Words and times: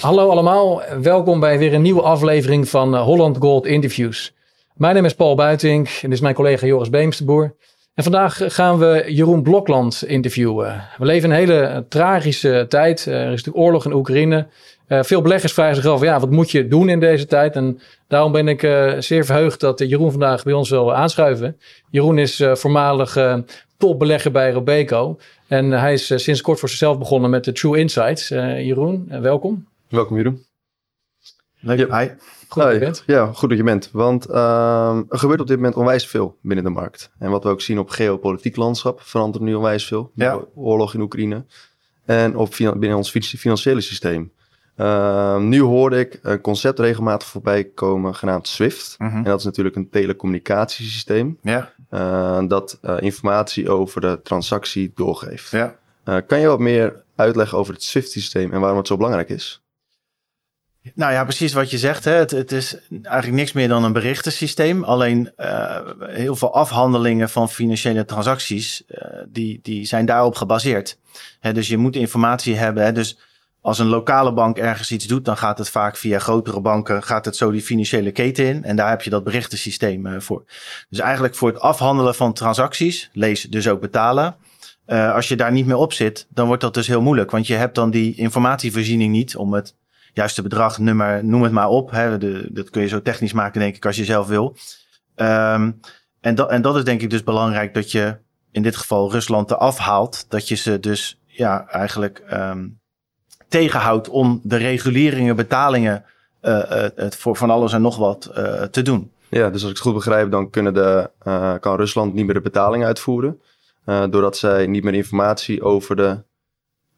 Hallo 0.00 0.28
allemaal, 0.28 0.82
welkom 1.02 1.40
bij 1.40 1.58
weer 1.58 1.74
een 1.74 1.82
nieuwe 1.82 2.02
aflevering 2.02 2.68
van 2.68 2.94
eh, 2.94 3.02
Holland 3.02 3.36
Gold 3.36 3.66
Interviews. 3.66 4.34
Mijn 4.74 4.94
naam 4.94 5.04
is 5.04 5.14
Paul 5.14 5.34
Buitink 5.34 5.86
en 5.86 6.00
dit 6.00 6.12
is 6.12 6.20
mijn 6.20 6.34
collega 6.34 6.66
Joris 6.66 6.90
Beemsterboer. 6.90 7.54
En 7.94 8.02
vandaag 8.02 8.40
gaan 8.46 8.78
we 8.78 9.04
Jeroen 9.08 9.42
Blokland 9.42 10.04
interviewen. 10.06 10.84
We 10.98 11.04
leven 11.04 11.30
een 11.30 11.36
hele 11.36 11.60
eh, 11.60 11.78
tragische 11.88 12.66
tijd. 12.68 13.06
Eh, 13.06 13.14
er 13.14 13.20
is 13.20 13.28
natuurlijk 13.28 13.56
oorlog 13.56 13.84
in 13.84 13.92
Oekraïne. 13.92 14.46
veel 14.88 15.22
beleggers 15.22 15.52
vragen 15.52 15.76
zich 15.76 15.86
af, 15.86 16.02
ja, 16.02 16.20
wat 16.20 16.30
moet 16.30 16.50
je 16.50 16.68
doen 16.68 16.88
in 16.88 17.00
deze 17.00 17.26
tijd? 17.26 17.56
En 17.56 17.80
daarom 18.08 18.32
ben 18.32 18.48
ik 18.48 18.60
zeer 18.98 19.24
verheugd 19.24 19.60
dat 19.60 19.78
Jeroen 19.78 20.10
vandaag 20.10 20.42
bij 20.42 20.52
ons 20.52 20.70
wil 20.70 20.94
aanschuiven. 20.94 21.56
Jeroen 21.90 22.18
is 22.18 22.42
voormalig 22.52 23.18
topbelegger 23.76 24.30
bij 24.30 24.50
Robeco. 24.50 25.18
En 25.46 25.70
hij 25.70 25.92
is 25.92 26.12
sinds 26.14 26.40
kort 26.40 26.58
voor 26.58 26.68
zichzelf 26.68 26.98
begonnen 26.98 27.30
met 27.30 27.44
de 27.44 27.52
True 27.52 27.78
Insights. 27.78 28.28
Jeroen, 28.28 29.08
welkom. 29.20 29.66
Welkom 29.88 30.16
Jeroen. 30.16 30.46
Leuk. 31.60 31.78
Ja. 31.78 31.98
Hi. 31.98 32.08
Goed 32.48 32.62
dat 32.62 32.72
je 32.72 32.78
bent. 32.78 33.02
Ja, 33.06 33.32
goed 33.32 33.48
dat 33.48 33.58
je 33.58 33.64
bent. 33.64 33.90
Want 33.92 34.30
uh, 34.30 34.96
er 35.08 35.18
gebeurt 35.18 35.40
op 35.40 35.46
dit 35.46 35.56
moment 35.56 35.74
onwijs 35.74 36.06
veel 36.06 36.38
binnen 36.42 36.64
de 36.64 36.70
markt. 36.70 37.10
En 37.18 37.30
wat 37.30 37.42
we 37.42 37.48
ook 37.48 37.60
zien 37.60 37.78
op 37.78 37.90
geopolitiek 37.90 38.56
landschap 38.56 39.00
verandert 39.00 39.44
nu 39.44 39.54
onwijs 39.54 39.86
veel. 39.86 40.10
Ja. 40.14 40.40
Oorlog 40.54 40.94
in 40.94 41.00
Oekraïne. 41.00 41.44
En 42.04 42.36
op, 42.36 42.56
binnen 42.58 42.96
ons 42.96 43.10
financiële 43.10 43.80
systeem. 43.80 44.32
Uh, 44.76 45.38
nu 45.38 45.60
hoorde 45.60 45.98
ik 45.98 46.18
een 46.22 46.40
concept 46.40 46.78
regelmatig 46.78 47.28
voorbij 47.28 47.64
komen 47.64 48.14
genaamd 48.14 48.48
SWIFT. 48.48 48.94
Mhm. 48.98 49.16
En 49.16 49.24
dat 49.24 49.38
is 49.38 49.44
natuurlijk 49.44 49.76
een 49.76 49.90
telecommunicatiesysteem. 49.90 51.38
Ja. 51.42 51.72
Uh, 51.90 52.42
dat 52.48 52.78
uh, 52.82 52.96
informatie 53.00 53.70
over 53.70 54.00
de 54.00 54.20
transactie 54.22 54.92
doorgeeft. 54.94 55.50
Ja. 55.50 55.76
Eh, 56.06 56.16
kan 56.26 56.40
je 56.40 56.46
wat 56.46 56.58
meer 56.58 57.02
uitleggen 57.16 57.58
over 57.58 57.74
het 57.74 57.82
SWIFT-systeem 57.82 58.52
en 58.52 58.60
waarom 58.60 58.78
het 58.78 58.86
zo 58.86 58.96
belangrijk 58.96 59.28
is? 59.28 59.64
Nou 60.94 61.12
ja, 61.12 61.24
precies 61.24 61.52
wat 61.52 61.70
je 61.70 61.78
zegt. 61.78 62.04
Hè. 62.04 62.12
Het, 62.12 62.30
het, 62.30 62.52
is 62.52 62.76
eigenlijk 62.90 63.36
niks 63.36 63.52
meer 63.52 63.68
dan 63.68 63.84
een 63.84 63.92
berichtensysteem. 63.92 64.84
Alleen 64.84 65.32
uh, 65.36 65.78
heel 65.98 66.36
veel 66.36 66.54
afhandelingen 66.54 67.28
van 67.28 67.50
financiële 67.50 68.04
transacties, 68.04 68.82
uh, 68.88 68.98
die, 69.28 69.58
die 69.62 69.84
zijn 69.84 70.06
daarop 70.06 70.34
gebaseerd. 70.34 70.98
Hè, 71.40 71.52
dus 71.52 71.68
je 71.68 71.76
moet 71.76 71.96
informatie 71.96 72.56
hebben. 72.56 72.84
Hè. 72.84 72.92
Dus 72.92 73.18
als 73.60 73.78
een 73.78 73.86
lokale 73.86 74.32
bank 74.32 74.58
ergens 74.58 74.92
iets 74.92 75.06
doet, 75.06 75.24
dan 75.24 75.36
gaat 75.36 75.58
het 75.58 75.68
vaak 75.68 75.96
via 75.96 76.18
grotere 76.18 76.60
banken, 76.60 77.02
gaat 77.02 77.24
het 77.24 77.36
zo 77.36 77.50
die 77.50 77.62
financiële 77.62 78.12
keten 78.12 78.44
in. 78.44 78.64
En 78.64 78.76
daar 78.76 78.88
heb 78.88 79.02
je 79.02 79.10
dat 79.10 79.24
berichtensysteem 79.24 80.06
uh, 80.06 80.20
voor. 80.20 80.44
Dus 80.88 80.98
eigenlijk 80.98 81.34
voor 81.34 81.48
het 81.48 81.60
afhandelen 81.60 82.14
van 82.14 82.32
transacties, 82.32 83.10
lees 83.12 83.42
dus 83.42 83.68
ook 83.68 83.80
betalen. 83.80 84.36
Als 84.86 85.28
je 85.28 85.36
daar 85.36 85.52
niet 85.52 85.66
meer 85.66 85.76
op 85.76 85.92
zit, 85.92 86.26
dan 86.28 86.46
wordt 86.46 86.62
dat 86.62 86.74
dus 86.74 86.86
heel 86.86 87.02
moeilijk. 87.02 87.30
Want 87.30 87.46
je 87.46 87.54
hebt 87.54 87.74
dan 87.74 87.90
die 87.90 88.14
informatievoorziening 88.14 89.12
niet 89.12 89.36
om 89.36 89.52
het 89.54 89.74
juiste 90.16 90.42
bedrag, 90.42 90.78
nummer, 90.78 91.24
noem 91.24 91.42
het 91.42 91.52
maar 91.52 91.68
op. 91.68 91.90
Hè, 91.90 92.18
de, 92.18 92.48
dat 92.52 92.70
kun 92.70 92.82
je 92.82 92.88
zo 92.88 93.02
technisch 93.02 93.32
maken, 93.32 93.60
denk 93.60 93.76
ik, 93.76 93.86
als 93.86 93.96
je 93.96 94.04
zelf 94.04 94.26
wil. 94.26 94.56
Um, 95.16 95.80
en, 96.20 96.34
dat, 96.34 96.50
en 96.50 96.62
dat 96.62 96.76
is 96.76 96.84
denk 96.84 97.00
ik 97.00 97.10
dus 97.10 97.22
belangrijk 97.22 97.74
dat 97.74 97.92
je 97.92 98.16
in 98.50 98.62
dit 98.62 98.76
geval 98.76 99.10
Rusland 99.12 99.50
eraf 99.50 99.78
haalt. 99.78 100.26
Dat 100.28 100.48
je 100.48 100.54
ze 100.54 100.80
dus 100.80 101.20
ja, 101.26 101.66
eigenlijk 101.68 102.22
um, 102.32 102.78
tegenhoudt 103.48 104.08
om 104.08 104.40
de 104.42 104.56
reguleringen, 104.56 105.36
betalingen, 105.36 106.04
uh, 106.42 106.52
uh, 106.52 106.86
het 106.94 107.16
voor 107.16 107.36
van 107.36 107.50
alles 107.50 107.72
en 107.72 107.82
nog 107.82 107.96
wat 107.96 108.30
uh, 108.36 108.62
te 108.62 108.82
doen. 108.82 109.10
Ja, 109.28 109.50
dus 109.50 109.60
als 109.60 109.70
ik 109.70 109.76
het 109.76 109.86
goed 109.86 109.94
begrijp, 109.94 110.30
dan 110.30 110.50
kunnen 110.50 110.74
de, 110.74 111.10
kan 111.60 111.76
Rusland 111.76 112.14
niet 112.14 112.24
meer 112.24 112.34
de 112.34 112.40
betalingen 112.40 112.86
uitvoeren. 112.86 113.40
doordat 113.84 114.36
zij 114.36 114.66
niet 114.66 114.84
meer 114.84 114.94
informatie 114.94 115.62
over 115.62 115.96
de 115.96 116.22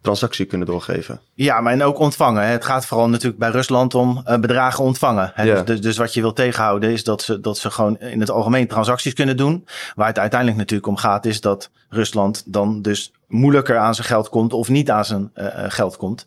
transactie 0.01 0.47
kunnen 0.47 0.67
doorgeven. 0.67 1.21
Ja, 1.35 1.61
maar 1.61 1.73
en 1.73 1.83
ook 1.83 1.99
ontvangen. 1.99 2.47
Het 2.47 2.65
gaat 2.65 2.87
vooral 2.87 3.09
natuurlijk 3.09 3.39
bij 3.39 3.51
Rusland 3.51 3.95
om 3.95 4.23
uh, 4.29 4.39
bedragen 4.39 4.85
ontvangen. 4.85 5.31
Hè? 5.35 5.45
Dus, 5.45 5.65
dus, 5.65 5.81
dus, 5.81 5.97
wat 5.97 6.15
je 6.15 6.21
wil 6.21 6.33
tegenhouden 6.33 6.91
is 6.91 7.05
dat 7.05 7.23
ze, 7.23 7.41
dat 7.41 7.59
ze 7.59 7.71
gewoon 7.71 7.99
in 7.99 8.21
het 8.21 8.31
algemeen 8.31 8.67
transacties 8.67 9.15
kunnen 9.15 9.37
doen. 9.37 9.67
Waar 9.95 10.07
het 10.07 10.19
uiteindelijk 10.19 10.59
natuurlijk 10.59 10.89
om 10.89 10.97
gaat 10.97 11.27
is 11.27 11.41
dat 11.41 11.71
Rusland 11.89 12.43
dan 12.47 12.83
dus 12.83 13.13
moeilijker 13.27 13.79
aan 13.79 13.95
zijn 13.95 14.07
geld 14.07 14.29
komt 14.29 14.53
of 14.53 14.69
niet 14.69 14.91
aan 14.91 15.05
zijn 15.05 15.31
uh, 15.35 15.47
geld 15.55 15.97
komt. 15.97 16.27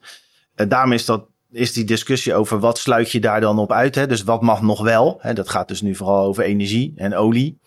Uh, 0.55 0.69
daarom 0.69 0.91
is 0.91 1.05
dat 1.05 1.29
is 1.51 1.73
die 1.73 1.83
discussie 1.83 2.33
over 2.33 2.59
wat 2.59 2.77
sluit 2.77 3.11
je 3.11 3.19
daar 3.19 3.41
dan 3.41 3.59
op 3.59 3.71
uit. 3.71 3.95
Hè? 3.95 4.07
Dus 4.07 4.23
wat 4.23 4.41
mag 4.41 4.61
nog 4.61 4.81
wel? 4.81 5.17
Hè? 5.21 5.33
Dat 5.33 5.49
gaat 5.49 5.67
dus 5.67 5.81
nu 5.81 5.95
vooral 5.95 6.25
over 6.25 6.43
energie 6.43 6.93
en 6.95 7.15
olie. 7.15 7.59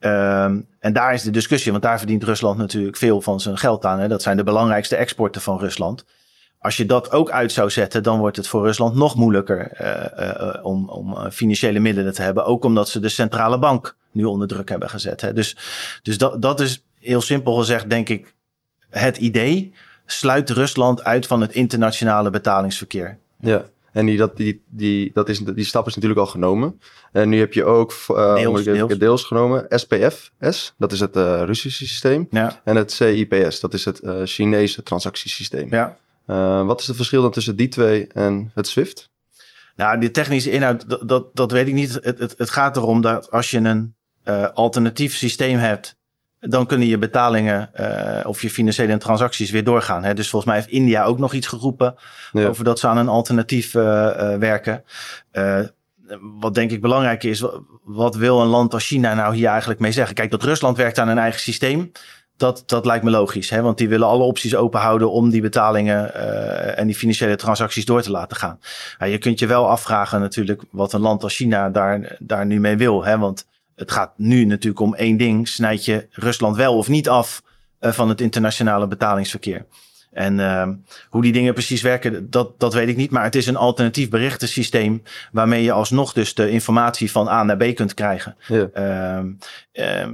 Um, 0.00 0.66
en 0.78 0.92
daar 0.92 1.14
is 1.14 1.22
de 1.22 1.30
discussie, 1.30 1.70
want 1.70 1.82
daar 1.82 1.98
verdient 1.98 2.24
Rusland 2.24 2.58
natuurlijk 2.58 2.96
veel 2.96 3.20
van 3.20 3.40
zijn 3.40 3.58
geld 3.58 3.84
aan. 3.84 3.98
Hè. 3.98 4.08
Dat 4.08 4.22
zijn 4.22 4.36
de 4.36 4.42
belangrijkste 4.44 4.96
exporten 4.96 5.40
van 5.40 5.58
Rusland. 5.58 6.04
Als 6.58 6.76
je 6.76 6.86
dat 6.86 7.12
ook 7.12 7.30
uit 7.30 7.52
zou 7.52 7.70
zetten, 7.70 8.02
dan 8.02 8.18
wordt 8.18 8.36
het 8.36 8.48
voor 8.48 8.64
Rusland 8.64 8.94
nog 8.94 9.14
moeilijker 9.14 9.80
uh, 9.80 10.28
uh, 10.28 10.64
om, 10.64 10.88
om 10.88 11.30
financiële 11.30 11.78
middelen 11.78 12.14
te 12.14 12.22
hebben. 12.22 12.44
Ook 12.44 12.64
omdat 12.64 12.88
ze 12.88 13.00
de 13.00 13.08
centrale 13.08 13.58
bank 13.58 13.96
nu 14.12 14.24
onder 14.24 14.48
druk 14.48 14.68
hebben 14.68 14.90
gezet. 14.90 15.20
Hè. 15.20 15.32
Dus, 15.32 15.56
dus 16.02 16.18
dat, 16.18 16.42
dat 16.42 16.60
is 16.60 16.84
heel 16.98 17.20
simpel 17.20 17.54
gezegd, 17.54 17.90
denk 17.90 18.08
ik, 18.08 18.34
het 18.90 19.16
idee. 19.16 19.72
Sluit 20.06 20.50
Rusland 20.50 21.04
uit 21.04 21.26
van 21.26 21.40
het 21.40 21.52
internationale 21.52 22.30
betalingsverkeer. 22.30 23.18
Ja. 23.40 23.64
En 23.98 24.06
die, 24.06 24.16
dat, 24.16 24.36
die, 24.36 24.62
die, 24.68 25.10
dat 25.12 25.28
is, 25.28 25.38
die 25.38 25.64
stap 25.64 25.86
is 25.86 25.94
natuurlijk 25.94 26.20
al 26.20 26.26
genomen. 26.26 26.80
En 27.12 27.28
nu 27.28 27.38
heb 27.38 27.52
je 27.52 27.64
ook 27.64 27.92
uh, 28.10 28.34
deels, 28.34 28.64
deels. 28.64 28.98
deels, 28.98 29.24
genomen 29.24 29.66
SPFS, 29.68 30.74
dat 30.76 30.92
is 30.92 31.00
het 31.00 31.16
uh, 31.16 31.42
Russische 31.44 31.86
systeem. 31.86 32.26
Ja. 32.30 32.60
En 32.64 32.76
het 32.76 32.92
CIPS, 32.92 33.60
dat 33.60 33.74
is 33.74 33.84
het 33.84 34.02
uh, 34.02 34.20
Chinese 34.24 34.82
transactiesysteem. 34.82 35.68
Ja. 35.70 35.96
wat 36.64 36.80
is 36.80 36.86
het 36.86 36.96
verschil 36.96 37.22
dan 37.22 37.30
tussen 37.30 37.56
die 37.56 37.68
twee 37.68 38.06
en 38.06 38.50
het 38.54 38.68
SWIFT? 38.68 39.10
Nou, 39.76 40.00
die 40.00 40.10
technische 40.10 40.50
inhoud, 40.50 40.88
dat, 40.88 41.08
dat, 41.08 41.26
dat 41.32 41.52
weet 41.52 41.66
ik 41.66 41.74
niet. 41.74 41.98
Het, 42.02 42.18
het, 42.18 42.34
het 42.36 42.50
gaat 42.50 42.76
erom 42.76 43.00
dat 43.00 43.30
als 43.30 43.50
je 43.50 43.58
een 43.58 43.94
alternatief 44.54 45.14
systeem 45.14 45.58
hebt 45.58 45.96
dan 46.40 46.66
kunnen 46.66 46.88
je 46.88 46.98
betalingen 46.98 47.70
uh, 47.80 48.20
of 48.26 48.42
je 48.42 48.50
financiële 48.50 48.96
transacties 48.96 49.50
weer 49.50 49.64
doorgaan. 49.64 50.04
Hè? 50.04 50.14
Dus 50.14 50.28
volgens 50.28 50.52
mij 50.52 50.60
heeft 50.60 50.72
India 50.72 51.04
ook 51.04 51.18
nog 51.18 51.32
iets 51.32 51.46
geroepen 51.46 51.94
over 52.32 52.64
dat 52.64 52.78
ze 52.78 52.86
aan 52.86 52.96
een 52.96 53.08
alternatief 53.08 53.74
uh, 53.74 53.82
uh, 53.82 54.34
werken. 54.34 54.84
wat 56.40 56.54
denk 56.54 56.70
ik 56.70 56.80
belangrijk 56.80 57.24
is, 57.24 57.44
wat 57.84 58.16
wil 58.16 58.40
een 58.40 58.46
land 58.46 58.74
als 58.74 58.86
China 58.86 59.14
nou 59.14 59.34
hier 59.34 59.48
eigenlijk 59.48 59.80
mee 59.80 59.92
zeggen? 59.92 60.14
Kijk, 60.14 60.30
dat 60.30 60.42
Rusland 60.42 60.76
werkt 60.76 60.98
aan 60.98 61.08
een 61.08 61.18
eigen 61.18 61.40
systeem. 61.40 61.92
Dat, 62.36 62.62
dat 62.66 62.86
lijkt 62.86 63.04
me 63.04 63.10
logisch, 63.10 63.50
hè? 63.50 63.62
want 63.62 63.78
die 63.78 63.88
willen 63.88 64.06
alle 64.06 64.22
opties 64.22 64.54
open 64.54 64.80
houden 64.80 65.10
om 65.10 65.30
die 65.30 65.40
betalingen 65.40 66.14
en 66.76 66.86
die 66.86 66.96
financiële 66.96 67.36
transacties 67.36 67.84
door 67.84 68.02
te 68.02 68.10
laten 68.10 68.36
gaan. 68.36 68.58
Je 68.98 69.18
kunt 69.18 69.38
je 69.38 69.46
wel 69.46 69.68
afvragen 69.68 70.20
natuurlijk 70.20 70.62
wat 70.70 70.92
een 70.92 71.00
land 71.00 71.22
als 71.22 71.36
China 71.36 71.70
daar, 71.70 72.16
daar 72.18 72.46
nu 72.46 72.60
mee 72.60 72.76
wil. 72.76 73.04
Hè? 73.04 73.18
Want 73.18 73.46
het 73.78 73.90
gaat 73.90 74.12
nu 74.16 74.44
natuurlijk 74.44 74.80
om 74.80 74.94
één 74.94 75.16
ding. 75.16 75.48
Snijd 75.48 75.84
je 75.84 76.06
Rusland 76.10 76.56
wel 76.56 76.76
of 76.76 76.88
niet 76.88 77.08
af 77.08 77.42
uh, 77.80 77.92
van 77.92 78.08
het 78.08 78.20
internationale 78.20 78.88
betalingsverkeer? 78.88 79.66
En 80.10 80.38
uh, 80.38 80.68
hoe 81.08 81.22
die 81.22 81.32
dingen 81.32 81.52
precies 81.52 81.82
werken, 81.82 82.30
dat, 82.30 82.60
dat 82.60 82.74
weet 82.74 82.88
ik 82.88 82.96
niet. 82.96 83.10
Maar 83.10 83.24
het 83.24 83.34
is 83.34 83.46
een 83.46 83.56
alternatief 83.56 84.08
berichtensysteem 84.08 85.02
waarmee 85.32 85.62
je 85.62 85.72
alsnog 85.72 86.12
dus 86.12 86.34
de 86.34 86.50
informatie 86.50 87.10
van 87.10 87.28
A 87.28 87.42
naar 87.42 87.56
B 87.56 87.74
kunt 87.74 87.94
krijgen. 87.94 88.36
Ja. 88.46 88.68
Uh, 89.72 90.06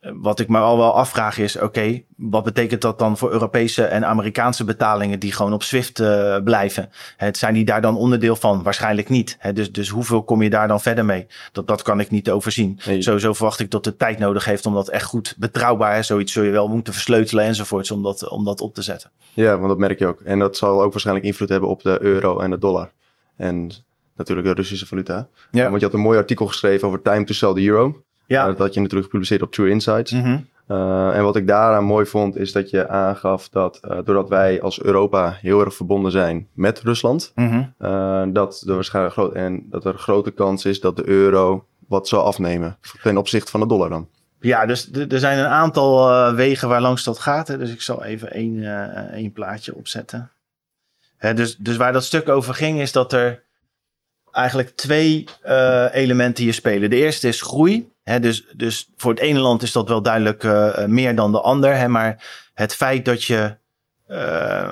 wat 0.00 0.40
ik 0.40 0.48
me 0.48 0.58
al 0.58 0.76
wel 0.76 0.94
afvraag 0.94 1.38
is, 1.38 1.58
oké, 1.58 2.02
wat 2.16 2.44
betekent 2.44 2.80
dat 2.80 2.98
dan 2.98 3.18
voor 3.18 3.32
Europese 3.32 3.84
en 3.84 4.06
Amerikaanse 4.06 4.64
betalingen 4.64 5.18
die 5.18 5.32
gewoon 5.32 5.52
op 5.52 5.62
SWIFT 5.62 5.98
uh, 5.98 6.36
blijven? 6.44 6.90
Het, 7.16 7.36
zijn 7.36 7.54
die 7.54 7.64
daar 7.64 7.80
dan 7.80 7.96
onderdeel 7.96 8.36
van? 8.36 8.62
Waarschijnlijk 8.62 9.08
niet. 9.08 9.36
Hè? 9.38 9.52
Dus, 9.52 9.72
dus 9.72 9.88
hoeveel 9.88 10.22
kom 10.22 10.42
je 10.42 10.50
daar 10.50 10.68
dan 10.68 10.80
verder 10.80 11.04
mee? 11.04 11.26
Dat, 11.52 11.66
dat 11.66 11.82
kan 11.82 12.00
ik 12.00 12.10
niet 12.10 12.30
overzien. 12.30 12.80
Nee. 12.86 13.02
Sowieso 13.02 13.32
verwacht 13.32 13.60
ik 13.60 13.70
dat 13.70 13.84
het 13.84 13.98
tijd 13.98 14.18
nodig 14.18 14.44
heeft 14.44 14.66
om 14.66 14.74
dat 14.74 14.88
echt 14.88 15.04
goed 15.04 15.34
betrouwbaar, 15.38 15.94
hè? 15.94 16.02
zoiets 16.02 16.32
zul 16.32 16.42
je 16.42 16.50
wel 16.50 16.68
moeten 16.68 16.92
versleutelen 16.92 17.44
enzovoorts, 17.44 17.90
om 17.90 18.02
dat, 18.02 18.28
om 18.28 18.44
dat 18.44 18.60
op 18.60 18.74
te 18.74 18.82
zetten. 18.82 19.10
Ja, 19.32 19.56
want 19.56 19.68
dat 19.68 19.78
merk 19.78 19.98
je 19.98 20.06
ook. 20.06 20.20
En 20.20 20.38
dat 20.38 20.56
zal 20.56 20.82
ook 20.82 20.92
waarschijnlijk 20.92 21.26
invloed 21.26 21.48
hebben 21.48 21.68
op 21.68 21.82
de 21.82 21.98
euro 22.00 22.38
en 22.38 22.50
de 22.50 22.58
dollar. 22.58 22.92
En 23.36 23.70
natuurlijk 24.16 24.48
de 24.48 24.54
Russische 24.54 24.86
valuta. 24.86 25.28
Ja. 25.50 25.68
Want 25.68 25.80
je 25.80 25.86
had 25.86 25.94
een 25.94 26.00
mooi 26.00 26.18
artikel 26.18 26.46
geschreven 26.46 26.88
over 26.88 27.02
time 27.02 27.24
to 27.24 27.34
sell 27.34 27.54
the 27.54 27.62
euro. 27.62 28.02
Ja. 28.34 28.46
dat 28.46 28.58
had 28.58 28.74
je 28.74 28.80
natuurlijk 28.80 29.04
gepubliceerd 29.04 29.42
op 29.42 29.52
True 29.52 29.70
Insights. 29.70 30.12
Mm 30.12 30.22
-hmm. 30.22 30.46
uh, 30.68 31.16
en 31.16 31.22
wat 31.22 31.36
ik 31.36 31.46
daaraan 31.46 31.84
mooi 31.84 32.06
vond, 32.06 32.36
is 32.36 32.52
dat 32.52 32.70
je 32.70 32.88
aangaf 32.88 33.48
dat 33.48 33.80
uh, 33.84 33.98
doordat 34.04 34.28
wij 34.28 34.62
als 34.62 34.82
Europa 34.82 35.38
heel 35.40 35.60
erg 35.64 35.74
verbonden 35.74 36.12
zijn 36.12 36.48
met 36.52 36.80
Rusland, 36.80 37.32
mm 37.34 37.48
-hmm. 37.48 37.74
uh, 37.78 38.22
dat, 38.28 38.64
er 38.66 38.74
waarschijnlijk 38.74 39.14
groot, 39.14 39.32
en 39.32 39.66
dat 39.70 39.84
er 39.84 39.94
grote 39.94 40.30
kans 40.30 40.64
is 40.64 40.80
dat 40.80 40.96
de 40.96 41.08
euro 41.08 41.64
wat 41.88 42.08
zal 42.08 42.24
afnemen 42.24 42.76
ten 43.02 43.16
opzichte 43.16 43.50
van 43.50 43.60
de 43.60 43.66
dollar 43.66 43.88
dan. 43.88 44.08
Ja, 44.40 44.66
dus 44.66 44.90
er 44.92 45.18
zijn 45.18 45.38
een 45.38 45.46
aantal 45.46 46.34
wegen 46.34 46.68
waar 46.68 46.80
langs 46.80 47.04
dat 47.04 47.18
gaat. 47.18 47.48
Hè. 47.48 47.58
Dus 47.58 47.72
ik 47.72 47.80
zal 47.82 48.04
even 48.04 48.32
één, 48.32 48.64
één 49.12 49.32
plaatje 49.32 49.74
opzetten. 49.74 50.30
Hè, 51.16 51.34
dus, 51.34 51.56
dus 51.56 51.76
waar 51.76 51.92
dat 51.92 52.04
stuk 52.04 52.28
over 52.28 52.54
ging, 52.54 52.80
is 52.80 52.92
dat 52.92 53.12
er 53.12 53.42
eigenlijk 54.32 54.68
twee 54.68 55.28
elementen 55.92 56.44
hier 56.44 56.54
spelen. 56.54 56.90
De 56.90 56.96
eerste 56.96 57.28
is 57.28 57.42
groei 57.42 57.90
dus, 58.18 58.46
dus 58.56 58.90
voor 58.96 59.10
het 59.10 59.20
ene 59.20 59.38
land 59.38 59.62
is 59.62 59.72
dat 59.72 59.88
wel 59.88 60.02
duidelijk 60.02 60.42
uh, 60.42 60.84
meer 60.84 61.14
dan 61.14 61.32
de 61.32 61.40
ander. 61.40 61.90
Maar 61.90 62.24
het 62.54 62.74
feit 62.74 63.04
dat 63.04 63.24
je 63.24 63.56
uh, 64.08 64.70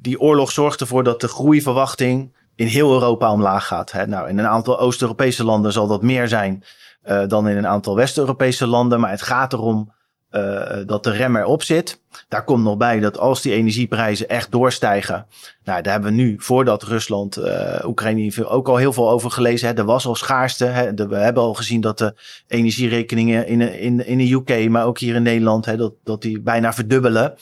die 0.00 0.20
oorlog 0.20 0.50
zorgt 0.50 0.80
ervoor 0.80 1.04
dat 1.04 1.20
de 1.20 1.28
groeiverwachting 1.28 2.36
in 2.54 2.66
heel 2.66 2.92
Europa 2.92 3.32
omlaag 3.32 3.66
gaat. 3.66 4.06
Nou, 4.06 4.28
in 4.28 4.38
een 4.38 4.46
aantal 4.46 4.78
Oost-Europese 4.78 5.44
landen 5.44 5.72
zal 5.72 5.86
dat 5.86 6.02
meer 6.02 6.28
zijn 6.28 6.64
uh, 7.04 7.26
dan 7.26 7.48
in 7.48 7.56
een 7.56 7.66
aantal 7.66 7.96
West-Europese 7.96 8.66
landen. 8.66 9.00
Maar 9.00 9.10
het 9.10 9.22
gaat 9.22 9.52
erom 9.52 9.92
uh, 10.34 10.86
dat 10.86 11.04
de 11.04 11.10
rem 11.10 11.36
erop 11.36 11.62
zit. 11.62 12.00
Daar 12.28 12.44
komt 12.44 12.64
nog 12.64 12.76
bij 12.76 13.00
dat 13.00 13.18
als 13.18 13.42
die 13.42 13.52
energieprijzen 13.52 14.28
echt 14.28 14.52
doorstijgen. 14.52 15.26
Nou, 15.64 15.82
daar 15.82 15.92
hebben 15.92 16.10
we 16.10 16.16
nu, 16.16 16.36
voordat 16.38 16.82
Rusland 16.82 17.38
uh, 17.38 17.78
Oekraïne 17.84 18.46
ook 18.46 18.68
al 18.68 18.76
heel 18.76 18.92
veel 18.92 19.10
over 19.10 19.30
gelezen. 19.30 19.68
Hè. 19.68 19.74
Er 19.74 19.84
was 19.84 20.06
al 20.06 20.14
schaarste. 20.14 20.64
Hè. 20.64 20.94
we 20.94 21.16
hebben 21.16 21.42
al 21.42 21.54
gezien 21.54 21.80
dat 21.80 21.98
de 21.98 22.14
energierekeningen 22.46 23.46
in, 23.46 23.60
in, 23.60 24.06
in 24.06 24.18
de 24.18 24.32
UK, 24.32 24.68
maar 24.68 24.86
ook 24.86 24.98
hier 24.98 25.14
in 25.14 25.22
Nederland, 25.22 25.64
hè, 25.64 25.76
dat, 25.76 25.92
dat 26.04 26.22
die 26.22 26.40
bijna 26.40 26.72
verdubbelen. 26.72 27.34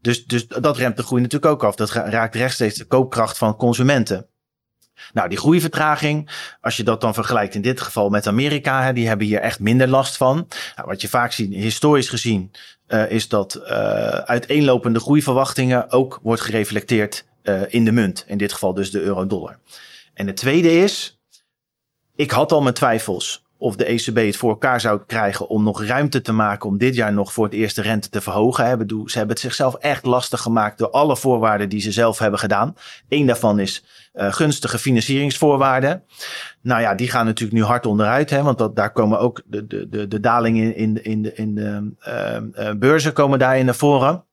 Dus, 0.00 0.24
dus 0.24 0.48
dat 0.48 0.76
remt 0.76 0.96
de 0.96 1.02
groei 1.02 1.22
natuurlijk 1.22 1.52
ook 1.52 1.64
af. 1.64 1.74
Dat 1.74 1.90
raakt 1.90 2.34
rechtstreeks 2.34 2.74
de 2.74 2.84
koopkracht 2.84 3.38
van 3.38 3.56
consumenten. 3.56 4.26
Nou, 5.12 5.28
die 5.28 5.38
groeivertraging, 5.38 6.30
als 6.60 6.76
je 6.76 6.82
dat 6.82 7.00
dan 7.00 7.14
vergelijkt 7.14 7.54
in 7.54 7.62
dit 7.62 7.80
geval 7.80 8.08
met 8.08 8.26
Amerika, 8.26 8.82
hè, 8.82 8.92
die 8.92 9.08
hebben 9.08 9.26
hier 9.26 9.40
echt 9.40 9.60
minder 9.60 9.88
last 9.88 10.16
van. 10.16 10.48
Nou, 10.76 10.88
wat 10.88 11.00
je 11.00 11.08
vaak 11.08 11.32
ziet, 11.32 11.54
historisch 11.54 12.08
gezien, 12.08 12.50
uh, 12.88 13.10
is 13.10 13.28
dat 13.28 13.60
uh, 13.62 13.68
uiteenlopende 14.08 15.00
groeiverwachtingen 15.00 15.90
ook 15.90 16.18
wordt 16.22 16.42
gereflecteerd 16.42 17.24
uh, 17.42 17.60
in 17.68 17.84
de 17.84 17.92
munt. 17.92 18.24
In 18.26 18.38
dit 18.38 18.52
geval 18.52 18.74
dus 18.74 18.90
de 18.90 19.00
euro-dollar. 19.00 19.58
En 20.14 20.26
het 20.26 20.36
tweede 20.36 20.72
is, 20.72 21.20
ik 22.16 22.30
had 22.30 22.52
al 22.52 22.62
mijn 22.62 22.74
twijfels 22.74 23.44
of 23.58 23.76
de 23.76 23.84
ECB 23.84 24.16
het 24.16 24.36
voor 24.36 24.50
elkaar 24.50 24.80
zou 24.80 25.00
krijgen 25.06 25.48
om 25.48 25.62
nog 25.62 25.84
ruimte 25.84 26.20
te 26.20 26.32
maken 26.32 26.68
om 26.68 26.78
dit 26.78 26.94
jaar 26.94 27.12
nog 27.12 27.32
voor 27.32 27.44
het 27.44 27.54
eerst 27.54 27.76
de 27.76 27.82
rente 27.82 28.08
te 28.08 28.20
verhogen. 28.20 28.64
Ze 28.88 29.18
hebben 29.18 29.28
het 29.28 29.40
zichzelf 29.40 29.74
echt 29.74 30.04
lastig 30.04 30.40
gemaakt 30.40 30.78
door 30.78 30.90
alle 30.90 31.16
voorwaarden 31.16 31.68
die 31.68 31.80
ze 31.80 31.92
zelf 31.92 32.18
hebben 32.18 32.40
gedaan. 32.40 32.76
Eén 33.08 33.26
daarvan 33.26 33.58
is 33.58 33.84
uh, 34.16 34.32
gunstige 34.32 34.78
financieringsvoorwaarden. 34.78 36.02
Nou 36.60 36.80
ja, 36.80 36.94
die 36.94 37.10
gaan 37.10 37.26
natuurlijk 37.26 37.58
nu 37.58 37.64
hard 37.64 37.86
onderuit, 37.86 38.30
hè, 38.30 38.42
want 38.42 38.58
dat, 38.58 38.76
daar 38.76 38.92
komen 38.92 39.18
ook 39.18 39.42
de, 39.46 39.66
de, 39.66 39.88
de, 39.88 40.08
de 40.08 40.20
dalingen 40.20 40.76
in, 40.76 41.04
in, 41.04 41.22
de, 41.22 41.34
in 41.34 41.54
de 41.54 41.92
uh, 42.08 42.64
uh, 42.66 42.74
beurzen 42.74 43.12
komen 43.12 43.38
daarin 43.38 43.64
naar 43.64 43.74
voren. 43.74 44.24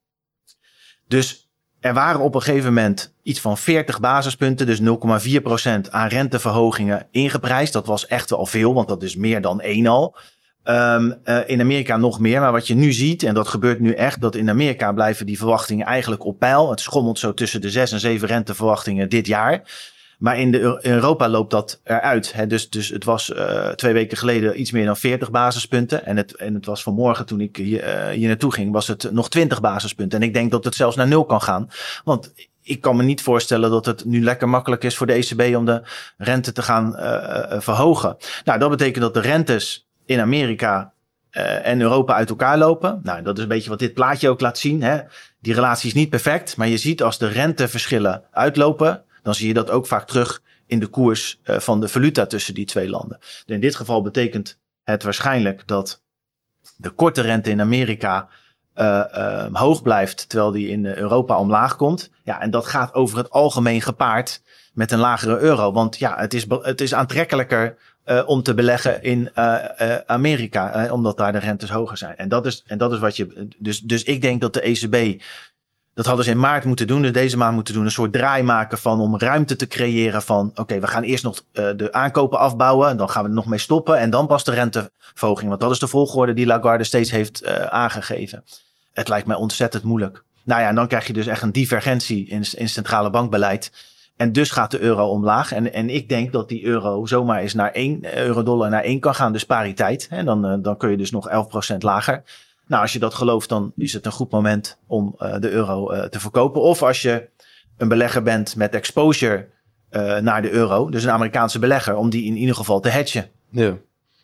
Dus 1.07 1.51
er 1.79 1.93
waren 1.93 2.21
op 2.21 2.35
een 2.35 2.41
gegeven 2.41 2.73
moment 2.73 3.13
iets 3.23 3.39
van 3.39 3.57
40 3.57 3.99
basispunten, 3.99 4.65
dus 4.65 4.81
0,4% 4.81 5.89
aan 5.89 6.07
renteverhogingen 6.07 7.07
ingeprijsd. 7.11 7.73
Dat 7.73 7.85
was 7.85 8.07
echt 8.07 8.29
wel 8.29 8.45
veel, 8.45 8.73
want 8.73 8.87
dat 8.87 9.03
is 9.03 9.15
meer 9.15 9.41
dan 9.41 9.61
één 9.61 9.87
al. 9.87 10.17
Um, 10.65 11.15
uh, 11.25 11.37
in 11.45 11.61
Amerika 11.61 11.97
nog 11.97 12.19
meer, 12.19 12.39
maar 12.39 12.51
wat 12.51 12.67
je 12.67 12.75
nu 12.75 12.93
ziet, 12.93 13.23
en 13.23 13.33
dat 13.33 13.47
gebeurt 13.47 13.79
nu 13.79 13.93
echt, 13.93 14.21
dat 14.21 14.35
in 14.35 14.49
Amerika 14.49 14.91
blijven 14.91 15.25
die 15.25 15.37
verwachtingen 15.37 15.85
eigenlijk 15.85 16.25
op 16.25 16.39
peil. 16.39 16.69
Het 16.69 16.79
schommelt 16.79 17.19
zo 17.19 17.33
tussen 17.33 17.61
de 17.61 17.69
6 17.69 17.91
en 17.91 17.99
7 17.99 18.27
renteverwachtingen 18.27 19.09
dit 19.09 19.27
jaar. 19.27 19.61
Maar 20.19 20.39
in, 20.39 20.51
de, 20.51 20.79
Europa 20.81 21.29
loopt 21.29 21.51
dat 21.51 21.81
eruit. 21.83 22.33
Hè. 22.33 22.47
Dus, 22.47 22.69
dus 22.69 22.89
het 22.89 23.03
was 23.03 23.29
uh, 23.29 23.69
twee 23.69 23.93
weken 23.93 24.17
geleden 24.17 24.59
iets 24.59 24.71
meer 24.71 24.85
dan 24.85 24.97
40 24.97 25.31
basispunten. 25.31 26.05
En 26.05 26.17
het, 26.17 26.35
en 26.35 26.53
het 26.53 26.65
was 26.65 26.83
vanmorgen 26.83 27.25
toen 27.25 27.41
ik 27.41 27.55
hier, 27.55 28.07
hier 28.07 28.27
naartoe 28.27 28.53
ging, 28.53 28.71
was 28.71 28.87
het 28.87 29.11
nog 29.11 29.29
20 29.29 29.61
basispunten. 29.61 30.21
En 30.21 30.27
ik 30.27 30.33
denk 30.33 30.51
dat 30.51 30.63
het 30.63 30.75
zelfs 30.75 30.95
naar 30.95 31.07
nul 31.07 31.25
kan 31.25 31.41
gaan. 31.41 31.69
Want 32.03 32.33
ik 32.61 32.81
kan 32.81 32.95
me 32.95 33.03
niet 33.03 33.21
voorstellen 33.21 33.69
dat 33.69 33.85
het 33.85 34.05
nu 34.05 34.23
lekker 34.23 34.49
makkelijk 34.49 34.83
is 34.83 34.97
voor 34.97 35.07
de 35.07 35.13
ECB 35.13 35.55
om 35.55 35.65
de 35.65 35.81
rente 36.17 36.51
te 36.51 36.61
gaan 36.61 36.95
verhogen. 37.61 38.17
Nou, 38.43 38.59
dat 38.59 38.69
betekent 38.69 39.03
dat 39.03 39.13
de 39.13 39.19
rentes 39.19 39.87
in 40.05 40.19
Amerika 40.19 40.93
en 41.63 41.81
Europa 41.81 42.13
uit 42.13 42.29
elkaar 42.29 42.57
lopen. 42.57 42.99
Nou, 43.03 43.21
dat 43.21 43.37
is 43.37 43.43
een 43.43 43.49
beetje 43.49 43.69
wat 43.69 43.79
dit 43.79 43.93
plaatje 43.93 44.29
ook 44.29 44.41
laat 44.41 44.57
zien. 44.57 44.83
Hè. 44.83 44.99
Die 45.39 45.53
relatie 45.53 45.87
is 45.87 45.95
niet 45.95 46.09
perfect, 46.09 46.57
maar 46.57 46.67
je 46.67 46.77
ziet 46.77 47.03
als 47.03 47.17
de 47.17 47.27
renteverschillen 47.27 48.23
uitlopen 48.31 49.03
dan 49.23 49.35
zie 49.35 49.47
je 49.47 49.53
dat 49.53 49.69
ook 49.69 49.87
vaak 49.87 50.07
terug 50.07 50.41
in 50.65 50.79
de 50.79 50.87
koers 50.87 51.39
uh, 51.43 51.59
van 51.59 51.79
de 51.79 51.87
valuta 51.87 52.25
tussen 52.25 52.53
die 52.53 52.65
twee 52.65 52.89
landen. 52.89 53.19
In 53.45 53.59
dit 53.59 53.75
geval 53.75 54.01
betekent 54.01 54.59
het 54.83 55.03
waarschijnlijk 55.03 55.67
dat 55.67 56.01
de 56.77 56.89
korte 56.89 57.21
rente 57.21 57.49
in 57.49 57.61
Amerika 57.61 58.27
uh, 58.75 59.45
hoog 59.51 59.81
blijft, 59.81 60.29
terwijl 60.29 60.51
die 60.51 60.67
in 60.67 60.85
Europa 60.85 61.37
omlaag 61.39 61.75
komt. 61.75 62.11
Ja, 62.23 62.41
en 62.41 62.51
dat 62.51 62.65
gaat 62.65 62.93
over 62.93 63.17
het 63.17 63.29
algemeen 63.29 63.81
gepaard 63.81 64.41
met 64.73 64.91
een 64.91 64.99
lagere 64.99 65.37
euro. 65.37 65.71
Want 65.71 65.97
ja, 65.97 66.17
het 66.17 66.33
is, 66.33 66.45
het 66.49 66.81
is 66.81 66.93
aantrekkelijker 66.93 67.77
uh, 68.05 68.23
om 68.25 68.43
te 68.43 68.53
beleggen 68.53 69.03
in 69.03 69.29
uh, 69.35 69.55
uh, 69.81 69.95
Amerika, 70.05 70.91
omdat 70.91 71.17
daar 71.17 71.31
de 71.31 71.37
rentes 71.37 71.69
hoger 71.69 71.97
zijn. 71.97 72.15
En 72.17 72.29
dat 72.29 72.45
is, 72.45 72.63
en 72.67 72.77
dat 72.77 72.91
is 72.91 72.99
wat 72.99 73.15
je. 73.15 73.47
Dus, 73.57 73.79
dus 73.79 74.03
ik 74.03 74.21
denk 74.21 74.41
dat 74.41 74.53
de 74.53 74.61
ECB 74.61 75.21
dat 75.93 76.05
hadden 76.05 76.25
ze 76.25 76.31
in 76.31 76.39
maart 76.39 76.65
moeten 76.65 76.87
doen, 76.87 77.01
dus 77.01 77.11
deze 77.11 77.37
maand 77.37 77.55
moeten 77.55 77.73
doen. 77.73 77.85
Een 77.85 77.91
soort 77.91 78.13
draai 78.13 78.43
maken 78.43 78.77
van 78.77 78.99
om 78.99 79.17
ruimte 79.17 79.55
te 79.55 79.67
creëren 79.67 80.21
van... 80.21 80.51
oké, 80.55 80.79
we 80.79 80.87
gaan 80.87 81.03
eerst 81.03 81.23
nog 81.23 81.43
de 81.51 81.89
aankopen 81.91 82.39
afbouwen. 82.39 82.89
En 82.89 82.97
dan 82.97 83.09
gaan 83.09 83.23
we 83.23 83.29
er 83.29 83.35
nog 83.35 83.45
mee 83.45 83.59
stoppen. 83.59 83.97
En 83.97 84.09
dan 84.09 84.27
pas 84.27 84.43
de 84.43 84.51
renteverhoging. 84.51 85.49
Want 85.49 85.61
dat 85.61 85.71
is 85.71 85.79
de 85.79 85.87
volgorde 85.87 86.33
die 86.33 86.45
Lagarde 86.45 86.83
steeds 86.83 87.11
heeft 87.11 87.45
aangegeven. 87.69 88.43
Het 88.93 89.07
lijkt 89.07 89.27
mij 89.27 89.35
ontzettend 89.35 89.83
moeilijk. 89.83 90.23
Nou 90.43 90.61
ja, 90.61 90.67
en 90.67 90.75
dan 90.75 90.87
krijg 90.87 91.07
je 91.07 91.13
dus 91.13 91.27
echt 91.27 91.41
een 91.41 91.51
divergentie 91.51 92.27
in, 92.27 92.45
in 92.55 92.69
centrale 92.69 93.09
bankbeleid. 93.09 93.71
En 94.23 94.31
dus 94.31 94.51
gaat 94.51 94.71
de 94.71 94.79
euro 94.79 95.07
omlaag. 95.07 95.51
En, 95.51 95.73
en 95.73 95.89
ik 95.89 96.09
denk 96.09 96.31
dat 96.31 96.49
die 96.49 96.65
euro 96.65 97.05
zomaar 97.05 97.39
eens 97.39 97.53
naar 97.53 97.71
1 97.71 98.17
euro-dollar 98.17 98.69
naar 98.69 98.83
1 98.83 98.99
kan 98.99 99.15
gaan. 99.15 99.33
Dus 99.33 99.45
pariteit. 99.45 100.07
En 100.09 100.25
dan, 100.25 100.45
uh, 100.45 100.53
dan 100.61 100.77
kun 100.77 100.89
je 100.89 100.97
dus 100.97 101.11
nog 101.11 101.29
11% 101.73 101.77
lager. 101.77 102.23
Nou, 102.67 102.81
als 102.81 102.93
je 102.93 102.99
dat 102.99 103.13
gelooft, 103.13 103.49
dan 103.49 103.71
is 103.75 103.93
het 103.93 104.05
een 104.05 104.11
goed 104.11 104.31
moment 104.31 104.77
om 104.87 105.15
uh, 105.19 105.39
de 105.39 105.49
euro 105.49 106.07
te 106.09 106.19
verkopen. 106.19 106.61
Of 106.61 106.83
als 106.83 107.01
je 107.01 107.29
een 107.77 107.87
belegger 107.87 108.23
bent 108.23 108.55
met 108.55 108.73
exposure 108.73 109.47
naar 110.21 110.41
de 110.41 110.51
euro, 110.51 110.89
dus 110.89 111.03
een 111.03 111.11
Amerikaanse 111.11 111.59
belegger, 111.59 111.95
om 111.95 112.09
die 112.09 112.25
in 112.25 112.35
ieder 112.35 112.55
geval 112.55 112.79
te 112.79 112.89
hedgen. 112.89 113.29
Ja. 113.49 113.77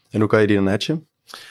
En 0.09 0.19
hoe 0.19 0.29
kan 0.29 0.41
je 0.41 0.47
die 0.47 0.55
dan 0.55 0.67
hedgen? 0.67 1.07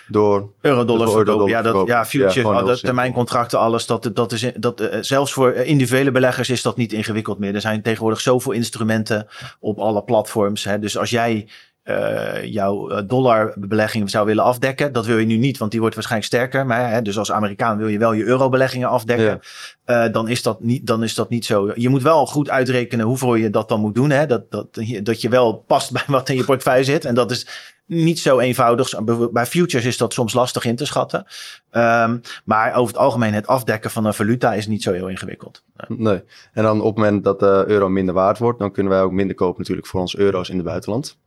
Door 0.08 0.52
euro-dollars 0.60 1.12
verkopen. 1.12 1.48
Ja, 1.48 1.62
dat, 1.62 1.86
ja, 1.86 2.04
futures, 2.04 2.34
ja, 2.34 2.62
dat, 2.62 2.80
termijncontracten, 2.80 3.58
alles. 3.58 3.86
Dat, 3.86 4.10
dat 4.14 4.32
is, 4.32 4.50
dat, 4.56 4.88
zelfs 5.00 5.32
voor 5.32 5.52
individuele 5.52 6.10
beleggers 6.10 6.50
is 6.50 6.62
dat 6.62 6.76
niet 6.76 6.92
ingewikkeld 6.92 7.38
meer. 7.38 7.54
Er 7.54 7.60
zijn 7.60 7.82
tegenwoordig 7.82 8.20
zoveel 8.20 8.52
instrumenten 8.52 9.26
op 9.60 9.78
alle 9.78 10.02
platforms. 10.02 10.64
Hè. 10.64 10.78
Dus 10.78 10.98
als 10.98 11.10
jij 11.10 11.46
uh, 11.88 12.44
jouw 12.44 12.90
eh, 12.90 13.02
dollarbelegging 13.06 14.10
zou 14.10 14.26
willen 14.26 14.44
afdekken. 14.44 14.92
Dat 14.92 15.06
wil 15.06 15.18
je 15.18 15.26
nu 15.26 15.36
niet, 15.36 15.58
want 15.58 15.70
die 15.70 15.80
wordt 15.80 15.94
waarschijnlijk 15.94 16.32
sterker. 16.32 16.66
Maar 16.66 16.90
hè, 16.90 17.02
dus 17.02 17.18
als 17.18 17.32
Amerikaan 17.32 17.78
wil 17.78 17.88
je 17.88 17.98
wel 17.98 18.12
je 18.12 18.24
eurobeleggingen 18.24 18.88
afdekken. 18.88 19.40
Ja. 19.86 20.06
Uh, 20.06 20.12
dan, 20.12 20.28
is 20.28 20.42
dat 20.42 20.60
niet, 20.60 20.86
dan 20.86 21.02
is 21.02 21.14
dat 21.14 21.28
niet 21.28 21.44
zo. 21.44 21.72
Je 21.74 21.88
moet 21.88 22.02
wel 22.02 22.26
goed 22.26 22.50
uitrekenen 22.50 23.06
hoeveel 23.06 23.34
je 23.34 23.50
dat 23.50 23.68
dan 23.68 23.80
moet 23.80 23.94
doen. 23.94 24.10
Hè? 24.10 24.26
Dat, 24.26 24.50
dat, 24.50 24.80
dat 25.02 25.20
je 25.20 25.28
wel 25.28 25.64
past 25.66 25.92
bij 25.92 26.02
wat 26.06 26.28
in 26.28 26.36
je 26.36 26.44
portefeuille 26.44 26.84
zit. 26.84 27.04
En 27.04 27.14
dat 27.14 27.30
is 27.30 27.46
niet 27.88 28.18
zo 28.18 28.38
eenvoudig. 28.38 29.04
Bij 29.32 29.46
futures 29.46 29.84
is 29.84 29.96
dat 29.96 30.12
soms 30.12 30.32
lastig 30.32 30.64
in 30.64 30.76
te 30.76 30.86
schatten. 30.86 31.26
Um, 31.72 32.20
maar 32.44 32.74
over 32.74 32.94
het 32.94 33.02
algemeen, 33.02 33.34
het 33.34 33.46
afdekken 33.46 33.90
van 33.90 34.04
een 34.04 34.14
valuta 34.14 34.54
is 34.54 34.66
niet 34.66 34.82
zo 34.82 34.92
heel 34.92 35.08
ingewikkeld. 35.08 35.62
Nee. 35.88 36.22
En 36.52 36.62
dan 36.62 36.80
op 36.80 36.96
het 36.96 37.04
moment 37.04 37.24
dat 37.24 37.40
de 37.40 37.64
euro 37.66 37.88
minder 37.88 38.14
waard 38.14 38.38
wordt, 38.38 38.58
dan 38.58 38.72
kunnen 38.72 38.92
wij 38.92 39.02
ook 39.02 39.12
minder 39.12 39.36
kopen 39.36 39.58
natuurlijk 39.58 39.86
voor 39.86 40.00
ons 40.00 40.16
euro's 40.16 40.48
in 40.48 40.56
het 40.56 40.66
buitenland. 40.66 41.18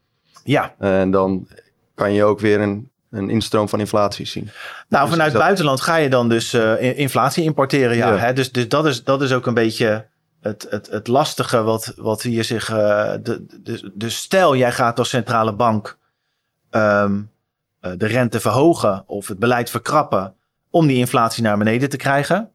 Ja. 0.44 0.76
En 0.80 1.12
dan 1.12 1.48
kan 1.96 2.14
je 2.14 2.24
ook 2.24 2.40
weer 2.40 2.62
een, 2.62 2.90
een 3.12 3.30
instroom 3.30 3.70
van 3.70 3.80
inflatie 3.80 4.26
zien. 4.26 4.50
Nou, 4.90 5.04
dus 5.04 5.14
vanuit 5.14 5.32
het 5.32 5.42
buitenland 5.42 5.82
ga 5.82 5.96
je 5.96 6.10
dan 6.10 6.30
dus 6.30 6.54
uh, 6.54 7.00
inflatie 7.00 7.44
importeren. 7.44 7.96
Ja, 7.96 8.10
ja. 8.10 8.18
Hè? 8.18 8.34
Dus, 8.34 8.52
dus 8.52 8.68
dat, 8.68 8.86
is, 8.86 9.04
dat 9.04 9.22
is 9.22 9.34
ook 9.34 9.46
een 9.46 9.54
beetje 9.54 10.08
het, 10.42 10.68
het, 10.70 10.88
het 10.90 11.08
lastige 11.08 11.64
wat, 11.64 11.94
wat 11.96 12.22
hier 12.22 12.44
zich. 12.44 12.70
Uh, 12.70 12.78
de, 13.22 13.46
de, 13.64 13.92
de 13.94 14.10
stel, 14.10 14.56
jij 14.56 14.72
gaat 14.72 15.00
als 15.00 15.10
centrale 15.10 15.54
bank 15.54 16.00
um, 16.72 17.30
de 17.80 18.08
rente 18.08 18.40
verhogen 18.40 19.04
of 19.08 19.28
het 19.28 19.40
beleid 19.40 19.70
verkrappen 19.70 20.36
om 20.70 20.88
die 20.88 20.98
inflatie 20.98 21.44
naar 21.44 21.58
beneden 21.58 21.90
te 21.90 21.98
krijgen 21.98 22.52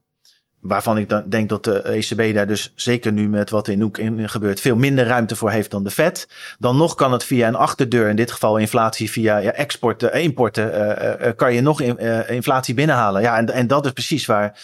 waarvan 0.66 0.98
ik 0.98 1.08
dan 1.08 1.22
denk 1.28 1.48
dat 1.48 1.64
de 1.64 1.82
ECB 1.82 2.34
daar 2.34 2.46
dus 2.46 2.72
zeker 2.74 3.12
nu 3.12 3.28
met 3.28 3.50
wat 3.50 3.68
in 3.68 3.82
Oekraïne 3.82 4.28
gebeurt 4.28 4.60
veel 4.60 4.76
minder 4.76 5.06
ruimte 5.06 5.36
voor 5.36 5.50
heeft 5.50 5.70
dan 5.70 5.84
de 5.84 5.90
Fed. 5.90 6.28
Dan 6.58 6.76
nog 6.76 6.94
kan 6.94 7.12
het 7.12 7.24
via 7.24 7.48
een 7.48 7.54
achterdeur, 7.54 8.08
in 8.08 8.16
dit 8.16 8.30
geval 8.30 8.56
inflatie 8.56 9.10
via 9.10 9.36
ja, 9.36 9.52
exporten, 9.52 10.12
eh, 10.12 10.22
importen, 10.22 10.74
uh, 10.74 11.26
uh, 11.26 11.32
kan 11.36 11.54
je 11.54 11.60
nog 11.60 11.80
in, 11.80 11.98
inflatie 12.28 12.74
binnenhalen. 12.74 13.22
Ja, 13.22 13.36
en, 13.36 13.50
en 13.50 13.66
dat 13.66 13.84
is 13.84 13.92
precies 13.92 14.26
waar 14.26 14.58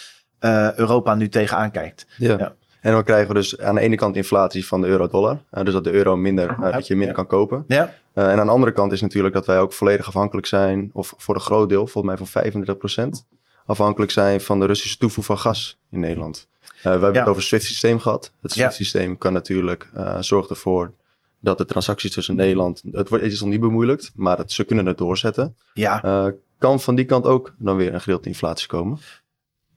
Europa 0.75 1.15
nu 1.15 1.29
tegenaan 1.29 1.71
kijkt. 1.71 2.05
Ja. 2.17 2.37
ja. 2.37 2.53
En 2.83 2.91
dan 2.91 3.03
krijgen 3.03 3.27
we 3.27 3.33
dus 3.33 3.59
aan 3.59 3.75
de 3.75 3.81
ene 3.81 3.95
kant 3.95 4.15
inflatie 4.15 4.67
van 4.67 4.81
de 4.81 4.87
euro-dollar. 4.87 5.37
dus 5.49 5.73
dat 5.73 5.83
de 5.83 5.91
euro 5.91 6.17
minder, 6.17 6.55
dat 6.71 6.87
je 6.87 6.95
minder 6.95 7.15
kan 7.15 7.27
kopen. 7.27 7.63
Ja. 7.67 7.93
en 8.13 8.39
aan 8.39 8.45
de 8.45 8.51
andere 8.51 8.71
kant 8.71 8.91
is 8.91 9.01
natuurlijk 9.01 9.33
dat 9.33 9.45
wij 9.45 9.59
ook 9.59 9.73
volledig 9.73 10.07
afhankelijk 10.07 10.47
zijn, 10.47 10.89
of 10.93 11.13
voor 11.17 11.35
een 11.35 11.41
groot 11.41 11.69
deel, 11.69 11.87
volgens 11.87 12.05
mij 12.05 12.17
voor 12.17 12.27
35 12.27 12.77
procent 12.77 13.25
afhankelijk 13.65 14.11
zijn 14.11 14.41
van 14.41 14.59
de 14.59 14.65
Russische 14.65 14.97
toevoer 14.97 15.23
van 15.23 15.37
gas 15.37 15.77
in 15.89 15.99
Nederland. 15.99 16.47
We 16.81 16.89
hebben 16.89 17.13
ja. 17.13 17.19
het 17.19 17.27
over 17.27 17.35
het 17.35 17.43
SWIFT-systeem 17.43 17.99
gehad. 17.99 18.31
Het 18.41 18.51
SWIFT-systeem 18.51 19.09
ja. 19.09 19.15
kan 19.17 19.33
natuurlijk 19.33 19.89
zorgt 20.19 20.49
ervoor 20.49 20.91
dat 21.39 21.57
de 21.57 21.65
transacties 21.65 22.11
tussen 22.11 22.35
Nederland, 22.35 22.83
het, 22.91 23.09
wordt, 23.09 23.23
het 23.23 23.33
is 23.33 23.39
nog 23.41 23.49
niet 23.49 23.59
bemoeilijkt, 23.59 24.11
maar 24.15 24.37
het, 24.37 24.51
ze 24.51 24.63
kunnen 24.63 24.85
het 24.85 24.97
doorzetten. 24.97 25.55
Ja. 25.73 26.33
Kan 26.57 26.79
van 26.79 26.95
die 26.95 27.05
kant 27.05 27.25
ook 27.25 27.53
dan 27.57 27.77
weer 27.77 27.93
een 27.93 28.01
gedeelte 28.01 28.27
inflatie 28.27 28.67
komen? 28.67 28.99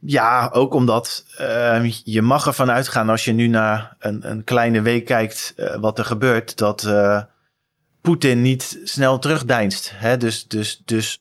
Ja, 0.00 0.50
ook 0.52 0.74
omdat 0.74 1.24
uh, 1.40 1.90
je 1.90 2.22
mag 2.22 2.46
ervan 2.46 2.70
uitgaan 2.70 3.08
als 3.08 3.24
je 3.24 3.32
nu 3.32 3.46
naar 3.46 3.96
een, 3.98 4.30
een 4.30 4.44
kleine 4.44 4.80
week 4.80 5.04
kijkt 5.04 5.54
uh, 5.56 5.74
wat 5.74 5.98
er 5.98 6.04
gebeurt, 6.04 6.56
dat 6.56 6.82
uh, 6.82 7.22
Poetin 8.00 8.42
niet 8.42 8.80
snel 8.84 9.18
terugdeinst. 9.18 9.92
Hè? 9.94 10.16
Dus, 10.16 10.48
dus, 10.48 10.82
dus 10.84 11.18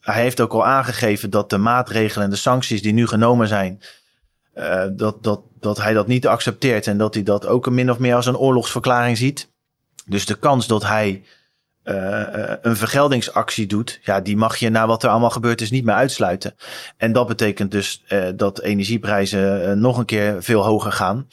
hij 0.00 0.22
heeft 0.22 0.40
ook 0.40 0.52
al 0.52 0.66
aangegeven 0.66 1.30
dat 1.30 1.50
de 1.50 1.58
maatregelen 1.58 2.24
en 2.24 2.30
de 2.30 2.36
sancties 2.36 2.82
die 2.82 2.92
nu 2.92 3.06
genomen 3.06 3.48
zijn, 3.48 3.80
dat, 4.92 5.22
dat, 5.22 5.40
dat 5.60 5.78
hij 5.78 5.92
dat 5.92 6.06
niet 6.06 6.26
accepteert 6.26 6.86
en 6.86 6.98
dat 6.98 7.14
hij 7.14 7.22
dat 7.22 7.46
ook 7.46 7.70
min 7.70 7.90
of 7.90 7.98
meer 7.98 8.14
als 8.14 8.26
een 8.26 8.36
oorlogsverklaring 8.36 9.16
ziet. 9.16 9.48
Dus 10.06 10.26
de 10.26 10.34
kans 10.34 10.66
dat 10.66 10.82
hij 10.82 11.24
uh, 11.88 12.52
een 12.62 12.76
vergeldingsactie 12.76 13.66
doet, 13.66 14.00
ja, 14.02 14.20
die 14.20 14.36
mag 14.36 14.56
je 14.56 14.70
na 14.70 14.86
wat 14.86 15.02
er 15.02 15.10
allemaal 15.10 15.30
gebeurd 15.30 15.60
is 15.60 15.70
niet 15.70 15.84
meer 15.84 15.94
uitsluiten. 15.94 16.54
En 16.96 17.12
dat 17.12 17.26
betekent 17.26 17.70
dus 17.70 18.04
uh, 18.08 18.28
dat 18.36 18.60
energieprijzen 18.60 19.80
nog 19.80 19.98
een 19.98 20.04
keer 20.04 20.42
veel 20.42 20.64
hoger 20.64 20.92
gaan. 20.92 21.28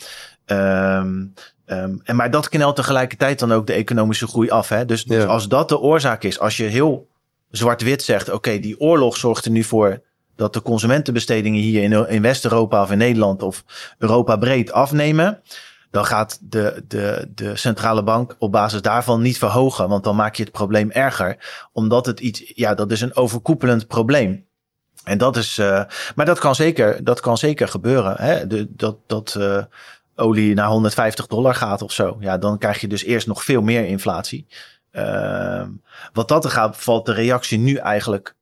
Um, 0.45 1.33
um, 1.65 2.01
en 2.03 2.15
maar 2.15 2.31
dat 2.31 2.49
knelt 2.49 2.75
tegelijkertijd 2.75 3.39
dan 3.39 3.51
ook 3.51 3.67
de 3.67 3.73
economische 3.73 4.27
groei 4.27 4.49
af. 4.49 4.69
Hè? 4.69 4.85
Dus, 4.85 5.03
dus 5.03 5.25
als 5.25 5.47
dat 5.47 5.69
de 5.69 5.79
oorzaak 5.79 6.23
is, 6.23 6.39
als 6.39 6.57
je 6.57 6.63
heel 6.63 7.07
zwart-wit 7.51 8.03
zegt, 8.03 8.29
oké, 8.31 8.59
die 8.59 8.79
oorlog 8.79 9.17
zorgt 9.17 9.45
er 9.45 9.51
nu 9.51 9.63
voor 9.63 10.01
dat 10.35 10.53
de 10.53 10.61
consumentenbestedingen 10.61 11.61
hier 11.61 11.83
in, 11.83 12.07
in 12.09 12.21
West-Europa 12.21 12.81
of 12.81 12.91
in 12.91 12.97
Nederland 12.97 13.41
of 13.41 13.63
Europa 13.97 14.35
breed 14.35 14.71
afnemen 14.71 15.41
dan 15.95 16.05
gaat 16.05 16.37
de, 16.41 16.83
de, 16.87 17.31
de 17.35 17.55
centrale 17.55 18.03
bank 18.03 18.35
op 18.39 18.51
basis 18.51 18.81
daarvan 18.81 19.21
niet 19.21 19.37
verhogen. 19.37 19.89
Want 19.89 20.03
dan 20.03 20.15
maak 20.15 20.35
je 20.35 20.43
het 20.43 20.51
probleem 20.51 20.91
erger. 20.91 21.37
Omdat 21.71 22.05
het 22.05 22.19
iets, 22.19 22.51
ja, 22.55 22.73
dat 22.73 22.91
is 22.91 23.01
een 23.01 23.15
overkoepelend 23.15 23.87
probleem. 23.87 24.45
En 25.03 25.17
dat 25.17 25.37
is, 25.37 25.57
uh, 25.57 25.83
maar 26.15 26.25
dat 26.25 26.39
kan 26.39 26.55
zeker, 26.55 27.03
dat 27.03 27.19
kan 27.19 27.37
zeker 27.37 27.67
gebeuren. 27.67 28.15
Hè? 28.17 28.47
De, 28.47 28.67
dat 28.69 28.97
dat 29.07 29.35
uh, 29.37 29.63
olie 30.15 30.55
naar 30.55 30.67
150 30.67 31.27
dollar 31.27 31.55
gaat 31.55 31.81
of 31.81 31.91
zo. 31.91 32.17
Ja, 32.19 32.37
dan 32.37 32.57
krijg 32.57 32.81
je 32.81 32.87
dus 32.87 33.03
eerst 33.03 33.27
nog 33.27 33.43
veel 33.43 33.61
meer 33.61 33.85
inflatie. 33.85 34.47
Uh, 34.91 35.63
wat 36.13 36.27
dat 36.27 36.45
er 36.45 36.51
gaat, 36.51 36.77
valt 36.77 37.05
de 37.05 37.13
reactie 37.13 37.57
nu 37.57 37.75
eigenlijk 37.75 38.35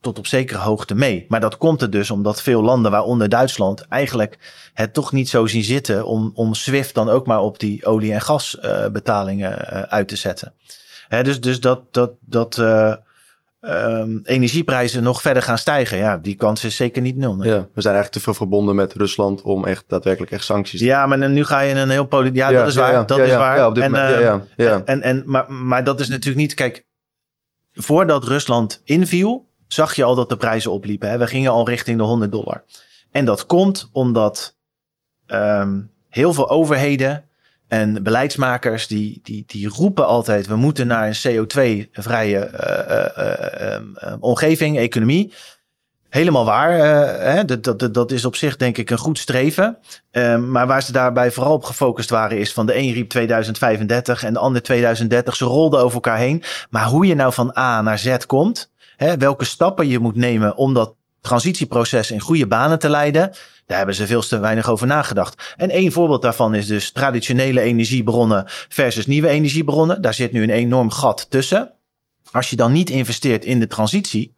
tot 0.00 0.18
op 0.18 0.26
zekere 0.26 0.58
hoogte 0.58 0.94
mee. 0.94 1.24
Maar 1.28 1.40
dat 1.40 1.56
komt 1.56 1.82
er 1.82 1.90
dus 1.90 2.10
omdat 2.10 2.42
veel 2.42 2.62
landen, 2.62 2.90
waaronder 2.90 3.28
Duitsland, 3.28 3.80
eigenlijk 3.88 4.38
het 4.74 4.94
toch 4.94 5.12
niet 5.12 5.28
zo 5.28 5.46
zien 5.46 5.64
zitten 5.64 6.06
om, 6.06 6.30
om 6.34 6.54
SWIFT 6.54 6.94
dan 6.94 7.08
ook 7.08 7.26
maar 7.26 7.40
op 7.40 7.58
die 7.58 7.86
olie- 7.86 8.12
en 8.12 8.20
gasbetalingen 8.20 9.52
uh, 9.52 9.80
uit 9.80 10.08
te 10.08 10.16
zetten. 10.16 10.52
Hè, 11.08 11.22
dus, 11.22 11.40
dus 11.40 11.60
dat, 11.60 11.80
dat, 11.90 12.12
dat 12.20 12.56
uh, 12.56 12.94
um, 13.60 14.20
energieprijzen 14.24 15.02
nog 15.02 15.20
verder 15.20 15.42
gaan 15.42 15.58
stijgen, 15.58 15.98
ja, 15.98 16.18
die 16.18 16.34
kans 16.34 16.64
is 16.64 16.76
zeker 16.76 17.02
niet 17.02 17.16
nul. 17.16 17.36
Nee. 17.36 17.48
Ja, 17.48 17.56
we 17.56 17.80
zijn 17.80 17.94
eigenlijk 17.94 18.12
te 18.12 18.20
veel 18.20 18.34
verbonden 18.34 18.74
met 18.74 18.92
Rusland 18.92 19.42
om 19.42 19.64
echt 19.64 19.84
daadwerkelijk 19.86 20.32
echt 20.32 20.44
sancties 20.44 20.80
te 20.80 20.86
Ja, 20.86 21.06
maar 21.06 21.30
nu 21.30 21.44
ga 21.44 21.60
je 21.60 21.70
in 21.70 21.76
een 21.76 21.90
heel 21.90 22.06
politiek. 22.06 22.36
Ja, 22.36 22.50
ja, 22.50 22.58
dat 22.58 22.68
is 22.68 22.74
waar. 22.74 22.92
Ja, 22.92 23.04
dat 23.04 23.18
is 23.18 23.34
waar. 23.34 23.72
en, 23.72 23.94
uh, 23.94 24.34
ja, 24.56 24.82
en, 24.84 25.02
en, 25.02 25.22
maar, 25.26 25.52
maar 25.52 25.84
dat 25.84 26.00
is 26.00 26.08
natuurlijk 26.08 26.36
niet. 26.36 26.54
Kijk, 26.54 26.84
voordat 27.72 28.24
Rusland 28.24 28.80
inviel, 28.84 29.45
zag 29.66 29.94
je 29.94 30.04
al 30.04 30.14
dat 30.14 30.28
de 30.28 30.36
prijzen 30.36 30.72
opliepen. 30.72 31.10
Hè? 31.10 31.18
We 31.18 31.26
gingen 31.26 31.50
al 31.50 31.68
richting 31.68 31.98
de 31.98 32.04
100 32.04 32.32
dollar. 32.32 32.64
En 33.10 33.24
dat 33.24 33.46
komt 33.46 33.88
omdat 33.92 34.56
um, 35.26 35.90
heel 36.08 36.32
veel 36.32 36.50
overheden 36.50 37.24
en 37.68 38.02
beleidsmakers 38.02 38.86
die, 38.86 39.20
die, 39.22 39.44
die 39.46 39.68
roepen 39.68 40.06
altijd: 40.06 40.46
we 40.46 40.56
moeten 40.56 40.86
naar 40.86 41.06
een 41.06 41.46
CO2-vrije 41.46 42.50
uh, 42.52 43.24
uh, 43.24 43.80
uh, 44.04 44.14
omgeving, 44.20 44.78
economie. 44.78 45.32
Helemaal 46.08 46.44
waar. 46.44 46.72
Hè? 47.20 47.44
Dat, 47.44 47.64
dat, 47.64 47.94
dat 47.94 48.10
is 48.10 48.24
op 48.24 48.36
zich 48.36 48.56
denk 48.56 48.78
ik 48.78 48.90
een 48.90 48.98
goed 48.98 49.18
streven. 49.18 49.78
Maar 50.48 50.66
waar 50.66 50.82
ze 50.82 50.92
daarbij 50.92 51.30
vooral 51.30 51.52
op 51.52 51.64
gefocust 51.64 52.10
waren 52.10 52.38
is 52.38 52.52
van 52.52 52.66
de 52.66 52.76
een 52.76 52.92
riep 52.92 53.08
2035 53.08 54.22
en 54.22 54.32
de 54.32 54.38
ander 54.38 54.62
2030. 54.62 55.36
Ze 55.36 55.44
rolden 55.44 55.80
over 55.80 55.94
elkaar 55.94 56.18
heen. 56.18 56.42
Maar 56.70 56.84
hoe 56.84 57.06
je 57.06 57.14
nou 57.14 57.32
van 57.32 57.56
A 57.58 57.82
naar 57.82 57.98
Z 57.98 58.16
komt, 58.26 58.70
Hè, 58.96 59.16
welke 59.16 59.44
stappen 59.44 59.88
je 59.88 59.98
moet 59.98 60.16
nemen 60.16 60.56
om 60.56 60.74
dat 60.74 60.94
transitieproces 61.20 62.10
in 62.10 62.20
goede 62.20 62.46
banen 62.46 62.78
te 62.78 62.88
leiden. 62.88 63.32
Daar 63.66 63.76
hebben 63.76 63.94
ze 63.94 64.06
veel 64.06 64.20
te 64.20 64.38
weinig 64.38 64.70
over 64.70 64.86
nagedacht. 64.86 65.54
En 65.56 65.70
één 65.70 65.92
voorbeeld 65.92 66.22
daarvan 66.22 66.54
is 66.54 66.66
dus 66.66 66.90
traditionele 66.90 67.60
energiebronnen 67.60 68.44
versus 68.68 69.06
nieuwe 69.06 69.28
energiebronnen. 69.28 70.02
Daar 70.02 70.14
zit 70.14 70.32
nu 70.32 70.42
een 70.42 70.50
enorm 70.50 70.90
gat 70.90 71.26
tussen. 71.30 71.72
Als 72.30 72.50
je 72.50 72.56
dan 72.56 72.72
niet 72.72 72.90
investeert 72.90 73.44
in 73.44 73.60
de 73.60 73.66
transitie, 73.66 74.34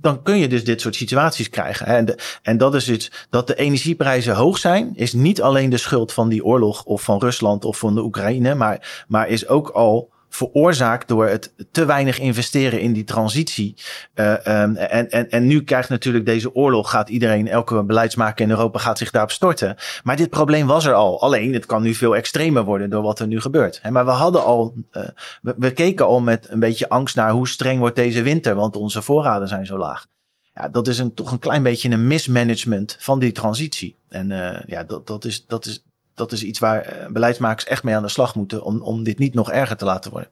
dan 0.00 0.22
kun 0.22 0.38
je 0.38 0.48
dus 0.48 0.64
dit 0.64 0.80
soort 0.80 0.94
situaties 0.94 1.50
krijgen. 1.50 1.86
En, 1.86 2.14
en 2.42 2.58
dat 2.58 2.74
is 2.74 2.88
iets 2.88 3.10
dat 3.30 3.46
de 3.46 3.54
energieprijzen 3.54 4.34
hoog 4.34 4.58
zijn, 4.58 4.92
is 4.94 5.12
niet 5.12 5.42
alleen 5.42 5.70
de 5.70 5.76
schuld 5.76 6.12
van 6.12 6.28
die 6.28 6.44
oorlog 6.44 6.84
of 6.84 7.02
van 7.02 7.18
Rusland 7.18 7.64
of 7.64 7.78
van 7.78 7.94
de 7.94 8.02
Oekraïne, 8.02 8.54
maar, 8.54 9.04
maar 9.08 9.28
is 9.28 9.48
ook 9.48 9.68
al 9.68 10.12
veroorzaakt 10.28 11.08
door 11.08 11.26
het 11.26 11.54
te 11.70 11.84
weinig 11.84 12.18
investeren 12.18 12.80
in 12.80 12.92
die 12.92 13.04
transitie. 13.04 13.74
Uh, 14.14 14.32
um, 14.32 14.76
en, 14.76 15.10
en, 15.10 15.30
en 15.30 15.46
nu 15.46 15.62
krijgt 15.64 15.88
natuurlijk 15.88 16.26
deze 16.26 16.54
oorlog, 16.54 16.90
gaat 16.90 17.08
iedereen, 17.08 17.48
elke 17.48 17.84
beleidsmaker 17.84 18.44
in 18.44 18.50
Europa 18.50 18.78
gaat 18.78 18.98
zich 18.98 19.10
daarop 19.10 19.30
storten. 19.30 19.76
Maar 20.02 20.16
dit 20.16 20.30
probleem 20.30 20.66
was 20.66 20.84
er 20.84 20.94
al. 20.94 21.20
Alleen 21.20 21.52
het 21.52 21.66
kan 21.66 21.82
nu 21.82 21.94
veel 21.94 22.16
extremer 22.16 22.64
worden 22.64 22.90
door 22.90 23.02
wat 23.02 23.18
er 23.18 23.26
nu 23.26 23.40
gebeurt. 23.40 23.80
maar 23.90 24.04
we 24.04 24.10
hadden 24.10 24.44
al, 24.44 24.74
uh, 24.92 25.02
we, 25.42 25.70
keken 25.70 26.06
al 26.06 26.20
met 26.20 26.46
een 26.50 26.60
beetje 26.60 26.88
angst 26.88 27.16
naar 27.16 27.30
hoe 27.30 27.48
streng 27.48 27.78
wordt 27.78 27.96
deze 27.96 28.22
winter, 28.22 28.54
want 28.54 28.76
onze 28.76 29.02
voorraden 29.02 29.48
zijn 29.48 29.66
zo 29.66 29.78
laag. 29.78 30.06
Ja, 30.54 30.68
dat 30.68 30.88
is 30.88 30.98
een, 30.98 31.14
toch 31.14 31.32
een 31.32 31.38
klein 31.38 31.62
beetje 31.62 31.90
een 31.90 32.06
mismanagement 32.06 32.96
van 32.98 33.18
die 33.18 33.32
transitie. 33.32 33.96
En 34.08 34.30
uh, 34.30 34.60
ja, 34.66 34.84
dat, 34.84 35.06
dat, 35.06 35.24
is, 35.24 35.46
dat, 35.46 35.66
is, 35.66 35.84
dat 36.18 36.32
is 36.32 36.42
iets 36.42 36.58
waar 36.58 36.80
eh, 36.80 37.06
beleidsmakers 37.06 37.64
echt 37.64 37.82
mee 37.82 37.94
aan 37.94 38.02
de 38.02 38.08
slag 38.08 38.34
moeten 38.34 38.62
om, 38.62 38.82
om 38.82 39.02
dit 39.02 39.18
niet 39.18 39.34
nog 39.34 39.50
erger 39.50 39.76
te 39.76 39.84
laten 39.84 40.10
worden. 40.10 40.30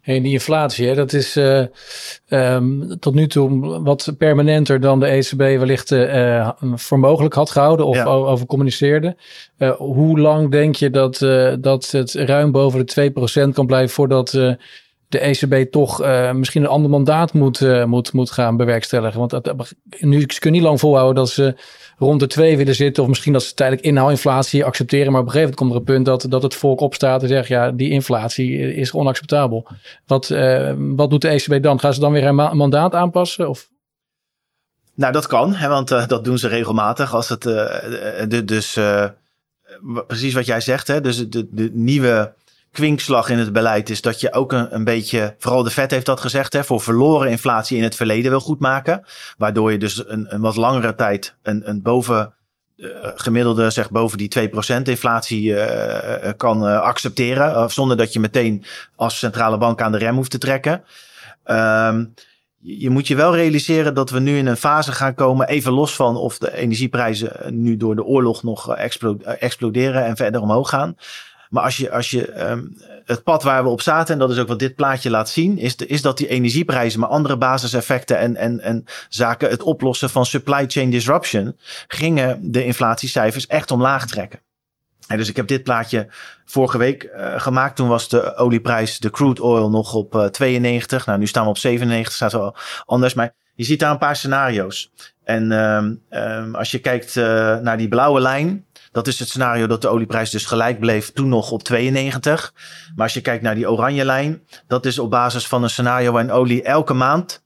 Hey, 0.00 0.20
die 0.20 0.32
inflatie, 0.32 0.86
hè, 0.86 0.94
dat 0.94 1.12
is 1.12 1.36
uh, 1.36 1.64
um, 2.28 2.98
tot 2.98 3.14
nu 3.14 3.26
toe 3.26 3.80
wat 3.82 4.12
permanenter 4.18 4.80
dan 4.80 5.00
de 5.00 5.06
ECB 5.06 5.38
wellicht 5.38 5.90
uh, 5.90 6.50
voor 6.74 6.98
mogelijk 6.98 7.34
had 7.34 7.50
gehouden 7.50 7.86
of 7.86 7.96
ja. 7.96 8.04
over 8.04 8.46
communiceerde. 8.46 9.16
Uh, 9.58 9.70
hoe 9.70 10.20
lang 10.20 10.50
denk 10.50 10.74
je 10.74 10.90
dat, 10.90 11.18
dat 11.60 11.90
het 11.90 12.12
ruim 12.12 12.52
boven 12.52 12.86
de 12.86 13.12
2% 13.48 13.52
kan 13.52 13.66
blijven 13.66 13.94
voordat 13.94 14.58
de 15.10 15.18
ECB 15.18 15.70
toch 15.70 15.98
misschien 16.32 16.62
een 16.62 16.68
ander 16.68 16.90
mandaat 16.90 17.32
moet, 17.32 17.86
moet, 17.86 18.12
moet 18.12 18.30
gaan 18.30 18.56
bewerkstelligen? 18.56 19.18
Want 19.20 19.40
nu, 20.00 20.20
ze 20.20 20.40
kunnen 20.40 20.60
niet 20.60 20.68
lang 20.68 20.80
volhouden 20.80 21.14
dat 21.14 21.30
ze 21.30 21.56
rond 21.98 22.20
de 22.20 22.26
twee 22.26 22.56
willen 22.56 22.74
zitten. 22.74 23.02
Of 23.02 23.08
misschien 23.08 23.32
dat 23.32 23.42
ze 23.42 23.54
tijdelijk 23.54 23.86
inhaalinflatie 23.86 24.64
accepteren. 24.64 25.12
Maar 25.12 25.20
op 25.20 25.26
een 25.26 25.32
gegeven 25.32 25.54
moment 25.58 25.74
komt 25.74 25.88
er 25.88 25.94
een 25.94 26.02
punt 26.02 26.06
dat, 26.06 26.30
dat 26.30 26.42
het 26.42 26.54
volk 26.54 26.80
opstaat 26.80 27.22
en 27.22 27.28
zegt: 27.28 27.48
ja, 27.48 27.70
die 27.70 27.90
inflatie 27.90 28.74
is 28.74 28.92
onacceptabel. 28.92 29.66
Wat, 30.06 30.30
uh, 30.30 30.72
wat 30.76 31.10
doet 31.10 31.22
de 31.22 31.28
ECB 31.28 31.62
dan? 31.62 31.80
Gaan 31.80 31.94
ze 31.94 32.00
dan 32.00 32.12
weer 32.12 32.24
een 32.24 32.34
ma 32.34 32.54
mandaat 32.54 32.94
aanpassen? 32.94 33.48
Of? 33.48 33.68
Nou, 34.94 35.12
dat 35.12 35.26
kan, 35.26 35.54
hè, 35.54 35.68
want 35.68 35.88
dat 35.88 36.24
doen 36.24 36.38
ze 36.38 36.48
regelmatig. 36.48 37.14
Als 37.14 37.28
het, 37.28 37.42
de, 37.42 38.42
dus 38.44 38.78
precies 40.06 40.34
wat 40.34 40.46
jij 40.46 40.60
zegt, 40.60 40.86
hè, 40.86 41.00
dus 41.00 41.28
de, 41.28 41.48
de 41.50 41.70
nieuwe 41.72 42.34
kwinkslag 42.72 43.28
in 43.28 43.38
het 43.38 43.52
beleid 43.52 43.90
is 43.90 44.00
dat 44.00 44.20
je 44.20 44.32
ook 44.32 44.52
een, 44.52 44.74
een 44.74 44.84
beetje, 44.84 45.34
vooral 45.38 45.62
de 45.62 45.70
Fed 45.70 45.90
heeft 45.90 46.06
dat 46.06 46.20
gezegd, 46.20 46.52
hè, 46.52 46.64
voor 46.64 46.80
verloren 46.80 47.30
inflatie 47.30 47.76
in 47.76 47.82
het 47.82 47.94
verleden 47.94 48.30
wil 48.30 48.40
goedmaken. 48.40 49.04
Waardoor 49.36 49.72
je 49.72 49.78
dus 49.78 50.08
een, 50.08 50.34
een 50.34 50.40
wat 50.40 50.56
langere 50.56 50.94
tijd 50.94 51.34
een, 51.42 51.68
een 51.68 51.82
boven 51.82 52.34
uh, 52.76 52.88
gemiddelde, 53.14 53.70
zeg 53.70 53.90
boven 53.90 54.18
die 54.18 54.50
2% 54.78 54.82
inflatie 54.82 55.42
uh, 55.42 56.30
kan 56.36 56.66
uh, 56.66 56.80
accepteren. 56.80 57.70
zonder 57.70 57.96
dat 57.96 58.12
je 58.12 58.20
meteen 58.20 58.64
als 58.96 59.18
centrale 59.18 59.58
bank 59.58 59.82
aan 59.82 59.92
de 59.92 59.98
rem 59.98 60.16
hoeft 60.16 60.30
te 60.30 60.38
trekken. 60.38 60.84
Um, 61.44 62.14
je 62.62 62.90
moet 62.90 63.06
je 63.06 63.16
wel 63.16 63.34
realiseren 63.34 63.94
dat 63.94 64.10
we 64.10 64.20
nu 64.20 64.38
in 64.38 64.46
een 64.46 64.56
fase 64.56 64.92
gaan 64.92 65.14
komen, 65.14 65.48
even 65.48 65.72
los 65.72 65.94
van 65.94 66.16
of 66.16 66.38
de 66.38 66.56
energieprijzen 66.56 67.62
nu 67.62 67.76
door 67.76 67.96
de 67.96 68.04
oorlog 68.04 68.42
nog 68.42 68.76
exploderen 69.38 70.04
en 70.04 70.16
verder 70.16 70.40
omhoog 70.40 70.68
gaan. 70.68 70.96
Maar 71.50 71.62
als 71.62 71.76
je, 71.76 71.90
als 71.90 72.10
je 72.10 72.50
um, 72.50 72.76
het 73.04 73.22
pad 73.22 73.42
waar 73.42 73.62
we 73.62 73.68
op 73.68 73.80
zaten, 73.80 74.12
en 74.14 74.20
dat 74.20 74.30
is 74.30 74.38
ook 74.38 74.48
wat 74.48 74.58
dit 74.58 74.74
plaatje 74.74 75.10
laat 75.10 75.28
zien, 75.28 75.58
is, 75.58 75.76
is 75.76 76.02
dat 76.02 76.18
die 76.18 76.28
energieprijzen, 76.28 77.00
maar 77.00 77.08
andere 77.08 77.36
basiseffecten 77.36 78.18
en, 78.18 78.36
en, 78.36 78.60
en 78.60 78.84
zaken, 79.08 79.50
het 79.50 79.62
oplossen 79.62 80.10
van 80.10 80.26
supply 80.26 80.64
chain 80.68 80.90
disruption, 80.90 81.56
gingen 81.86 82.52
de 82.52 82.64
inflatiecijfers 82.64 83.46
echt 83.46 83.70
omlaag 83.70 84.06
trekken. 84.06 84.40
En 85.06 85.16
dus 85.16 85.28
ik 85.28 85.36
heb 85.36 85.46
dit 85.46 85.62
plaatje 85.62 86.06
vorige 86.44 86.78
week 86.78 87.10
uh, 87.16 87.40
gemaakt. 87.40 87.76
Toen 87.76 87.88
was 87.88 88.08
de 88.08 88.36
olieprijs, 88.36 88.98
de 88.98 89.10
crude 89.10 89.42
oil, 89.42 89.70
nog 89.70 89.94
op 89.94 90.14
uh, 90.14 90.24
92. 90.24 91.06
Nou, 91.06 91.18
nu 91.18 91.26
staan 91.26 91.42
we 91.44 91.48
op 91.48 91.58
97, 91.58 92.14
staat 92.14 92.32
wel 92.32 92.56
anders. 92.84 93.14
Maar 93.14 93.34
je 93.54 93.64
ziet 93.64 93.80
daar 93.80 93.90
een 93.90 93.98
paar 93.98 94.16
scenario's. 94.16 94.92
En 95.24 95.52
um, 95.52 96.02
um, 96.10 96.54
als 96.54 96.70
je 96.70 96.78
kijkt 96.78 97.16
uh, 97.16 97.24
naar 97.58 97.76
die 97.76 97.88
blauwe 97.88 98.20
lijn, 98.20 98.64
dat 98.92 99.06
is 99.06 99.18
het 99.18 99.28
scenario 99.28 99.66
dat 99.66 99.82
de 99.82 99.88
olieprijs 99.88 100.30
dus 100.30 100.44
gelijk 100.44 100.80
bleef 100.80 101.12
toen 101.12 101.28
nog 101.28 101.50
op 101.50 101.62
92. 101.62 102.54
Maar 102.94 103.04
als 103.04 103.14
je 103.14 103.20
kijkt 103.20 103.42
naar 103.42 103.54
die 103.54 103.70
oranje 103.70 104.04
lijn, 104.04 104.42
dat 104.66 104.86
is 104.86 104.98
op 104.98 105.10
basis 105.10 105.46
van 105.46 105.62
een 105.62 105.70
scenario 105.70 106.12
waarin 106.12 106.30
olie 106.30 106.62
elke 106.62 106.94
maand 106.94 107.42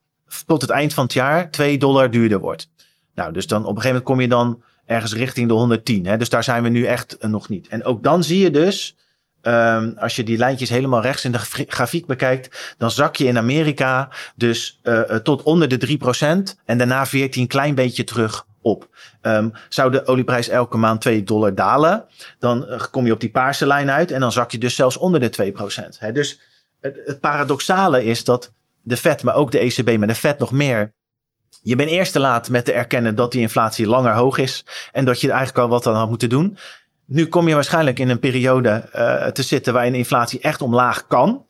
tot 0.47 0.61
het 0.61 0.71
eind 0.71 0.95
van 0.95 1.05
het 1.05 1.13
jaar 1.13 1.51
2 1.51 1.79
dollar 1.79 2.11
duurder 2.11 2.39
wordt. 2.39 2.71
Nou, 3.15 3.33
dus 3.33 3.47
dan 3.47 3.61
op 3.61 3.77
een 3.77 3.83
gegeven 3.83 3.89
moment 3.89 4.11
kom 4.11 4.21
je 4.21 4.29
dan 4.29 4.63
ergens 4.87 5.15
richting 5.15 5.49
de 5.49 5.55
110. 5.55 6.07
Hè? 6.07 6.17
Dus 6.17 6.29
daar 6.29 6.45
zijn 6.45 6.63
we 6.63 6.69
nu 6.69 6.85
echt 6.85 7.17
nog 7.21 7.49
niet. 7.49 7.69
En 7.69 7.85
ook 7.85 8.03
dan 8.03 8.25
zie 8.25 8.39
je 8.39 8.51
dus, 8.51 8.97
um, 9.43 9.95
als 9.99 10.17
je 10.17 10.23
die 10.23 10.39
lijntjes 10.39 10.69
helemaal 10.69 11.03
rechts 11.03 11.25
in 11.25 11.33
de 11.33 11.39
grafiek 11.69 12.07
bekijkt, 12.07 12.75
dan 12.79 12.91
zak 12.91 13.17
je 13.17 13.27
in 13.27 13.39
Amerika 13.39 14.09
dus 14.37 14.81
uh, 14.83 15.01
tot 15.01 15.43
onder 15.43 15.69
de 15.69 15.99
3% 16.53 16.61
en 16.65 16.79
daarna 16.79 17.07
14 17.07 17.47
klein 17.47 17.75
beetje 17.75 18.05
terug 18.05 18.47
op. 18.65 18.89
Um, 19.23 19.53
zou 19.69 19.91
de 19.91 20.07
olieprijs 20.07 20.49
elke 20.49 20.77
maand 20.77 21.01
2 21.01 21.23
dollar 21.23 21.55
dalen, 21.55 22.05
dan 22.39 22.67
uh, 22.69 22.81
kom 22.91 23.07
je 23.07 23.13
op 23.13 23.21
die 23.21 23.31
paarse 23.31 23.67
lijn 23.67 23.91
uit 23.91 24.11
en 24.11 24.21
dan 24.21 24.33
zak 24.33 24.51
je 24.51 24.59
dus 24.59 24.75
zelfs 24.75 24.97
onder 24.97 25.21
de 25.21 25.53
2%. 25.95 25.99
Hè? 25.99 26.13
Dus 26.13 26.41
het, 26.81 27.01
het 27.05 27.21
paradoxale 27.21 28.05
is 28.05 28.25
dat 28.25 28.53
de 28.83 28.97
Fed, 28.97 29.23
maar 29.23 29.35
ook 29.35 29.51
de 29.51 29.59
ECB, 29.59 29.99
maar 29.99 30.09
de 30.09 30.15
Fed 30.15 30.39
nog 30.39 30.53
meer, 30.53 30.93
je 31.63 31.77
bent 31.77 31.91
eerst 31.91 32.13
te 32.13 32.21
laat 32.21 32.49
met 32.49 32.65
te 32.65 32.73
erkennen 32.73 33.15
dat 33.15 33.33
die 33.33 33.41
inflatie 33.41 33.87
langer 33.87 34.15
hoog 34.15 34.39
is 34.39 34.65
en 34.93 35.05
dat 35.05 35.21
je 35.21 35.29
eigenlijk 35.29 35.59
al 35.59 35.69
wat 35.69 35.87
aan 35.87 35.95
had 35.95 36.09
moeten 36.09 36.29
doen. 36.29 36.57
Nu 37.07 37.27
kom 37.27 37.49
je 37.49 37.55
waarschijnlijk 37.55 37.99
in 37.99 38.09
een 38.09 38.19
periode 38.19 38.89
uh, 38.95 39.27
te 39.27 39.43
zitten 39.43 39.73
waarin 39.73 39.95
inflatie 39.95 40.41
echt 40.41 40.63
omlaag 40.63 41.07
kan. 41.07 41.47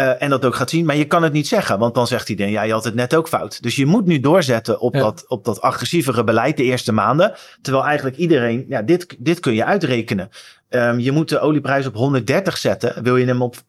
Uh, 0.00 0.22
en 0.22 0.30
dat 0.30 0.44
ook 0.44 0.54
gaat 0.54 0.70
zien. 0.70 0.84
Maar 0.84 0.96
je 0.96 1.04
kan 1.04 1.22
het 1.22 1.32
niet 1.32 1.48
zeggen, 1.48 1.78
want 1.78 1.94
dan 1.94 2.06
zegt 2.06 2.28
iedereen, 2.28 2.52
ja, 2.52 2.62
je 2.62 2.72
had 2.72 2.84
het 2.84 2.94
net 2.94 3.14
ook 3.14 3.28
fout. 3.28 3.62
Dus 3.62 3.76
je 3.76 3.86
moet 3.86 4.06
nu 4.06 4.20
doorzetten 4.20 4.80
op, 4.80 4.92
dat, 4.92 5.24
op 5.28 5.44
dat 5.44 5.60
agressievere 5.60 6.24
beleid 6.24 6.56
de 6.56 6.62
eerste 6.62 6.92
maanden. 6.92 7.34
Terwijl 7.62 7.84
eigenlijk 7.84 8.16
iedereen, 8.16 8.64
ja, 8.68 8.82
dit, 8.82 9.16
dit 9.18 9.40
kun 9.40 9.54
je 9.54 9.64
uitrekenen. 9.64 10.30
Um, 10.68 10.98
je 10.98 11.12
moet 11.12 11.28
de 11.28 11.40
olieprijs 11.40 11.86
op 11.86 11.94
130 11.94 12.56
zetten. 12.56 13.02
Wil 13.02 13.16
je 13.16 13.26
hem 13.26 13.42
op 13.42 13.56
4% 13.56 13.60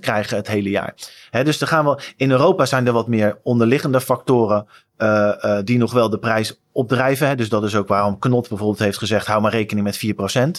krijgen 0.00 0.36
het 0.36 0.46
hele 0.46 0.70
jaar. 0.70 0.94
He, 1.30 1.44
dus 1.44 1.60
er 1.60 1.66
gaan 1.66 1.84
wel, 1.84 2.00
in 2.16 2.30
Europa 2.30 2.66
zijn 2.66 2.86
er 2.86 2.92
wat 2.92 3.08
meer 3.08 3.38
onderliggende 3.42 4.00
factoren 4.00 4.66
uh, 4.98 5.32
uh, 5.42 5.58
die 5.64 5.78
nog 5.78 5.92
wel 5.92 6.10
de 6.10 6.18
prijs 6.18 6.60
opdrijven. 6.72 7.36
Dus 7.36 7.48
dat 7.48 7.64
is 7.64 7.76
ook 7.76 7.88
waarom 7.88 8.18
Knot 8.18 8.48
bijvoorbeeld 8.48 8.78
heeft 8.78 8.98
gezegd: 8.98 9.26
hou 9.26 9.40
maar 9.40 9.52
rekening 9.52 9.86
met 9.86 9.98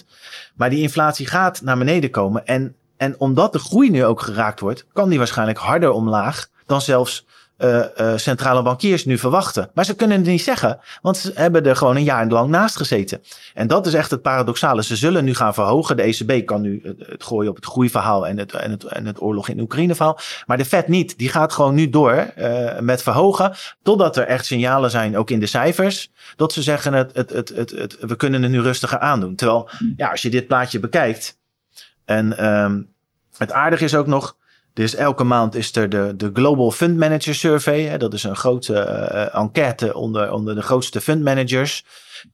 4%. 0.02 0.06
Maar 0.56 0.70
die 0.70 0.82
inflatie 0.82 1.28
gaat 1.28 1.62
naar 1.62 1.78
beneden 1.78 2.10
komen. 2.10 2.46
En, 2.46 2.76
en 2.98 3.20
omdat 3.20 3.54
de 3.54 3.60
groei 3.60 3.90
nu 3.90 4.06
ook 4.06 4.22
geraakt 4.22 4.60
wordt, 4.60 4.86
kan 4.94 5.10
die 5.10 5.18
waarschijnlijk 5.18 5.58
harder 5.58 5.92
omlaag 5.92 6.48
dan 6.66 6.82
zelfs 6.82 7.26
uh, 7.58 7.84
centrale 8.16 8.62
bankiers 8.62 9.06
nu 9.06 9.18
verwachten. 9.18 9.70
Maar 9.74 9.86
ze 9.86 9.96
kunnen 9.96 10.18
het 10.18 10.28
niet 10.28 10.42
zeggen, 10.42 10.80
want 11.02 11.18
ze 11.18 11.32
hebben 11.36 11.66
er 11.66 11.76
gewoon 11.76 11.96
een 11.96 12.04
jaar 12.04 12.28
lang 12.28 12.50
naast 12.50 12.78
gezeten. 12.78 13.22
En 13.54 13.68
dat 13.68 13.88
is 13.88 13.94
echt 13.94 14.12
het 14.12 14.22
paradoxale. 14.22 14.84
Ze 14.84 14.96
zullen 14.96 15.24
nu 15.24 15.36
gaan 15.36 15.54
verhogen. 15.54 15.98
De 15.98 16.02
ECB 16.02 16.46
kan 16.46 16.62
nu 16.62 16.80
het, 16.84 17.08
het 17.08 17.24
gooien 17.24 17.50
op 17.50 17.56
het 17.56 17.66
groeiverhaal 17.66 18.28
en 18.28 18.38
het, 18.38 18.54
en, 18.54 18.72
het, 18.72 18.84
en 18.84 19.06
het 19.06 19.22
oorlog 19.22 19.50
in 19.50 19.60
Oekraïne 19.60 19.96
verhaal. 19.96 20.20
Maar 20.46 20.58
de 20.58 20.66
Fed 20.66 20.88
niet. 20.88 21.18
Die 21.18 21.30
gaat 21.30 21.54
gewoon 21.54 21.76
nu 21.76 21.90
door 21.90 22.34
uh, 22.38 22.80
met 22.80 23.04
verhogen. 23.04 23.54
Totdat 23.84 24.18
er 24.18 24.26
echt 24.26 24.46
signalen 24.46 24.92
zijn, 24.92 25.18
ook 25.18 25.30
in 25.30 25.40
de 25.40 25.46
cijfers, 25.46 26.12
dat 26.36 26.54
ze 26.54 26.62
zeggen 26.62 26.94
het, 26.94 27.12
het, 27.14 27.30
het, 27.30 27.50
het, 27.50 27.72
het, 27.72 27.98
we 28.00 28.16
kunnen 28.16 28.42
het 28.42 28.52
nu 28.52 28.62
rustiger 28.62 29.00
aandoen. 29.00 29.36
Terwijl, 29.36 29.70
ja, 29.96 30.10
als 30.10 30.22
je 30.22 30.30
dit 30.30 30.48
plaatje 30.48 30.80
bekijkt. 30.80 31.38
En 32.08 32.46
um, 32.46 32.94
het 33.38 33.52
aardige 33.52 33.84
is 33.84 33.96
ook 33.96 34.08
nog 34.08 34.38
dus 34.78 34.96
elke 34.96 35.24
maand 35.24 35.56
is 35.56 35.76
er 35.76 35.90
de, 35.90 36.14
de 36.18 36.30
Global 36.34 36.72
Fund 36.72 36.98
Manager 36.98 37.36
Survey. 37.36 37.82
Hè, 37.82 37.98
dat 37.98 38.14
is 38.14 38.24
een 38.24 38.36
grote 38.36 38.74
uh, 38.74 39.36
enquête 39.42 39.94
onder, 39.94 40.32
onder 40.32 40.56
de 40.56 40.62
grootste 40.62 41.02
fund 41.02 41.24
managers. 41.24 41.86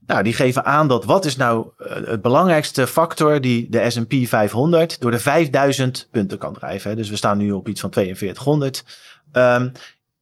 Nou, 0.06 0.24
die 0.24 0.34
geven 0.34 0.65
aan 0.65 0.88
dat 0.88 1.06
wat 1.06 1.25
is 1.25 1.36
nou 1.36 1.68
uh, 1.80 1.88
het 2.06 2.22
belangrijkste 2.22 2.88
factor 2.88 3.42
die 3.42 3.70
de 3.70 3.89
S&P 3.89 4.13
500 4.27 5.01
door 5.01 5.12
de 5.12 5.20
5000 5.20 6.08
punten 6.12 6.38
kan 6.38 6.53
drijven. 6.53 6.89
Hè. 6.89 6.96
Dus 6.96 7.10
we 7.10 7.15
staan 7.15 7.38
nu 7.38 7.51
op 7.51 7.68
iets 7.68 7.82
van 7.82 7.94
4200. 7.94 8.84
Um, 9.34 9.72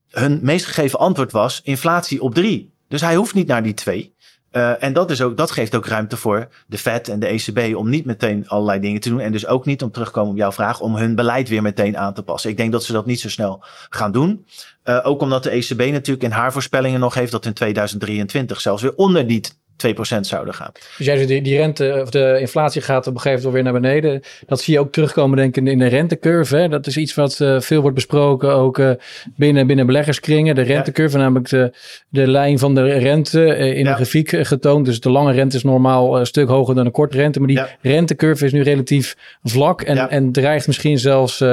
hun 0.09 0.39
meest 0.41 0.65
gegeven 0.65 0.99
antwoord 0.99 1.31
was 1.31 1.61
inflatie 1.63 2.21
op 2.21 2.33
3. 2.33 2.73
Dus 2.87 3.01
hij 3.01 3.15
hoeft 3.15 3.33
niet 3.33 3.47
naar 3.47 3.63
die 3.63 3.73
2. 3.73 4.10
Uh, 4.51 4.83
en 4.83 4.93
dat, 4.93 5.11
is 5.11 5.21
ook, 5.21 5.37
dat 5.37 5.51
geeft 5.51 5.75
ook 5.75 5.85
ruimte 5.85 6.17
voor 6.17 6.47
de 6.67 6.77
Fed 6.77 7.07
en 7.07 7.19
de 7.19 7.27
ECB 7.27 7.75
om 7.75 7.89
niet 7.89 8.05
meteen 8.05 8.47
allerlei 8.47 8.79
dingen 8.79 9.01
te 9.01 9.09
doen. 9.09 9.19
En 9.19 9.31
dus 9.31 9.47
ook 9.47 9.65
niet 9.65 9.83
om 9.83 9.91
terugkomen 9.91 10.31
op 10.31 10.37
jouw 10.37 10.51
vraag, 10.51 10.79
om 10.79 10.95
hun 10.95 11.15
beleid 11.15 11.49
weer 11.49 11.61
meteen 11.61 11.97
aan 11.97 12.13
te 12.13 12.23
passen. 12.23 12.49
Ik 12.49 12.57
denk 12.57 12.71
dat 12.71 12.83
ze 12.83 12.91
dat 12.91 13.05
niet 13.05 13.19
zo 13.19 13.29
snel 13.29 13.63
gaan 13.89 14.11
doen. 14.11 14.45
Uh, 14.83 14.99
ook 15.03 15.21
omdat 15.21 15.43
de 15.43 15.49
ECB 15.49 15.91
natuurlijk 15.91 16.23
in 16.23 16.31
haar 16.31 16.51
voorspellingen 16.51 16.99
nog 16.99 17.13
heeft 17.13 17.31
dat 17.31 17.45
in 17.45 17.53
2023 17.53 18.61
zelfs 18.61 18.81
weer 18.81 18.95
onder 18.95 19.27
die 19.27 19.41
2% 19.87 20.19
zouden 20.19 20.53
gaan. 20.53 20.71
Dus 20.97 21.05
jij 21.05 21.15
zegt 21.15 21.27
die, 21.27 21.41
die 21.41 21.57
rente 21.57 21.99
of 22.01 22.09
de 22.09 22.37
inflatie 22.39 22.81
gaat 22.81 23.07
op 23.07 23.13
een 23.13 23.21
gegeven 23.21 23.43
moment 23.45 23.63
weer 23.63 23.71
naar 23.71 23.81
beneden. 23.81 24.21
Dat 24.45 24.61
zie 24.61 24.73
je 24.73 24.79
ook 24.79 24.91
terugkomen 24.91 25.37
denk 25.37 25.57
ik 25.57 25.65
in 25.65 25.79
de 25.79 25.87
rentecurve. 25.87 26.55
Hè? 26.55 26.69
Dat 26.69 26.87
is 26.87 26.97
iets 26.97 27.13
wat 27.13 27.39
uh, 27.39 27.59
veel 27.59 27.81
wordt 27.81 27.95
besproken 27.95 28.53
ook 28.53 28.77
uh, 28.77 28.91
binnen, 29.35 29.67
binnen 29.67 29.85
beleggerskringen. 29.85 30.55
De 30.55 30.61
rentecurve, 30.61 31.17
ja. 31.17 31.23
namelijk 31.23 31.49
de, 31.49 31.73
de 32.09 32.27
lijn 32.27 32.59
van 32.59 32.75
de 32.75 32.83
rente 32.83 33.39
uh, 33.39 33.77
in 33.77 33.83
ja. 33.83 33.89
een 33.89 33.95
grafiek 33.95 34.29
getoond. 34.29 34.85
Dus 34.85 34.99
de 34.99 35.09
lange 35.09 35.31
rente 35.31 35.55
is 35.55 35.63
normaal 35.63 36.19
een 36.19 36.25
stuk 36.25 36.47
hoger 36.47 36.75
dan 36.75 36.85
de 36.85 36.91
korte 36.91 37.17
rente. 37.17 37.39
Maar 37.39 37.47
die 37.47 37.57
ja. 37.57 37.69
rentecurve 37.81 38.45
is 38.45 38.51
nu 38.51 38.61
relatief 38.61 39.15
vlak 39.43 39.81
en, 39.81 40.09
en 40.09 40.31
dreigt 40.31 40.67
misschien 40.67 40.99
zelfs 40.99 41.43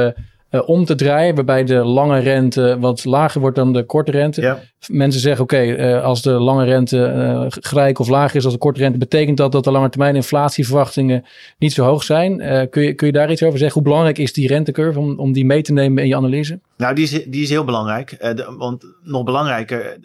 uh, 0.50 0.68
om 0.68 0.84
te 0.84 0.94
draaien, 0.94 1.34
waarbij 1.34 1.64
de 1.64 1.74
lange 1.74 2.18
rente 2.18 2.76
wat 2.80 3.04
lager 3.04 3.40
wordt 3.40 3.56
dan 3.56 3.72
de 3.72 3.84
korte 3.84 4.10
rente. 4.10 4.40
Ja. 4.40 4.60
Mensen 4.86 5.20
zeggen, 5.20 5.44
oké, 5.44 5.54
okay, 5.54 5.94
uh, 5.96 6.04
als 6.04 6.22
de 6.22 6.30
lange 6.30 6.64
rente 6.64 6.96
uh, 6.96 7.46
gelijk 7.48 7.98
of 7.98 8.08
lager 8.08 8.36
is 8.36 8.44
als 8.44 8.52
de 8.52 8.58
korte 8.58 8.80
rente, 8.80 8.98
betekent 8.98 9.36
dat 9.36 9.52
dat 9.52 9.64
de 9.64 9.70
lange 9.70 9.88
termijn 9.88 10.16
inflatieverwachtingen 10.16 11.24
niet 11.58 11.72
zo 11.72 11.84
hoog 11.84 12.02
zijn. 12.02 12.36
kun, 12.70 12.82
je, 12.82 12.94
kun 12.94 13.06
je 13.06 13.12
daar 13.12 13.30
iets 13.30 13.42
over 13.42 13.58
zeggen? 13.58 13.80
Hoe 13.80 13.88
belangrijk 13.88 14.18
is 14.18 14.32
die 14.32 14.48
rentecurve 14.48 14.98
om, 14.98 15.18
om 15.18 15.32
die 15.32 15.44
mee 15.44 15.62
te 15.62 15.72
nemen 15.72 16.02
in 16.02 16.08
je 16.08 16.16
analyse? 16.16 16.60
Nou, 16.76 16.94
die 16.94 17.04
is, 17.04 17.10
die 17.10 17.42
is 17.42 17.50
heel 17.50 17.64
belangrijk. 17.64 18.18
De, 18.20 18.54
want 18.58 18.84
nog 19.02 19.24
belangrijker, 19.24 19.98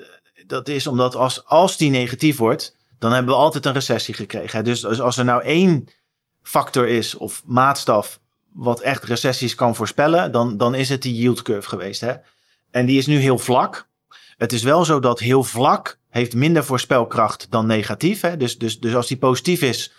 dat 0.47 0.67
is 0.67 0.87
omdat 0.87 1.15
als, 1.15 1.45
als 1.45 1.77
die 1.77 1.89
negatief 1.89 2.37
wordt, 2.37 2.75
dan 2.99 3.11
hebben 3.11 3.33
we 3.33 3.39
altijd 3.39 3.65
een 3.65 3.73
recessie 3.73 4.13
gekregen. 4.13 4.63
Dus, 4.63 4.81
dus 4.81 5.01
als 5.01 5.17
er 5.17 5.25
nou 5.25 5.43
één 5.43 5.87
factor 6.41 6.87
is 6.87 7.17
of 7.17 7.41
maatstaf 7.45 8.19
wat 8.53 8.79
echt 8.79 9.03
recessies 9.03 9.55
kan 9.55 9.75
voorspellen, 9.75 10.31
dan, 10.31 10.57
dan 10.57 10.75
is 10.75 10.89
het 10.89 11.01
die 11.01 11.15
yield 11.15 11.41
curve 11.41 11.69
geweest. 11.69 12.01
Hè? 12.01 12.13
En 12.71 12.85
die 12.85 12.97
is 12.97 13.05
nu 13.05 13.17
heel 13.17 13.37
vlak. 13.37 13.87
Het 14.37 14.53
is 14.53 14.63
wel 14.63 14.85
zo 14.85 14.99
dat 14.99 15.19
heel 15.19 15.43
vlak 15.43 15.99
heeft 16.09 16.35
minder 16.35 16.63
voorspelkracht 16.63 17.47
dan 17.49 17.65
negatief. 17.65 18.21
Hè? 18.21 18.37
Dus, 18.37 18.57
dus, 18.57 18.79
dus 18.79 18.95
als 18.95 19.07
die 19.07 19.17
positief 19.17 19.61
is, 19.61 19.91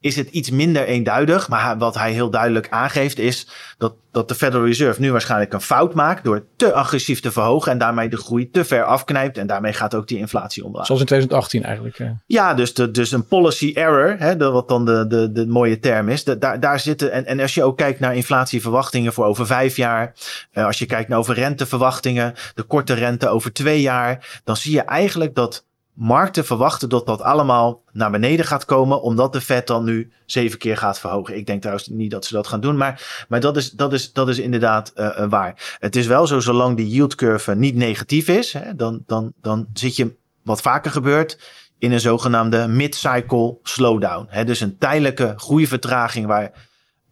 is 0.00 0.16
het 0.16 0.28
iets 0.28 0.50
minder 0.50 0.84
eenduidig. 0.84 1.48
Maar 1.48 1.78
wat 1.78 1.94
hij 1.94 2.12
heel 2.12 2.30
duidelijk 2.30 2.66
aangeeft 2.70 3.18
is 3.18 3.48
dat, 3.78 3.94
dat 4.12 4.28
de 4.28 4.34
Federal 4.34 4.66
Reserve 4.66 5.00
nu 5.00 5.12
waarschijnlijk 5.12 5.52
een 5.52 5.60
fout 5.60 5.94
maakt 5.94 6.24
door 6.24 6.44
te 6.56 6.72
agressief 6.72 7.20
te 7.20 7.32
verhogen 7.32 7.72
en 7.72 7.78
daarmee 7.78 8.08
de 8.08 8.16
groei 8.16 8.50
te 8.50 8.64
ver 8.64 8.84
afknijpt. 8.84 9.38
En 9.38 9.46
daarmee 9.46 9.72
gaat 9.72 9.94
ook 9.94 10.08
die 10.08 10.18
inflatie 10.18 10.64
omlaag. 10.64 10.86
Zoals 10.86 11.00
in 11.00 11.06
2018 11.06 11.62
eigenlijk. 11.62 11.98
Ja, 11.98 12.22
ja 12.26 12.54
dus, 12.54 12.74
de, 12.74 12.90
dus 12.90 13.12
een 13.12 13.26
policy 13.26 13.72
error, 13.74 14.16
hè, 14.18 14.36
de, 14.36 14.50
wat 14.50 14.68
dan 14.68 14.84
de, 14.84 15.06
de, 15.06 15.32
de 15.32 15.46
mooie 15.46 15.78
term 15.78 16.08
is. 16.08 16.24
De, 16.24 16.38
daar, 16.38 16.60
daar 16.60 16.80
zitten, 16.80 17.12
en, 17.12 17.26
en 17.26 17.40
als 17.40 17.54
je 17.54 17.62
ook 17.62 17.76
kijkt 17.76 18.00
naar 18.00 18.16
inflatieverwachtingen 18.16 19.12
voor 19.12 19.24
over 19.24 19.46
vijf 19.46 19.76
jaar. 19.76 20.14
Uh, 20.52 20.66
als 20.66 20.78
je 20.78 20.86
kijkt 20.86 21.08
naar 21.08 21.18
over 21.18 21.34
renteverwachtingen, 21.34 22.34
de 22.54 22.62
korte 22.62 22.94
rente 22.94 23.28
over 23.28 23.52
twee 23.52 23.80
jaar. 23.80 24.40
Dan 24.44 24.56
zie 24.56 24.72
je 24.72 24.82
eigenlijk 24.82 25.34
dat 25.34 25.66
markten 25.98 26.44
verwachten 26.44 26.88
dat 26.88 27.06
dat 27.06 27.22
allemaal 27.22 27.82
naar 27.92 28.10
beneden 28.10 28.44
gaat 28.44 28.64
komen, 28.64 29.02
omdat 29.02 29.32
de 29.32 29.40
Fed 29.40 29.66
dan 29.66 29.84
nu 29.84 30.12
zeven 30.26 30.58
keer 30.58 30.76
gaat 30.76 30.98
verhogen. 30.98 31.36
Ik 31.36 31.46
denk 31.46 31.60
trouwens 31.60 31.88
niet 31.88 32.10
dat 32.10 32.24
ze 32.24 32.34
dat 32.34 32.46
gaan 32.46 32.60
doen, 32.60 32.76
maar, 32.76 33.24
maar 33.28 33.40
dat, 33.40 33.56
is, 33.56 33.70
dat, 33.70 33.92
is, 33.92 34.12
dat 34.12 34.28
is 34.28 34.38
inderdaad 34.38 34.92
uh, 34.96 35.28
waar. 35.28 35.76
Het 35.78 35.96
is 35.96 36.06
wel 36.06 36.26
zo, 36.26 36.40
zolang 36.40 36.76
die 36.76 36.88
yield 36.88 37.14
curve 37.14 37.54
niet 37.54 37.74
negatief 37.74 38.28
is, 38.28 38.52
hè, 38.52 38.74
dan, 38.74 39.02
dan, 39.06 39.32
dan 39.40 39.66
zit 39.72 39.96
je 39.96 40.16
wat 40.42 40.60
vaker 40.60 40.90
gebeurt 40.90 41.38
in 41.78 41.92
een 41.92 42.00
zogenaamde 42.00 42.68
mid-cycle 42.68 43.58
slowdown. 43.62 44.26
Hè, 44.28 44.44
dus 44.44 44.60
een 44.60 44.78
tijdelijke 44.78 45.32
groeivertraging 45.36 46.26
waar 46.26 46.52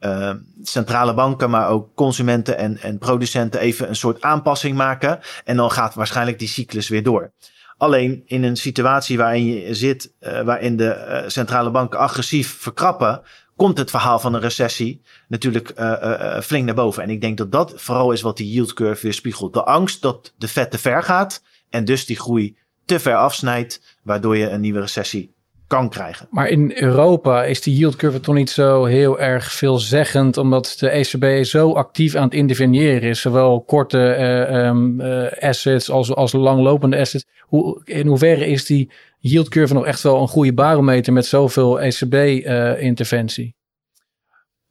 uh, 0.01 0.31
centrale 0.63 1.15
banken, 1.15 1.51
maar 1.51 1.69
ook 1.69 1.95
consumenten 1.95 2.59
en, 2.59 2.79
en 2.79 2.99
producenten 2.99 3.61
even 3.61 3.89
een 3.89 3.97
soort 3.97 4.23
aanpassing 4.23 4.77
maken. 4.77 5.19
En 5.45 5.57
dan 5.57 5.71
gaat 5.71 5.95
waarschijnlijk 5.95 6.39
die 6.39 6.49
cyclus 6.49 6.89
weer 6.89 7.03
door. 7.03 7.33
Alleen 7.77 8.23
in 8.27 8.43
een 8.43 8.57
situatie 8.57 9.17
waarin 9.17 9.45
je 9.45 9.75
zit, 9.75 10.15
uh, 10.21 10.43
waarin 10.43 10.77
de 10.77 11.07
uh, 11.25 11.29
centrale 11.29 11.71
banken 11.71 11.99
agressief 11.99 12.57
verkrappen, 12.59 13.23
komt 13.57 13.79
het 13.79 13.91
verhaal 13.91 14.19
van 14.19 14.35
een 14.35 14.41
recessie 14.41 15.03
natuurlijk 15.29 15.73
uh, 15.79 16.41
flink 16.41 16.65
naar 16.65 16.75
boven. 16.75 17.03
En 17.03 17.11
ik 17.11 17.21
denk 17.21 17.37
dat 17.39 17.53
dat 17.53 17.73
vooral 17.77 18.13
is 18.13 18.21
wat 18.21 18.37
die 18.37 18.51
yield 18.51 18.73
curve 18.73 19.03
weer 19.03 19.15
spiegelt. 19.15 19.53
De 19.53 19.65
angst 19.65 20.03
dat 20.03 20.35
de 20.39 20.49
vet 20.49 20.71
te 20.71 20.79
ver 20.79 21.03
gaat 21.03 21.43
en 21.71 21.85
dus 21.85 22.07
die 22.07 22.19
groei 22.19 22.57
te 22.85 22.99
ver 22.99 23.17
afsnijdt, 23.17 23.99
waardoor 24.03 24.37
je 24.37 24.51
een 24.51 24.61
nieuwe 24.61 24.81
recessie 24.81 25.35
kan 25.67 25.89
krijgen. 25.89 26.27
Maar 26.31 26.49
in 26.49 26.73
Europa 26.75 27.45
is 27.45 27.61
die 27.61 27.77
yield 27.77 27.97
curve 27.97 28.21
toch 28.21 28.35
niet 28.35 28.51
zo 28.51 28.85
heel 28.85 29.21
erg 29.21 29.53
veelzeggend, 29.53 30.37
omdat 30.37 30.77
de 30.79 30.89
ECB 30.89 31.45
zo 31.45 31.73
actief 31.73 32.15
aan 32.15 32.25
het 32.25 32.35
interveneren 32.35 33.09
is, 33.09 33.21
zowel 33.21 33.61
korte 33.61 34.17
uh, 34.19 34.67
um, 34.67 35.01
uh, 35.01 35.33
assets 35.41 35.91
als, 35.91 36.15
als 36.15 36.33
langlopende 36.33 36.99
assets. 36.99 37.25
Hoe, 37.41 37.81
in 37.85 38.07
hoeverre 38.07 38.47
is 38.47 38.65
die 38.65 38.91
yield 39.19 39.49
curve 39.49 39.75
nog 39.75 39.87
echt 39.87 40.03
wel 40.03 40.21
een 40.21 40.29
goede 40.29 40.55
barometer 40.55 41.13
met 41.13 41.27
zoveel 41.27 41.81
ECB-interventie? 41.81 43.55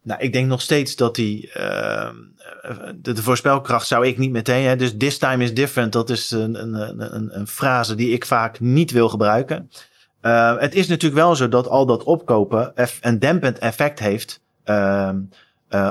Nou, 0.01 0.21
ik 0.21 0.33
denk 0.33 0.47
nog 0.47 0.61
steeds 0.61 0.95
dat 0.95 1.15
die. 1.15 1.51
Uh, 1.57 2.09
de, 2.95 3.13
de, 3.13 3.21
voorspelkracht 3.21 3.87
zou 3.87 4.07
ik 4.07 4.17
niet 4.17 4.31
meteen. 4.31 4.65
Hè, 4.65 4.75
dus 4.75 4.97
this 4.97 5.17
time 5.17 5.43
is 5.43 5.53
different. 5.53 5.93
Dat 5.93 6.09
is 6.09 6.31
een, 6.31 6.61
een, 6.61 7.15
een, 7.15 7.39
een 7.39 7.47
frase 7.47 7.95
die 7.95 8.13
ik 8.13 8.25
vaak 8.25 8.59
niet 8.59 8.91
wil 8.91 9.09
gebruiken. 9.09 9.69
Uh, 10.25 10.57
het 10.59 10.75
is 10.75 10.87
natuurlijk 10.87 11.21
wel 11.21 11.35
zo 11.35 11.49
dat 11.49 11.67
al 11.67 11.85
dat 11.85 12.03
opkopen 12.03 12.73
een 13.01 13.19
dempend 13.19 13.59
effect 13.59 13.99
heeft. 13.99 14.41
Uh, 14.65 15.09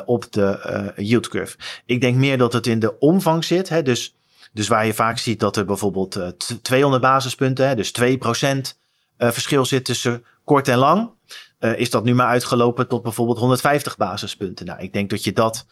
op 0.05 0.33
de 0.33 0.93
yield 0.97 1.29
curve. 1.29 1.57
Ik 1.87 2.01
denk 2.01 2.17
meer 2.17 2.39
dat 2.39 2.53
het 2.53 2.67
in 2.67 2.79
de 2.79 2.99
omvang 2.99 3.45
zit. 3.45 3.69
Hè, 3.69 3.83
dus, 3.83 4.17
dus 4.53 4.69
waar 4.69 4.87
je 4.87 4.95
vaak 4.95 5.19
ziet 5.19 5.41
dat 5.41 5.57
er 5.57 5.65
bijvoorbeeld 5.65 6.35
200 6.63 7.03
basispunten, 7.03 7.69
hè, 7.69 7.75
dus 7.75 7.93
2% 7.93 8.79
verschil 9.19 9.65
zit 9.65 9.85
tussen 9.85 10.25
kort 10.45 10.69
en 10.69 10.79
lang. 10.79 11.11
Is 11.59 11.91
dat 11.91 12.05
nu 12.05 12.15
maar 12.15 12.27
uitgelopen 12.27 12.89
tot 12.89 13.03
bijvoorbeeld 13.03 13.39
150 13.39 13.97
basispunten. 13.97 14.67
Nou, 14.67 14.81
ik 14.81 14.93
denk 14.93 15.11
dat 15.11 15.25
je 15.25 15.33
dat, 15.33 15.67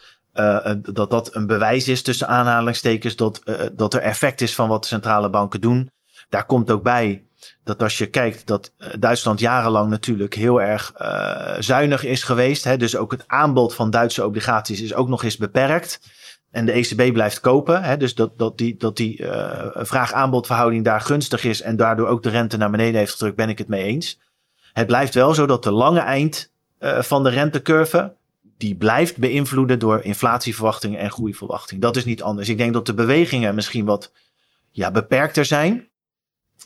dat, 0.92 1.11
dat 1.11 1.35
een 1.35 1.46
bewijs 1.46 1.88
is 1.88 2.03
tussen 2.03 2.29
aanhalingstekens 2.29 3.16
dat, 3.16 3.42
dat 3.72 3.94
er 3.94 4.01
effect 4.01 4.40
is 4.40 4.55
van 4.55 4.68
wat 4.68 4.83
de 4.83 4.88
centrale 4.88 5.31
banken 5.31 5.61
doen. 5.61 5.90
Daar 6.29 6.46
komt 6.46 6.70
ook 6.70 6.83
bij 6.83 7.22
dat 7.64 7.83
als 7.83 7.98
je 7.98 8.07
kijkt 8.07 8.46
dat 8.46 8.72
Duitsland 8.98 9.40
jarenlang 9.40 9.90
natuurlijk 9.90 10.35
heel 10.35 10.62
erg 10.62 10.92
zuinig 11.59 12.05
is 12.05 12.22
geweest. 12.22 12.64
Hè, 12.64 12.76
dus 12.76 12.96
ook 12.96 13.12
het 13.12 13.24
aanbod 13.26 13.74
van 13.74 13.90
Duitse 13.90 14.26
obligaties 14.26 14.81
is 14.81 14.94
ook 14.94 15.09
nog 15.09 15.24
eens 15.24 15.37
beperkt. 15.37 16.00
En 16.50 16.66
de 16.66 16.72
ECB 16.72 17.12
blijft 17.12 17.40
kopen. 17.40 17.83
Hè, 17.83 17.96
dus 17.96 18.14
dat, 18.14 18.38
dat 18.38 18.59
die, 18.59 18.76
dat 18.76 18.96
die 18.96 19.24
vraag-aanbodverhouding 19.74 20.85
daar 20.85 21.00
gunstig 21.00 21.44
is 21.44 21.61
en 21.61 21.76
daardoor 21.76 22.07
ook 22.07 22.22
de 22.22 22.31
rente 22.31 22.57
naar 22.57 22.70
beneden 22.70 22.98
heeft 22.98 23.12
gedrukt, 23.12 23.37
ben 23.37 23.48
ik 23.48 23.59
het 23.59 23.68
mee 23.68 23.85
eens. 23.85 24.20
Het 24.72 24.87
blijft 24.87 25.14
wel 25.14 25.35
zo 25.35 25.46
dat 25.46 25.62
de 25.62 25.72
lange 25.72 26.00
eind 26.00 26.52
van 26.81 27.22
de 27.22 27.31
rentecurve, 27.31 28.14
die 28.59 28.74
blijft 28.74 29.16
beïnvloeden 29.16 29.78
door 29.78 30.00
inflatieverwachtingen 30.02 30.98
en 30.98 31.11
groeiverwachting. 31.11 31.81
Dat 31.81 31.96
is 31.96 32.05
niet 32.05 32.22
anders. 32.22 32.48
Ik 32.48 32.59
denk 32.59 32.72
dat 32.72 32.87
de 32.87 32.94
bewegingen 32.94 33.55
misschien 33.55 33.85
wat 33.85 34.12
ja, 34.70 34.90
beperkter 34.90 35.44
zijn. 35.44 35.88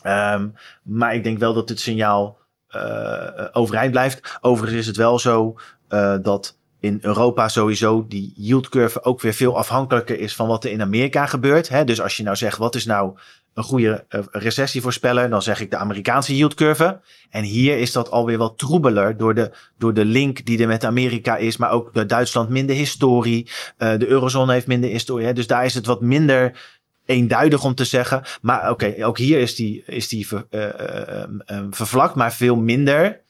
Um, 0.06 0.54
maar 0.82 1.14
ik 1.14 1.24
denk 1.24 1.38
wel 1.38 1.54
dat 1.54 1.68
het 1.68 1.80
signaal 1.80 2.38
uh, 2.70 3.44
overeind 3.52 3.90
blijft. 3.90 4.38
Overigens 4.40 4.80
is 4.80 4.86
het 4.86 4.96
wel 4.96 5.18
zo 5.18 5.58
uh, 5.88 6.16
dat 6.22 6.58
in 6.80 6.98
Europa 7.02 7.48
sowieso 7.48 8.06
die 8.08 8.32
yieldcurve 8.36 9.02
ook 9.02 9.20
weer 9.20 9.32
veel 9.32 9.56
afhankelijker 9.56 10.20
is 10.20 10.34
van 10.34 10.46
wat 10.46 10.64
er 10.64 10.70
in 10.70 10.82
Amerika 10.82 11.26
gebeurt. 11.26 11.68
Hè? 11.68 11.84
Dus 11.84 12.00
als 12.00 12.16
je 12.16 12.22
nou 12.22 12.36
zegt, 12.36 12.58
wat 12.58 12.74
is 12.74 12.84
nou 12.84 13.18
een 13.54 13.62
goede 13.62 14.04
uh, 14.08 14.20
recessievoorspeller, 14.30 15.30
dan 15.30 15.42
zeg 15.42 15.60
ik 15.60 15.70
de 15.70 15.76
Amerikaanse 15.76 16.36
yieldcurve. 16.36 17.00
En 17.30 17.42
hier 17.42 17.78
is 17.78 17.92
dat 17.92 18.10
alweer 18.10 18.38
wat 18.38 18.58
troebeler 18.58 19.16
door 19.16 19.34
de, 19.34 19.50
door 19.78 19.94
de 19.94 20.04
link 20.04 20.44
die 20.44 20.60
er 20.60 20.68
met 20.68 20.84
Amerika 20.84 21.36
is, 21.36 21.56
maar 21.56 21.70
ook 21.70 22.08
Duitsland 22.08 22.48
minder 22.48 22.76
historie. 22.76 23.50
De 23.76 24.06
eurozone 24.06 24.52
heeft 24.52 24.66
minder 24.66 24.90
historie. 24.90 25.26
Hè? 25.26 25.32
Dus 25.32 25.46
daar 25.46 25.64
is 25.64 25.74
het 25.74 25.86
wat 25.86 26.00
minder 26.00 26.58
eenduidig 27.06 27.64
om 27.64 27.74
te 27.74 27.84
zeggen. 27.84 28.22
Maar 28.40 28.70
oké, 28.70 28.94
ook 29.06 29.18
hier 29.18 29.40
is 29.40 29.54
die, 29.54 29.82
is 29.86 30.08
die 30.08 30.26
ver, 30.26 30.46
uh, 30.50 31.62
vervlakt, 31.70 32.14
maar 32.14 32.32
veel 32.32 32.56
minder 32.56 33.20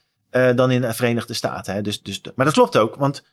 dan 0.55 0.71
in 0.71 0.81
de 0.81 0.93
Verenigde 0.93 1.33
Staten. 1.33 1.73
Hè? 1.73 1.81
Dus, 1.81 2.01
dus, 2.01 2.21
maar 2.35 2.45
dat 2.45 2.53
klopt 2.53 2.77
ook, 2.77 2.95
want 2.95 3.23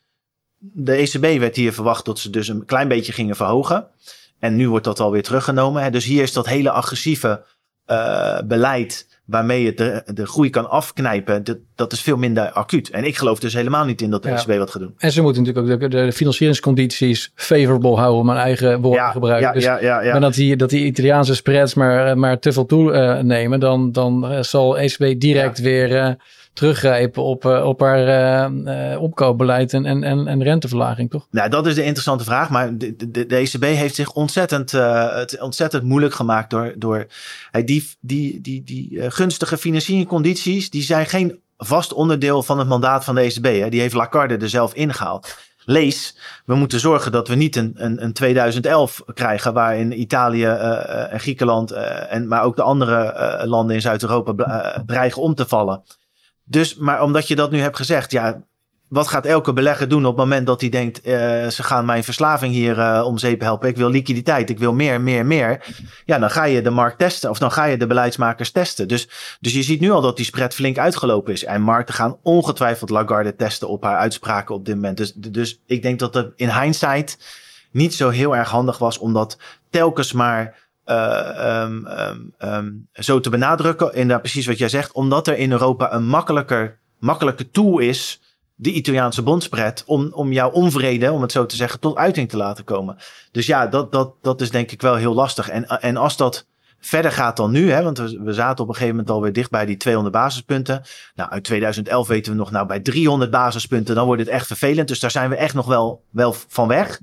de 0.58 0.92
ECB 0.92 1.38
werd 1.38 1.56
hier 1.56 1.72
verwacht 1.72 2.04
dat 2.04 2.18
ze 2.18 2.30
dus 2.30 2.48
een 2.48 2.64
klein 2.64 2.88
beetje 2.88 3.12
gingen 3.12 3.36
verhogen. 3.36 3.86
En 4.38 4.56
nu 4.56 4.68
wordt 4.68 4.84
dat 4.84 5.00
alweer 5.00 5.22
teruggenomen. 5.22 5.82
Hè. 5.82 5.90
Dus 5.90 6.04
hier 6.04 6.22
is 6.22 6.32
dat 6.32 6.46
hele 6.46 6.70
agressieve 6.70 7.44
beleid 8.44 9.13
waarmee 9.24 9.62
je 9.62 9.74
de, 9.74 10.02
de 10.14 10.26
groei 10.26 10.50
kan 10.50 10.70
afknijpen, 10.70 11.44
dat, 11.44 11.58
dat 11.74 11.92
is 11.92 12.00
veel 12.00 12.16
minder 12.16 12.50
acuut. 12.50 12.90
En 12.90 13.04
ik 13.04 13.16
geloof 13.16 13.38
dus 13.38 13.54
helemaal 13.54 13.84
niet 13.84 14.02
in 14.02 14.10
dat 14.10 14.22
de 14.22 14.28
ja. 14.28 14.36
ECB 14.36 14.58
wat 14.58 14.70
gaat 14.70 14.82
doen. 14.82 14.94
En 14.98 15.12
ze 15.12 15.22
moeten 15.22 15.42
natuurlijk 15.42 15.82
ook 15.82 15.90
de, 15.90 16.04
de 16.04 16.12
financieringscondities 16.12 17.32
favorable 17.34 17.96
houden, 17.96 18.20
om 18.20 18.26
mijn 18.26 18.38
eigen 18.38 18.80
woorden 18.80 19.00
ja, 19.02 19.06
te 19.06 19.12
gebruiken. 19.12 19.48
Ja, 19.48 19.54
dus, 19.54 19.64
ja, 19.64 19.80
ja, 19.80 20.02
ja. 20.02 20.12
Maar 20.12 20.20
dat 20.20 20.34
die, 20.34 20.56
dat 20.56 20.70
die 20.70 20.84
Italiaanse 20.84 21.34
spreads 21.34 21.74
maar, 21.74 22.18
maar 22.18 22.38
te 22.38 22.52
veel 22.52 22.66
toenemen, 22.66 23.60
dan, 23.60 23.92
dan 23.92 24.44
zal 24.44 24.78
ECB 24.78 25.20
direct 25.20 25.58
weer... 25.58 25.90
Uh, 25.90 26.10
teruggrijpen 26.54 27.22
op, 27.22 27.44
uh, 27.44 27.66
op 27.66 27.80
haar 27.80 28.48
uh, 28.92 29.00
opkoopbeleid 29.00 29.72
en, 29.72 29.84
en, 29.86 30.04
en, 30.04 30.26
en 30.26 30.42
renteverlaging, 30.42 31.10
toch? 31.10 31.26
Nou, 31.30 31.50
dat 31.50 31.66
is 31.66 31.74
de 31.74 31.84
interessante 31.84 32.24
vraag. 32.24 32.50
Maar 32.50 32.78
de, 32.78 32.96
de, 33.26 33.36
ECB 33.36 33.62
heeft 33.62 33.94
zich 33.94 34.12
ontzettend, 34.12 34.70
het 34.70 35.40
ontzettend 35.40 35.82
moeilijk 35.82 36.14
gemaakt 36.14 36.50
door, 36.50 36.74
door 36.76 37.06
die, 37.64 37.88
die, 38.00 38.40
die, 38.40 38.62
die 38.62 39.10
gunstige 39.10 39.58
financieringcondities. 39.58 40.70
Die 40.70 40.82
zijn 40.82 41.06
geen 41.06 41.40
vast 41.56 41.92
onderdeel 41.92 42.42
van 42.42 42.58
het 42.58 42.68
mandaat 42.68 43.04
van 43.04 43.14
de 43.14 43.20
ECB. 43.20 43.44
Hè. 43.44 43.68
Die 43.68 43.80
heeft 43.80 43.94
Lagarde 43.94 44.36
er 44.36 44.48
zelf 44.48 44.74
ingehaald. 44.74 45.36
Lees, 45.64 46.18
we 46.44 46.54
moeten 46.54 46.80
zorgen 46.80 47.12
dat 47.12 47.28
we 47.28 47.34
niet 47.34 47.56
een, 47.56 47.72
een, 47.76 48.02
een 48.02 48.12
2011 48.12 49.02
krijgen 49.14 49.52
waarin 49.52 50.00
Italië 50.00 50.44
en 50.44 51.20
Griekenland, 51.20 51.70
en, 51.70 52.28
maar 52.28 52.42
ook 52.42 52.56
de 52.56 52.62
andere 52.62 53.42
landen 53.46 53.74
in 53.74 53.80
Zuid-Europa 53.80 54.82
dreigen 54.86 55.22
om 55.22 55.34
te 55.34 55.46
vallen. 55.46 55.82
Dus, 56.44 56.76
maar 56.76 57.02
omdat 57.02 57.28
je 57.28 57.36
dat 57.36 57.50
nu 57.50 57.60
hebt 57.60 57.76
gezegd, 57.76 58.10
ja, 58.10 58.42
wat 58.88 59.08
gaat 59.08 59.26
elke 59.26 59.52
belegger 59.52 59.88
doen 59.88 60.06
op 60.06 60.16
het 60.16 60.24
moment 60.24 60.46
dat 60.46 60.60
hij 60.60 60.70
denkt, 60.70 61.06
uh, 61.06 61.12
ze 61.48 61.62
gaan 61.62 61.84
mijn 61.84 62.04
verslaving 62.04 62.52
hier 62.52 62.78
uh, 62.78 63.02
om 63.06 63.18
zeep 63.18 63.40
helpen. 63.40 63.68
Ik 63.68 63.76
wil 63.76 63.90
liquiditeit, 63.90 64.50
ik 64.50 64.58
wil 64.58 64.72
meer, 64.72 65.00
meer, 65.00 65.26
meer. 65.26 65.64
Ja, 66.04 66.18
dan 66.18 66.30
ga 66.30 66.44
je 66.44 66.62
de 66.62 66.70
markt 66.70 66.98
testen 66.98 67.30
of 67.30 67.38
dan 67.38 67.52
ga 67.52 67.64
je 67.64 67.76
de 67.76 67.86
beleidsmakers 67.86 68.50
testen. 68.50 68.88
Dus, 68.88 69.08
dus 69.40 69.52
je 69.52 69.62
ziet 69.62 69.80
nu 69.80 69.90
al 69.90 70.00
dat 70.00 70.16
die 70.16 70.24
spread 70.24 70.54
flink 70.54 70.78
uitgelopen 70.78 71.32
is. 71.32 71.44
En 71.44 71.62
markten 71.62 71.94
gaan 71.94 72.16
ongetwijfeld 72.22 72.90
Lagarde 72.90 73.36
testen 73.36 73.68
op 73.68 73.82
haar 73.82 73.96
uitspraken 73.96 74.54
op 74.54 74.64
dit 74.64 74.74
moment. 74.74 74.96
Dus, 74.96 75.12
dus 75.12 75.60
ik 75.66 75.82
denk 75.82 75.98
dat 75.98 76.14
het 76.14 76.32
in 76.36 76.50
hindsight 76.50 77.18
niet 77.70 77.94
zo 77.94 78.08
heel 78.08 78.36
erg 78.36 78.50
handig 78.50 78.78
was 78.78 78.98
om 78.98 79.12
dat 79.12 79.38
telkens 79.70 80.12
maar 80.12 80.63
uh, 80.86 81.62
um, 81.62 81.86
um, 81.86 82.34
um, 82.38 82.88
zo 82.92 83.20
te 83.20 83.30
benadrukken. 83.30 83.92
Inderdaad, 83.92 84.20
precies 84.20 84.46
wat 84.46 84.58
jij 84.58 84.68
zegt. 84.68 84.92
Omdat 84.92 85.26
er 85.26 85.36
in 85.36 85.52
Europa 85.52 85.92
een 85.92 86.06
makkelijker, 86.06 86.78
makkelijke 86.98 87.50
tool 87.50 87.78
is. 87.78 88.20
De 88.56 88.72
Italiaanse 88.72 89.22
bondspread. 89.22 89.82
Om, 89.86 90.12
om 90.12 90.32
jouw 90.32 90.50
onvrede, 90.50 91.12
om 91.12 91.22
het 91.22 91.32
zo 91.32 91.46
te 91.46 91.56
zeggen, 91.56 91.80
tot 91.80 91.96
uiting 91.96 92.28
te 92.28 92.36
laten 92.36 92.64
komen. 92.64 92.96
Dus 93.32 93.46
ja, 93.46 93.66
dat, 93.66 93.92
dat, 93.92 94.14
dat 94.22 94.40
is 94.40 94.50
denk 94.50 94.70
ik 94.70 94.82
wel 94.82 94.94
heel 94.94 95.14
lastig. 95.14 95.48
En, 95.48 95.68
en 95.68 95.96
als 95.96 96.16
dat 96.16 96.46
verder 96.86 97.12
gaat 97.12 97.36
dan 97.36 97.50
nu, 97.50 97.70
hè, 97.70 97.82
want 97.82 97.98
we, 97.98 98.22
we 98.22 98.32
zaten 98.32 98.62
op 98.62 98.68
een 98.68 98.74
gegeven 98.74 98.96
moment 98.96 99.14
alweer 99.14 99.32
dicht 99.32 99.50
bij 99.50 99.66
die 99.66 99.76
200 99.76 100.14
basispunten. 100.14 100.82
Nou, 101.14 101.30
uit 101.30 101.44
2011 101.44 102.08
weten 102.08 102.32
we 102.32 102.38
nog, 102.38 102.50
nou 102.50 102.66
bij 102.66 102.80
300 102.80 103.30
basispunten, 103.30 103.94
dan 103.94 104.06
wordt 104.06 104.20
het 104.20 104.30
echt 104.30 104.46
vervelend. 104.46 104.88
Dus 104.88 105.00
daar 105.00 105.10
zijn 105.10 105.30
we 105.30 105.36
echt 105.36 105.54
nog 105.54 105.66
wel, 105.66 106.04
wel 106.10 106.32
van 106.32 106.68
weg. 106.68 107.00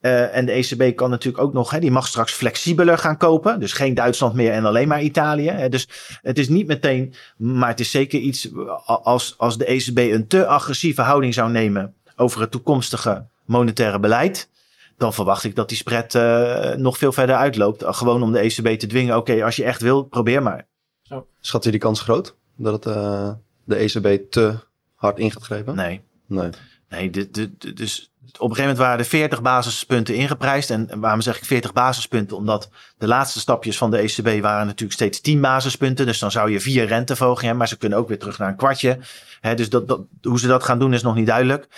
Uh, 0.00 0.36
en 0.36 0.46
de 0.46 0.52
ECB 0.52 0.96
kan 0.96 1.10
natuurlijk 1.10 1.44
ook 1.44 1.52
nog, 1.52 1.70
hè, 1.70 1.80
die 1.80 1.90
mag 1.90 2.06
straks 2.06 2.32
flexibeler 2.32 2.98
gaan 2.98 3.16
kopen. 3.16 3.60
Dus 3.60 3.72
geen 3.72 3.94
Duitsland 3.94 4.34
meer 4.34 4.52
en 4.52 4.64
alleen 4.64 4.88
maar 4.88 5.02
Italië. 5.02 5.48
Hè. 5.48 5.68
Dus 5.68 5.88
het 6.22 6.38
is 6.38 6.48
niet 6.48 6.66
meteen, 6.66 7.14
maar 7.36 7.68
het 7.68 7.80
is 7.80 7.90
zeker 7.90 8.20
iets 8.20 8.48
als, 8.84 9.34
als 9.38 9.58
de 9.58 9.64
ECB 9.64 9.98
een 9.98 10.26
te 10.26 10.46
agressieve 10.46 11.02
houding 11.02 11.34
zou 11.34 11.50
nemen 11.50 11.94
over 12.16 12.40
het 12.40 12.50
toekomstige 12.50 13.26
monetaire 13.44 13.98
beleid. 13.98 14.48
Dan 14.96 15.14
verwacht 15.14 15.44
ik 15.44 15.54
dat 15.54 15.68
die 15.68 15.78
spread 15.78 16.14
uh, 16.14 16.74
nog 16.74 16.98
veel 16.98 17.12
verder 17.12 17.36
uitloopt. 17.36 17.84
Gewoon 17.86 18.22
om 18.22 18.32
de 18.32 18.38
ECB 18.38 18.78
te 18.78 18.86
dwingen. 18.86 19.16
Oké, 19.16 19.30
okay, 19.30 19.44
als 19.44 19.56
je 19.56 19.64
echt 19.64 19.82
wil, 19.82 20.02
probeer 20.02 20.42
maar. 20.42 20.66
Zo. 21.02 21.26
Schat 21.40 21.64
u 21.64 21.70
die 21.70 21.80
kans 21.80 22.00
groot? 22.00 22.36
Dat 22.56 22.84
het, 22.84 22.96
uh, 22.96 23.30
de 23.64 23.76
ECB 23.76 24.30
te 24.30 24.54
hard 24.94 25.18
in 25.18 25.30
gaat 25.30 25.42
grijpen? 25.42 25.76
Nee. 25.76 26.00
Nee. 26.26 26.50
Nee, 26.88 27.10
de, 27.10 27.30
de, 27.30 27.56
de, 27.58 27.72
dus 27.72 28.07
op 28.38 28.50
een 28.50 28.56
gegeven 28.56 28.60
moment 28.60 28.78
waren 28.78 28.98
er 28.98 29.04
40 29.04 29.42
basispunten 29.42 30.14
ingeprijsd. 30.14 30.70
En 30.70 31.00
waarom 31.00 31.20
zeg 31.20 31.36
ik 31.36 31.44
40 31.44 31.72
basispunten? 31.72 32.36
Omdat 32.36 32.70
de 32.98 33.06
laatste 33.06 33.40
stapjes 33.40 33.78
van 33.78 33.90
de 33.90 33.98
ECB 33.98 34.42
waren 34.42 34.66
natuurlijk 34.66 34.92
steeds 34.92 35.20
10 35.20 35.40
basispunten. 35.40 36.06
Dus 36.06 36.18
dan 36.18 36.30
zou 36.30 36.50
je 36.50 36.60
vier 36.60 36.86
renteverhogingen 36.86 37.46
hebben. 37.46 37.58
Maar 37.58 37.68
ze 37.68 37.78
kunnen 37.78 37.98
ook 37.98 38.08
weer 38.08 38.18
terug 38.18 38.38
naar 38.38 38.48
een 38.48 38.56
kwartje. 38.56 38.98
Dus 39.54 39.68
dat, 39.68 40.00
hoe 40.22 40.38
ze 40.38 40.46
dat 40.46 40.64
gaan 40.64 40.78
doen 40.78 40.94
is 40.94 41.02
nog 41.02 41.14
niet 41.14 41.26
duidelijk. 41.26 41.68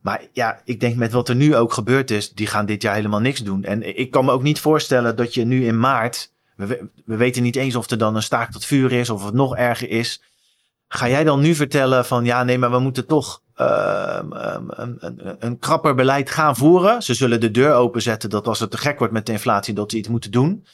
Maar 0.00 0.26
ja, 0.32 0.60
ik 0.64 0.80
denk 0.80 0.96
met 0.96 1.12
wat 1.12 1.28
er 1.28 1.34
nu 1.34 1.56
ook 1.56 1.72
gebeurd 1.72 2.10
is, 2.10 2.32
die 2.32 2.46
gaan 2.46 2.66
dit 2.66 2.82
jaar 2.82 2.94
helemaal 2.94 3.20
niks 3.20 3.42
doen. 3.42 3.64
En 3.64 3.98
ik 3.98 4.10
kan 4.10 4.24
me 4.24 4.32
ook 4.32 4.42
niet 4.42 4.60
voorstellen 4.60 5.16
dat 5.16 5.34
je 5.34 5.44
nu 5.44 5.66
in 5.66 5.78
maart, 5.78 6.32
we, 6.56 6.88
we 7.04 7.16
weten 7.16 7.42
niet 7.42 7.56
eens 7.56 7.74
of 7.74 7.90
er 7.90 7.98
dan 7.98 8.16
een 8.16 8.22
staak 8.22 8.52
tot 8.52 8.64
vuur 8.64 8.92
is 8.92 9.10
of 9.10 9.24
het 9.24 9.34
nog 9.34 9.56
erger 9.56 9.90
is. 9.90 10.22
Ga 10.88 11.08
jij 11.08 11.24
dan 11.24 11.40
nu 11.40 11.54
vertellen 11.54 12.06
van 12.06 12.24
ja, 12.24 12.42
nee, 12.42 12.58
maar 12.58 12.70
we 12.70 12.78
moeten 12.78 13.06
toch 13.06 13.42
uh, 13.60 14.18
een, 15.38 15.58
krapper 15.58 15.94
beleid 15.94 16.30
gaan 16.30 16.56
voeren? 16.56 17.02
Ze 17.02 17.14
zullen 17.14 17.40
de 17.40 17.50
deur 17.50 17.74
openzetten 17.74 18.30
dat 18.30 18.46
als 18.46 18.60
het 18.60 18.70
te 18.70 18.76
gek 18.76 18.98
wordt 18.98 19.12
met 19.12 19.26
de 19.26 19.32
inflatie, 19.32 19.74
dat 19.74 19.90
ze 19.90 19.96
iets 19.96 20.08
moeten 20.08 20.30
doen. 20.30 20.64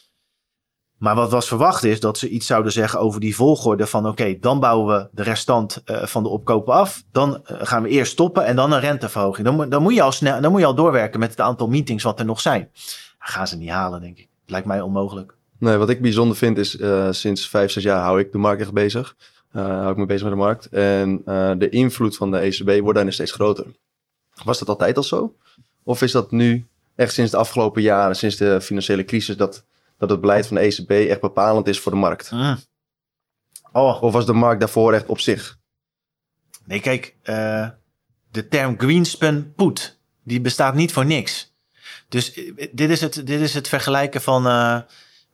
Maar 1.01 1.14
wat 1.14 1.31
was 1.31 1.49
verwacht 1.49 1.85
is 1.85 2.01
dat 2.01 2.19
ze 2.19 2.29
iets 2.29 2.47
zouden 2.47 2.73
zeggen 2.73 3.01
over 3.01 3.21
die 3.21 3.37
volgorde 3.37 3.87
van 3.87 4.07
oké, 4.07 4.38
dan 4.40 4.61
bouwen 4.61 4.97
we 4.97 5.09
de 5.12 5.23
restant 5.23 5.83
uh, 5.85 6.03
van 6.07 6.23
de 6.23 6.29
opkopen 6.29 6.75
af. 6.75 7.03
Dan 7.12 7.31
uh, 7.31 7.57
gaan 7.61 7.83
we 7.83 7.88
eerst 7.88 8.12
stoppen 8.12 8.45
en 8.45 8.57
dan 8.57 8.73
een 8.73 8.81
renteverhoging. 8.81 9.47
Dan, 9.47 9.69
dan, 9.69 9.83
moet 9.83 9.95
je 9.95 10.03
al 10.03 10.12
snel, 10.12 10.40
dan 10.40 10.51
moet 10.51 10.61
je 10.61 10.66
al 10.66 10.75
doorwerken 10.75 11.21
met 11.21 11.31
het 11.31 11.40
aantal 11.40 11.69
meetings 11.69 12.05
wat 12.05 12.19
er 12.19 12.25
nog 12.25 12.40
zijn. 12.40 12.71
Gaan 13.19 13.47
ze 13.47 13.57
niet 13.57 13.71
halen, 13.71 14.01
denk 14.01 14.19
ik. 14.19 14.29
Lijkt 14.47 14.66
mij 14.66 14.81
onmogelijk. 14.81 15.35
Nee, 15.59 15.77
wat 15.77 15.90
ik 15.90 16.01
bijzonder 16.01 16.37
vind 16.37 16.59
is, 16.59 16.77
uh, 16.77 17.07
sinds 17.11 17.49
vijf, 17.49 17.71
zes 17.71 17.83
jaar 17.83 18.03
hou 18.03 18.21
ik 18.21 18.33
de 18.33 18.38
markt 18.38 18.61
echt 18.61 18.73
bezig. 18.73 19.16
Uh, 19.53 19.65
hou 19.67 19.91
ik 19.91 19.97
me 19.97 20.07
bezig 20.07 20.23
met 20.23 20.33
de 20.33 20.39
markt. 20.39 20.67
En 20.67 21.23
uh, 21.27 21.53
de 21.59 21.69
invloed 21.69 22.17
van 22.17 22.31
de 22.31 22.39
ECB 22.39 22.81
wordt 22.81 22.95
daarin 22.95 23.13
steeds 23.13 23.33
groter. 23.33 23.67
Was 24.45 24.59
dat 24.59 24.69
altijd 24.69 24.97
al 24.97 25.03
zo? 25.03 25.37
Of 25.83 26.03
is 26.03 26.13
dat 26.13 26.31
nu 26.31 26.67
echt 26.95 27.13
sinds 27.13 27.31
de 27.31 27.37
afgelopen 27.37 27.83
jaren, 27.83 28.17
sinds 28.17 28.37
de 28.37 28.61
financiële 28.61 29.05
crisis, 29.05 29.37
dat, 29.37 29.65
dat 29.99 30.11
het 30.11 30.21
beleid 30.21 30.47
van 30.47 30.57
de 30.57 30.63
ECB 30.63 30.91
echt 30.91 31.21
bepalend 31.21 31.69
is 31.69 31.81
voor 31.81 31.93
de 31.93 31.99
markt? 31.99 32.31
Mm. 32.31 32.57
Oh, 33.73 34.03
Of 34.03 34.13
was 34.13 34.27
de 34.27 34.33
markt 34.33 34.61
daarvoor 34.61 34.93
echt 34.93 35.07
op 35.07 35.21
zich? 35.21 35.59
nee, 36.65 36.81
kijk, 36.81 37.15
eh, 37.23 37.69
de 38.31 38.49
term 38.49 38.79
Greenspan 38.79 39.53
put, 39.55 39.99
die 40.25 40.41
bestaat 40.41 40.75
niet 40.75 40.93
voor 40.93 41.07
niks. 41.07 41.55
Dus 42.09 42.33
eh, 42.33 42.69
dit 42.73 42.91
is 42.91 43.01
het, 43.01 43.27
dit 43.27 43.41
is 43.41 43.55
het 43.55 43.69
vergelijken 43.69 44.21
van, 44.21 44.47
eh, 44.47 44.81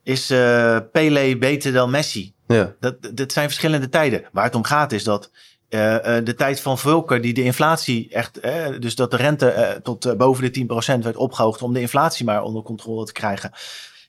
is 0.03 0.29
eh 0.29 0.79
Pele 0.91 1.37
beter 1.37 1.73
dan 1.73 1.89
Messi? 1.89 2.33
Ja, 2.47 2.75
Dat, 2.79 2.95
dat 3.13 3.31
zijn 3.31 3.47
verschillende 3.47 3.89
tijden. 3.89 4.25
Waar 4.31 4.43
het 4.43 4.55
om 4.55 4.63
gaat 4.63 4.91
is 4.91 5.03
dat 5.03 5.31
eh, 5.69 6.17
eh, 6.17 6.25
de 6.25 6.33
tijd 6.33 6.61
van 6.61 6.77
Volcker, 6.77 7.21
die 7.21 7.33
de 7.33 7.43
inflatie 7.43 8.09
echt, 8.09 8.39
eh, 8.39 8.67
dus 8.79 8.95
dat 8.95 9.11
de 9.11 9.17
rente 9.17 9.79
tot 9.83 10.17
boven 10.17 10.43
de 10.43 10.51
10% 10.51 11.03
werd 11.03 11.15
opgehoogd 11.15 11.61
om 11.61 11.73
de 11.73 11.79
inflatie 11.79 12.25
maar 12.25 12.43
onder 12.43 12.63
controle 12.63 13.05
te 13.05 13.11
krijgen. 13.11 13.51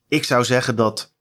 Ik 0.09 0.25
zou 0.25 0.45
zeggen 0.45 0.77
dat 0.77 1.13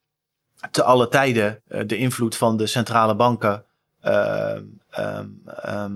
te 0.71 0.83
alle 0.83 1.07
tijden 1.07 1.61
de 1.85 1.97
invloed 1.97 2.35
van 2.35 2.57
de 2.57 2.67
centrale 2.67 3.15
banken 3.15 3.63
ehm, 4.01 4.63
ehm, 4.89 5.27
ehm, 5.55 5.95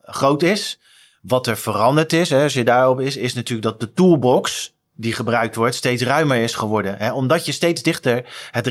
groot 0.00 0.42
is. 0.42 0.80
Wat 1.22 1.46
er 1.46 1.56
veranderd 1.56 2.12
is, 2.12 2.30
hè, 2.30 2.42
als 2.42 2.52
je 2.54 2.64
daarop 2.64 3.00
is, 3.00 3.16
is 3.16 3.34
natuurlijk 3.34 3.62
dat 3.62 3.80
de 3.80 3.92
toolbox 3.92 4.74
die 4.94 5.12
gebruikt 5.12 5.54
wordt 5.54 5.74
steeds 5.74 6.02
ruimer 6.02 6.36
is 6.36 6.54
geworden. 6.54 6.96
Hè, 6.96 7.12
omdat 7.12 7.46
je 7.46 7.52
steeds 7.52 7.82
dichter, 7.82 8.48
het 8.50 8.66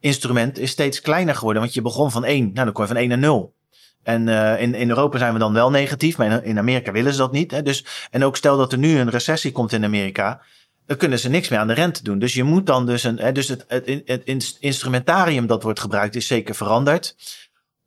renteinstrument 0.00 0.58
is 0.58 0.70
steeds 0.70 1.00
kleiner 1.00 1.34
geworden. 1.34 1.62
Want 1.62 1.74
je 1.74 1.82
begon 1.82 2.10
van 2.10 2.24
1, 2.24 2.42
nou 2.42 2.64
dan 2.64 2.72
kon 2.72 2.82
je 2.82 2.88
van 2.88 3.00
1 3.00 3.08
naar 3.08 3.18
0. 3.18 3.54
En 4.02 4.28
eh, 4.28 4.62
in, 4.62 4.74
in 4.74 4.88
Europa 4.88 5.18
zijn 5.18 5.32
we 5.32 5.38
dan 5.38 5.52
wel 5.52 5.70
negatief, 5.70 6.16
maar 6.16 6.30
in, 6.30 6.44
in 6.44 6.58
Amerika 6.58 6.92
willen 6.92 7.12
ze 7.12 7.18
dat 7.18 7.32
niet. 7.32 7.50
Hè? 7.50 7.62
Dus, 7.62 8.08
en 8.10 8.24
ook 8.24 8.36
stel 8.36 8.56
dat 8.56 8.72
er 8.72 8.78
nu 8.78 8.98
een 8.98 9.10
recessie 9.10 9.52
komt 9.52 9.72
in 9.72 9.84
Amerika, 9.84 10.40
dan 10.86 10.96
kunnen 10.96 11.18
ze 11.18 11.28
niks 11.28 11.48
meer 11.48 11.58
aan 11.58 11.66
de 11.66 11.72
rente 11.72 12.02
doen. 12.02 12.18
Dus 12.18 12.34
je 12.34 12.42
moet 12.42 12.66
dan 12.66 12.86
dus 12.86 13.04
een, 13.04 13.18
hè, 13.18 13.32
dus 13.32 13.48
het, 13.48 13.64
het, 14.04 14.56
instrumentarium 14.60 15.46
dat 15.46 15.62
wordt 15.62 15.80
gebruikt 15.80 16.14
is 16.14 16.26
zeker 16.26 16.54
veranderd. 16.54 17.16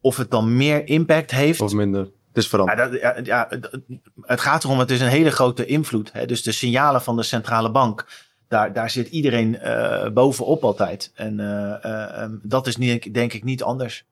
Of 0.01 0.17
het 0.17 0.31
dan 0.31 0.57
meer 0.57 0.87
impact 0.87 1.31
heeft. 1.31 1.61
of 1.61 1.73
minder. 1.73 2.01
Het 2.01 2.37
is 2.37 2.47
veranderd. 2.47 3.01
Ja, 3.01 3.13
dat, 3.13 3.25
ja, 3.25 3.47
het 4.21 4.41
gaat 4.41 4.63
erom, 4.63 4.79
het 4.79 4.91
is 4.91 5.01
een 5.01 5.07
hele 5.07 5.31
grote 5.31 5.65
invloed. 5.65 6.11
Hè? 6.11 6.25
Dus 6.25 6.43
de 6.43 6.51
signalen 6.51 7.01
van 7.01 7.15
de 7.15 7.23
centrale 7.23 7.71
bank, 7.71 8.05
daar, 8.49 8.73
daar 8.73 8.89
zit 8.89 9.07
iedereen 9.07 9.59
eh, 9.59 10.09
bovenop 10.09 10.63
altijd. 10.63 11.11
En 11.13 11.39
ehm, 11.81 12.35
dat 12.41 12.67
is 12.67 12.77
niet, 12.77 13.13
denk 13.13 13.33
ik 13.33 13.43
niet 13.43 13.63
anders 13.63 14.05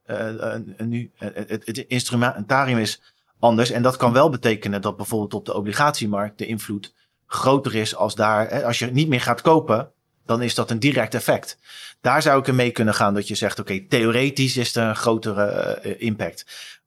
nu. 0.78 1.12
Het, 1.15 1.65
het 1.65 1.78
instrumentarium 1.78 2.78
is 2.78 3.02
anders. 3.39 3.69
En 3.71 3.82
dat 3.82 3.97
kan 3.97 4.13
wel 4.13 4.30
betekenen 4.30 4.82
dat 4.82 4.97
bijvoorbeeld 4.97 5.34
op 5.34 5.45
de 5.45 5.54
obligatiemarkt 5.54 6.38
de 6.38 6.45
invloed 6.45 6.93
groter 7.28 7.76
is 7.76 7.95
als 7.95 8.15
daar. 8.15 8.50
Hè, 8.50 8.65
als 8.65 8.80
je 8.80 8.86
niet 8.86 9.08
meer 9.08 9.21
gaat 9.21 9.41
kopen, 9.41 9.91
dan 10.26 10.41
is 10.41 10.56
dat 10.56 10.71
een 10.71 10.80
direct 10.80 11.13
effect. 11.13 11.58
Daar 12.02 12.21
zou 12.21 12.39
ik 12.39 12.47
er 12.47 12.56
mee 12.56 12.71
kunnen 12.71 12.93
gaan 12.93 13.13
dat 13.13 13.28
je 13.28 13.36
zegt, 13.36 13.60
oké, 13.60 13.80
theoretisch 13.80 14.58
is 14.58 14.76
er 14.76 14.84
een 14.84 14.95
grotere 14.95 15.80
impact. 15.97 16.45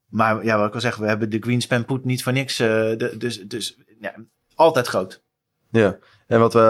Maar 0.08 0.44
ja, 0.44 0.56
wat 0.56 0.66
ik 0.66 0.72
wil 0.72 0.80
zeggen, 0.80 1.02
we 1.02 1.08
hebben 1.08 1.30
de 1.30 1.38
Greenspan 1.40 1.84
put 1.84 2.04
niet 2.04 2.22
voor 2.22 2.32
niks. 2.32 2.56
de, 2.56 3.14
dus 3.18 3.40
dus 3.40 3.76
ja, 4.00 4.14
altijd 4.54 4.86
groot. 4.86 5.22
Ja, 5.70 5.98
en 6.30 6.40
wat, 6.40 6.52
we, 6.52 6.60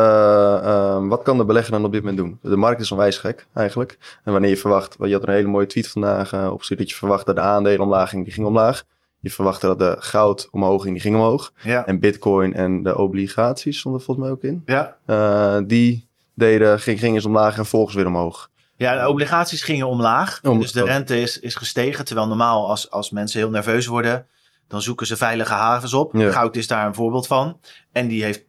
ehm, 0.62 1.08
wat 1.08 1.22
kan 1.22 1.36
de 1.38 1.44
belegger 1.44 1.72
dan 1.72 1.84
op 1.84 1.92
dit 1.92 2.00
moment 2.00 2.18
doen? 2.18 2.38
De 2.42 2.56
markt 2.56 2.80
is 2.80 2.92
onwijs 2.92 3.18
gek 3.18 3.46
eigenlijk. 3.54 3.98
En 4.24 4.32
wanneer 4.32 4.50
je 4.50 4.56
verwacht, 4.56 4.96
want 4.96 5.10
je 5.10 5.16
had 5.16 5.26
een 5.28 5.34
hele 5.34 5.48
mooie 5.48 5.66
tweet 5.66 5.88
vandaag 5.88 6.32
uh, 6.32 6.48
opgestuurd 6.52 6.80
dat 6.80 6.90
je 6.90 6.96
verwachtte 6.96 7.24
dat 7.34 7.36
de 7.44 7.50
aandelen 7.50 7.80
omlaag 7.80 8.10
die 8.10 8.30
ging 8.30 8.46
omlaag. 8.46 8.82
Je 9.20 9.30
verwachtte 9.30 9.66
dat 9.66 9.78
de 9.78 9.96
goud 9.98 10.48
omhoog 10.50 10.82
ging, 10.82 10.92
die 10.94 11.02
ging 11.02 11.16
omhoog. 11.16 11.52
Ja, 11.62 11.86
En 11.86 12.00
bitcoin 12.00 12.54
en 12.54 12.82
de 12.82 12.98
obligaties 12.98 13.78
stonden 13.78 14.00
volgens 14.00 14.26
mij 14.26 14.34
ook 14.36 14.42
in. 14.42 14.62
ja. 14.66 14.96
Eh, 15.06 15.56
die 15.66 16.08
deden, 16.34 16.80
ging, 16.80 16.98
gingen 16.98 17.14
eens 17.14 17.24
omlaag 17.24 17.58
en 17.58 17.66
volgens 17.66 17.96
weer 17.96 18.06
omhoog. 18.06 18.50
ja 18.76 19.02
de 19.02 19.08
obligaties 19.08 19.62
gingen 19.62 19.86
omlaag. 19.86 20.40
Om- 20.42 20.60
dus 20.60 20.72
de 20.72 20.84
rente 20.84 21.20
is, 21.20 21.38
is 21.40 21.54
gestegen. 21.54 22.04
Terwijl 22.04 22.26
normaal 22.26 22.68
als, 22.68 22.90
als 22.90 23.10
mensen 23.10 23.40
heel 23.40 23.50
nerveus 23.50 23.86
worden, 23.86 24.26
dan 24.70 24.82
zoeken 24.82 25.06
ze 25.06 25.16
veilige 25.16 25.52
havens 25.52 25.94
op. 25.94 26.14
Ja. 26.14 26.30
Goud 26.30 26.56
is 26.56 26.66
daar 26.66 26.86
een 26.86 26.94
voorbeeld 26.94 27.26
van. 27.26 27.60
En 27.92 28.08
die 28.08 28.22
heeft 28.24 28.42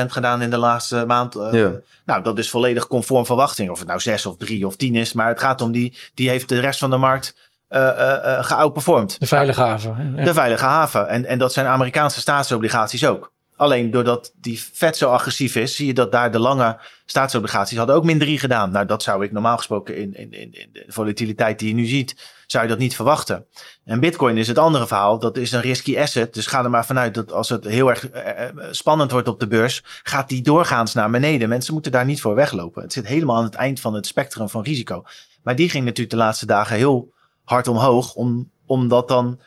6% 0.00 0.06
gedaan 0.06 0.42
in 0.42 0.50
de 0.50 0.56
laatste 0.56 1.04
maand. 1.06 1.34
Eh, 1.34 1.52
Ja. 1.52 1.72
Nou, 2.04 2.22
dat 2.22 2.38
is 2.38 2.50
volledig 2.50 2.86
conform 2.86 3.26
verwachting. 3.26 3.70
Of 3.70 3.78
het 3.78 3.88
nou 3.88 4.00
6 4.00 4.26
of 4.26 4.36
3 4.36 4.66
of 4.66 4.76
10 4.76 4.94
is. 4.94 5.12
Maar 5.12 5.28
het 5.28 5.40
gaat 5.40 5.60
om 5.60 5.72
die, 5.72 5.98
die 6.14 6.28
heeft 6.28 6.48
de 6.48 6.60
rest 6.60 6.78
van 6.78 6.90
de 6.90 6.96
markt 6.96 7.48
eh 7.68 7.88
eh 7.88 8.38
eh, 8.38 8.44
geoutperformed. 8.44 9.16
De 9.20 9.26
veilige 9.26 9.60
haven. 9.60 10.16
De 10.24 10.34
veilige 10.34 10.64
haven. 10.64 11.08
En, 11.08 11.24
en 11.24 11.38
dat 11.38 11.52
zijn 11.52 11.66
Amerikaanse 11.66 12.20
staatsobligaties 12.20 13.06
ook. 13.06 13.32
Alleen 13.56 13.90
doordat 13.90 14.32
die 14.40 14.62
vet 14.72 14.96
zo 14.96 15.10
agressief 15.10 15.56
is, 15.56 15.76
zie 15.76 15.86
je 15.86 15.94
dat 15.94 16.12
daar 16.12 16.30
de 16.32 16.38
lange 16.38 16.78
staatsobligaties 17.06 17.78
hadden 17.78 17.96
ook 17.96 18.04
min 18.04 18.18
3 18.18 18.38
gedaan. 18.38 18.70
Nou, 18.70 18.86
dat 18.86 19.02
zou 19.02 19.24
ik 19.24 19.32
normaal 19.32 19.56
gesproken 19.56 19.96
in, 19.96 20.14
in, 20.14 20.32
in, 20.32 20.52
in 20.52 20.68
de 20.72 20.84
volatiliteit 20.88 21.58
die 21.58 21.68
je 21.68 21.74
nu 21.74 21.84
ziet, 21.86 22.16
zou 22.50 22.64
je 22.64 22.70
dat 22.70 22.78
niet 22.78 22.94
verwachten. 22.94 23.46
En 23.84 24.00
Bitcoin 24.00 24.36
is 24.36 24.48
het 24.48 24.58
andere 24.58 24.86
verhaal. 24.86 25.18
Dat 25.18 25.36
is 25.36 25.52
een 25.52 25.60
risky 25.60 25.98
asset. 25.98 26.34
Dus 26.34 26.46
ga 26.46 26.64
er 26.64 26.70
maar 26.70 26.86
vanuit 26.86 27.14
dat 27.14 27.32
als 27.32 27.48
het 27.48 27.64
heel 27.64 27.88
erg 27.88 28.10
eh, 28.10 28.48
eh, 28.48 28.54
spannend 28.70 29.10
wordt 29.10 29.28
op 29.28 29.40
de 29.40 29.46
beurs, 29.46 29.82
gaat 30.02 30.28
die 30.28 30.42
doorgaans 30.42 30.94
naar 30.94 31.10
beneden. 31.10 31.48
Mensen 31.48 31.72
moeten 31.72 31.92
daar 31.92 32.04
niet 32.04 32.20
voor 32.20 32.34
weglopen. 32.34 32.82
Het 32.82 32.92
zit 32.92 33.06
helemaal 33.06 33.36
aan 33.36 33.44
het 33.44 33.54
eind 33.54 33.80
van 33.80 33.94
het 33.94 34.06
spectrum 34.06 34.48
van 34.48 34.62
risico. 34.62 35.04
Maar 35.42 35.56
die 35.56 35.68
ging 35.68 35.84
natuurlijk 35.84 36.10
de 36.10 36.16
laatste 36.16 36.46
dagen 36.46 36.76
heel 36.76 37.12
hard 37.44 37.68
omhoog, 37.68 38.14
om, 38.14 38.50
omdat 38.66 39.08
dan 39.08 39.40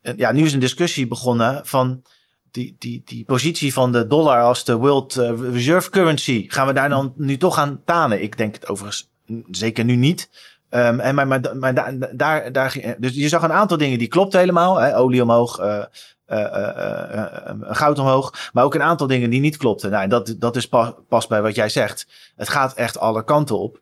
eh, 0.00 0.16
ja, 0.16 0.32
nu 0.32 0.44
is 0.44 0.52
een 0.52 0.60
discussie 0.60 1.06
begonnen 1.06 1.66
van 1.66 2.02
die, 2.50 2.76
die, 2.78 3.02
die 3.04 3.24
positie 3.24 3.72
van 3.72 3.92
de 3.92 4.06
dollar 4.06 4.42
als 4.42 4.64
de 4.64 4.76
world 4.76 5.14
reserve 5.52 5.90
currency. 5.90 6.44
Gaan 6.48 6.66
we 6.66 6.72
daar 6.72 6.88
dan 6.88 7.12
nu 7.16 7.36
toch 7.36 7.58
aan 7.58 7.82
tanen? 7.84 8.22
Ik 8.22 8.36
denk 8.36 8.54
het 8.54 8.68
overigens 8.68 9.10
mm, 9.26 9.44
zeker 9.50 9.84
nu 9.84 9.96
niet. 9.96 10.28
Ehm, 10.68 11.00
en 11.00 11.14
maar 11.14 11.26
maar, 11.26 11.56
maar 11.56 11.74
daar, 12.12 12.52
daar, 12.52 12.96
dus 12.98 13.14
je 13.14 13.28
zag 13.28 13.42
een 13.42 13.52
aantal 13.52 13.76
dingen 13.76 13.98
die 13.98 14.08
klopten 14.08 14.40
helemaal. 14.40 14.76
Hè? 14.76 14.98
Olie 14.98 15.22
omhoog, 15.22 15.58
eh, 15.58 15.84
eh, 16.26 17.48
eh, 17.48 17.54
goud 17.60 17.98
omhoog. 17.98 18.50
Maar 18.52 18.64
ook 18.64 18.74
een 18.74 18.82
aantal 18.82 19.06
dingen 19.06 19.30
die 19.30 19.40
niet 19.40 19.56
klopten. 19.56 19.90
Nou, 19.90 20.02
en 20.02 20.08
dat, 20.08 20.34
dat 20.38 20.56
is 20.56 20.68
pas, 20.68 20.92
pas 21.08 21.26
bij 21.26 21.42
wat 21.42 21.54
jij 21.54 21.68
zegt. 21.68 22.06
Het 22.36 22.48
gaat 22.48 22.74
echt 22.74 22.98
alle 22.98 23.24
kanten 23.24 23.58
op. 23.58 23.80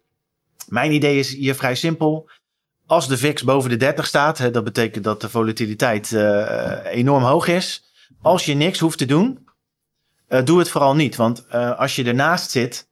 Mijn 0.68 0.92
idee 0.92 1.18
is 1.18 1.34
hier 1.34 1.54
vrij 1.54 1.74
simpel. 1.74 2.30
Als 2.86 3.08
de 3.08 3.16
VIX 3.16 3.42
boven 3.42 3.70
de 3.70 3.76
30 3.76 4.06
staat, 4.06 4.38
hè, 4.38 4.50
dat 4.50 4.64
betekent 4.64 5.04
dat 5.04 5.20
de 5.20 5.28
volatiliteit 5.28 6.12
enorm 6.84 7.22
hoog 7.22 7.46
is. 7.46 7.84
Als 8.22 8.44
je 8.44 8.54
niks 8.54 8.78
hoeft 8.78 8.98
te 8.98 9.06
doen, 9.06 9.48
doe 10.44 10.58
het 10.58 10.68
vooral 10.68 10.94
niet. 10.94 11.16
Want 11.16 11.50
als 11.76 11.96
je 11.96 12.04
ernaast 12.04 12.50
zit, 12.50 12.88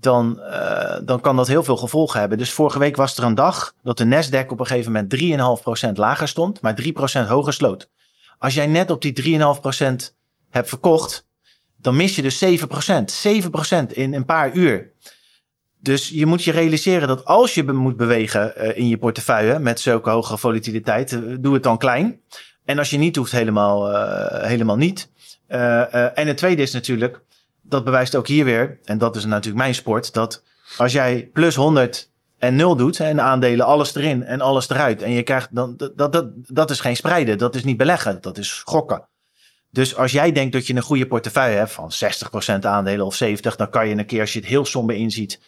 dan, 0.00 0.40
eh, 0.40 0.98
dan 1.04 1.20
kan 1.20 1.36
dat 1.36 1.48
heel 1.48 1.62
veel 1.62 1.76
gevolgen 1.76 2.20
hebben. 2.20 2.38
Dus 2.38 2.52
vorige 2.52 2.78
week 2.78 2.96
was 2.96 3.16
er 3.16 3.24
een 3.24 3.34
dag 3.34 3.74
dat 3.82 3.98
de 3.98 4.04
Nasdaq 4.04 4.46
op 4.46 4.60
een 4.60 4.66
gegeven 4.66 4.92
moment 4.92 5.10
3,5% 5.10 5.96
lager 5.96 6.28
stond, 6.28 6.60
maar 6.60 6.74
3% 6.74 7.28
hoger 7.28 7.52
sloot. 7.52 7.88
Als 8.38 8.54
jij 8.54 8.66
net 8.66 8.90
op 8.90 9.02
die 9.02 9.12
3,5% 9.12 10.16
hebt 10.50 10.68
verkocht, 10.68 11.26
dan 11.76 11.96
mis 11.96 12.16
je 12.16 12.22
dus 12.22 12.38
7%. 12.38 13.10
7% 13.10 13.92
in 13.92 14.14
een 14.14 14.24
paar 14.24 14.52
uur. 14.52 14.92
Dus 15.82 16.08
je 16.08 16.26
moet 16.26 16.44
je 16.44 16.52
realiseren 16.52 17.08
dat 17.08 17.24
als 17.24 17.54
je 17.54 17.72
moet 17.72 17.96
bewegen 17.96 18.56
eh, 18.56 18.78
in 18.78 18.88
je 18.88 18.98
portefeuille 18.98 19.58
met 19.58 19.80
zulke 19.80 20.10
hoge 20.10 20.36
volatiliteit, 20.36 21.12
eh, 21.12 21.20
doe 21.40 21.54
het 21.54 21.62
dan 21.62 21.78
klein. 21.78 22.20
En 22.70 22.78
als 22.78 22.90
je 22.90 22.98
niet 22.98 23.16
hoeft, 23.16 23.32
helemaal, 23.32 23.92
eh, 23.92 24.46
helemaal 24.48 24.76
niet. 24.76 25.10
Eh, 25.46 25.94
eh, 25.94 26.18
en 26.18 26.26
het 26.26 26.36
tweede 26.36 26.62
is 26.62 26.72
natuurlijk, 26.72 27.22
dat 27.70 27.84
bewijst 27.84 28.16
ook 28.16 28.26
hier 28.26 28.44
weer, 28.44 28.78
en 28.84 28.98
dat 28.98 29.16
is 29.16 29.24
natuurlijk 29.24 29.62
mijn 29.62 29.74
sport, 29.74 30.12
dat 30.12 30.42
als 30.76 30.92
jij 30.92 31.30
plus 31.32 31.54
100 31.54 32.10
en 32.38 32.56
0 32.56 32.76
doet, 32.76 33.00
en 33.00 33.20
aandelen 33.20 33.66
alles 33.66 33.94
erin 33.94 34.24
en 34.24 34.40
alles 34.40 34.68
eruit, 34.68 35.02
en 35.02 35.10
je 35.10 35.22
krijgt 35.22 35.48
dan, 35.54 35.76
dat, 35.76 35.98
dat, 35.98 36.12
dat, 36.12 36.26
dat 36.34 36.70
is 36.70 36.80
geen 36.80 36.96
spreiden, 36.96 37.38
dat 37.38 37.54
is 37.54 37.64
niet 37.64 37.76
beleggen, 37.76 38.18
dat 38.20 38.38
is 38.38 38.62
gokken. 38.64 39.08
Dus 39.70 39.96
als 39.96 40.12
jij 40.12 40.32
denkt 40.32 40.52
dat 40.52 40.66
je 40.66 40.74
een 40.74 40.82
goede 40.82 41.06
portefeuille 41.06 41.56
hebt 41.56 41.72
van 41.72 41.92
60% 42.58 42.58
aandelen 42.60 43.06
of 43.06 43.14
70, 43.14 43.56
dan 43.56 43.70
kan 43.70 43.88
je 43.88 43.94
een 43.94 44.06
keer 44.06 44.20
als 44.20 44.32
je 44.32 44.38
het 44.38 44.48
heel 44.48 44.64
somber 44.64 44.96
inziet 44.96 45.40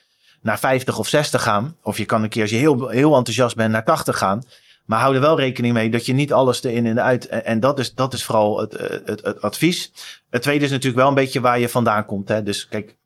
naar 0.43 0.59
50 0.59 0.99
of 0.99 1.09
60 1.09 1.43
gaan. 1.43 1.77
Of 1.83 1.99
je 1.99 2.05
kan 2.05 2.23
een 2.23 2.29
keer 2.29 2.43
als 2.43 2.51
je 2.51 2.57
heel, 2.57 2.89
heel 2.89 3.17
enthousiast 3.17 3.57
bent 3.57 3.73
naar 3.73 3.85
80 3.85 4.19
gaan. 4.19 4.43
Maar 4.85 5.01
hou 5.01 5.15
er 5.15 5.21
wel 5.21 5.39
rekening 5.39 5.75
mee 5.75 5.91
dat 5.91 6.07
je 6.07 6.13
niet 6.13 6.33
alles 6.33 6.63
erin 6.63 6.87
en 6.87 7.03
uit. 7.03 7.27
En, 7.27 7.61
dat, 7.61 7.79
is, 7.79 7.95
dat 7.95 8.13
is 8.13 8.25
vooral 8.25 8.61
het, 8.61 8.75
eh, 8.75 8.99
het, 9.05 9.25
het 9.25 9.43
advies. 9.43 9.93
Het 10.31 10.43
tweede 10.43 10.65
is 10.65 10.71
natuurlijk 10.71 10.99
wel 10.99 11.09
een 11.09 11.15
beetje 11.15 11.41
waar 11.41 11.59
je 11.59 11.69
vandaan 11.69 12.05
komt. 12.05 12.29
Hè? 12.29 12.43
Dus 12.43 12.69
kijk, 12.69 12.97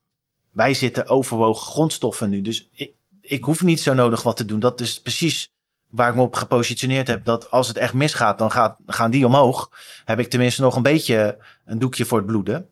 wij 0.51 0.75
zitten 0.75 1.09
overwogen 1.09 1.67
grondstoffen 1.67 2.31
nu. 2.31 2.41
Dus 2.41 2.69
ik, 2.73 2.93
ik 3.21 3.45
hoef 3.45 3.63
niet 3.63 3.81
zo 3.81 3.95
nodig 3.95 4.23
wat 4.23 4.37
te 4.37 4.45
doen. 4.45 4.61
Dat 4.61 4.81
is 4.81 5.01
precies 5.01 5.53
waar 5.91 6.09
ik 6.09 6.15
me 6.15 6.23
op 6.23 6.35
gepositioneerd 6.35 7.07
heb. 7.07 7.25
Dat 7.25 7.51
als 7.51 7.69
het 7.69 7.77
echt 7.77 7.95
misgaat, 7.95 8.39
dan 8.39 8.51
gaat, 8.51 8.77
gaan 8.87 9.11
die 9.11 9.27
omhoog. 9.27 9.71
Heb 10.05 10.19
ik 10.19 10.31
tenminste 10.31 10.63
nog 10.63 10.77
een 10.77 10.83
beetje 10.83 11.39
een 11.65 11.79
doekje 11.79 12.05
voor 12.05 12.19
het 12.19 12.27
bloeden. 12.27 12.69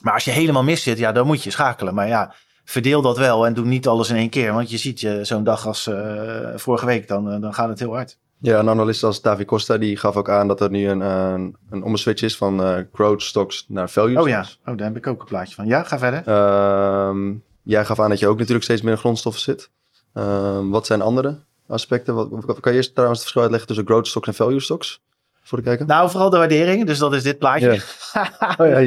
Maar 0.00 0.12
als 0.12 0.24
je 0.24 0.30
helemaal 0.30 0.64
mis 0.64 0.82
zit, 0.82 0.98
ja, 0.98 1.12
dan 1.12 1.26
moet 1.26 1.42
je 1.42 1.50
schakelen. 1.50 1.94
Maar 1.94 2.08
ja, 2.08 2.34
verdeel 2.64 3.02
dat 3.02 3.18
wel 3.18 3.46
en 3.46 3.54
doe 3.54 3.64
niet 3.64 3.86
alles 3.86 4.10
in 4.10 4.16
één 4.16 4.30
keer. 4.30 4.52
Want 4.52 4.70
je 4.70 4.78
ziet 4.78 5.00
je 5.00 5.24
zo'n 5.24 5.44
dag 5.44 5.66
als 5.66 5.86
eh, 5.86 6.48
vorige 6.54 6.86
week, 6.86 7.08
dan, 7.08 7.30
eh, 7.30 7.40
dan 7.40 7.54
gaat 7.54 7.68
het 7.68 7.78
heel 7.78 7.94
hard. 7.94 8.18
Ja, 8.44 8.58
een 8.58 8.68
analist 8.68 9.04
als 9.04 9.22
David 9.22 9.46
Costa 9.46 9.78
die 9.78 9.96
gaf 9.96 10.16
ook 10.16 10.30
aan 10.30 10.48
dat 10.48 10.60
er 10.60 10.70
nu 10.70 10.88
een, 10.88 11.00
een, 11.00 11.56
een 11.70 11.82
omswitch 11.82 12.22
is 12.22 12.36
van 12.36 12.60
uh, 12.60 12.76
growth 12.92 13.22
stocks 13.22 13.64
naar 13.68 13.90
value 13.90 14.20
Oh 14.20 14.28
ja, 14.28 14.44
oh, 14.66 14.76
daar 14.76 14.86
heb 14.86 14.96
ik 14.96 15.06
ook 15.06 15.20
een 15.20 15.26
plaatje 15.26 15.54
van. 15.54 15.66
Ja, 15.66 15.82
ga 15.82 15.98
verder. 15.98 16.22
Uh, 16.28 17.34
jij 17.62 17.84
gaf 17.84 18.00
aan 18.00 18.08
dat 18.08 18.18
je 18.18 18.28
ook 18.28 18.38
natuurlijk 18.38 18.64
steeds 18.64 18.82
meer 18.82 18.92
in 18.92 18.98
grondstoffen 18.98 19.42
zit. 19.42 19.70
Uh, 20.14 20.58
wat 20.62 20.86
zijn 20.86 21.02
andere 21.02 21.38
aspecten? 21.66 22.14
Wat, 22.14 22.60
kan 22.60 22.72
je 22.72 22.78
eerst 22.78 22.94
trouwens 22.94 23.20
het 23.20 23.30
verschil 23.30 23.42
uitleggen 23.42 23.68
tussen 23.68 23.86
growth 23.86 24.06
stocks 24.06 24.28
en 24.28 24.34
value 24.34 24.60
stocks? 24.60 25.02
Voor 25.42 25.58
de 25.58 25.64
kijker? 25.64 25.86
Nou, 25.86 26.10
vooral 26.10 26.30
de 26.30 26.36
waardering. 26.36 26.86
Dus 26.86 26.98
dat 26.98 27.14
is 27.14 27.22
dit 27.22 27.38
plaatje. 27.38 27.80
Ja. 28.12 28.30
oh 28.58 28.68
ja, 28.68 28.78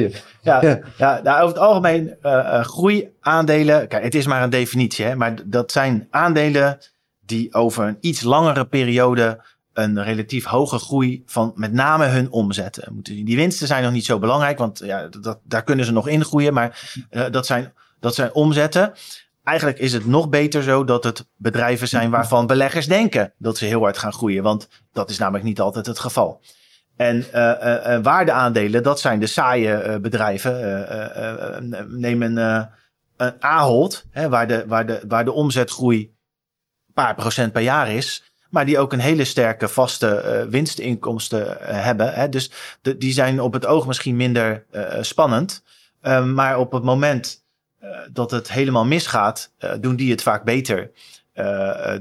ja. 0.42 0.80
ja 0.96 1.20
nou, 1.22 1.42
over 1.42 1.54
het 1.54 1.58
algemeen 1.58 2.16
uh, 2.22 2.60
groeiaandelen. 2.60 3.88
Kijk, 3.88 4.02
het 4.02 4.14
is 4.14 4.26
maar 4.26 4.42
een 4.42 4.50
definitie. 4.50 5.04
Hè, 5.04 5.16
maar 5.16 5.34
dat 5.44 5.72
zijn 5.72 6.06
aandelen 6.10 6.78
die 7.28 7.54
over 7.54 7.86
een 7.86 7.98
iets 8.00 8.22
langere 8.22 8.66
periode 8.66 9.44
een 9.72 10.02
relatief 10.02 10.44
hoge 10.44 10.78
groei 10.78 11.22
van 11.26 11.52
met 11.54 11.72
name 11.72 12.06
hun 12.06 12.30
omzetten. 12.30 12.98
Die 13.02 13.36
winsten 13.36 13.66
zijn 13.66 13.82
nog 13.82 13.92
niet 13.92 14.04
zo 14.04 14.18
belangrijk, 14.18 14.58
want 14.58 14.78
ja, 14.78 15.08
dat, 15.20 15.38
daar 15.42 15.62
kunnen 15.62 15.84
ze 15.84 15.92
nog 15.92 16.08
in 16.08 16.24
groeien. 16.24 16.54
Maar 16.54 16.90
uh, 17.10 17.24
dat, 17.30 17.46
zijn, 17.46 17.72
dat 18.00 18.14
zijn 18.14 18.34
omzetten. 18.34 18.92
Eigenlijk 19.44 19.78
is 19.78 19.92
het 19.92 20.06
nog 20.06 20.28
beter 20.28 20.62
zo 20.62 20.84
dat 20.84 21.04
het 21.04 21.26
bedrijven 21.36 21.88
zijn 21.88 22.10
waarvan 22.10 22.46
beleggers 22.46 22.86
denken 22.86 23.32
dat 23.38 23.58
ze 23.58 23.64
heel 23.64 23.80
hard 23.80 23.98
gaan 23.98 24.12
groeien. 24.12 24.42
Want 24.42 24.68
dat 24.92 25.10
is 25.10 25.18
namelijk 25.18 25.44
niet 25.44 25.60
altijd 25.60 25.86
het 25.86 25.98
geval. 25.98 26.40
En 26.96 27.16
uh, 27.34 27.52
uh, 27.62 27.98
waardeaandelen, 28.02 28.82
dat 28.82 29.00
zijn 29.00 29.20
de 29.20 29.26
saaie 29.26 30.00
bedrijven. 30.00 30.56
neem 31.88 32.22
een, 32.22 32.36
een 33.16 33.32
Ahold, 33.38 34.06
hè, 34.10 34.28
waar, 34.28 34.46
de, 34.48 34.64
waar, 34.66 34.86
de, 34.86 35.00
waar 35.08 35.24
de 35.24 35.32
omzetgroei 35.32 36.16
paar 37.04 37.14
procent 37.14 37.52
per 37.52 37.62
jaar 37.62 37.90
is. 37.90 38.22
Maar 38.50 38.66
die 38.66 38.78
ook 38.78 38.92
een 38.92 38.98
hele 38.98 39.24
sterke 39.24 39.68
vaste 39.68 40.22
uh, 40.24 40.50
winstinkomsten 40.50 41.40
uh, 41.40 41.56
hebben. 41.60 42.12
Hè? 42.12 42.28
Dus 42.28 42.50
de, 42.82 42.96
die 42.96 43.12
zijn 43.12 43.40
op 43.40 43.52
het 43.52 43.66
oog 43.66 43.86
misschien 43.86 44.16
minder 44.16 44.64
uh, 44.72 44.82
spannend. 45.00 45.62
Ehm, 46.00 46.34
maar 46.34 46.58
op 46.58 46.72
het 46.72 46.82
moment 46.82 47.46
dat 48.12 48.30
het 48.30 48.52
helemaal 48.52 48.84
misgaat, 48.84 49.52
doen 49.80 49.96
die 49.96 50.10
het 50.10 50.22
vaak 50.22 50.44
beter. 50.44 50.90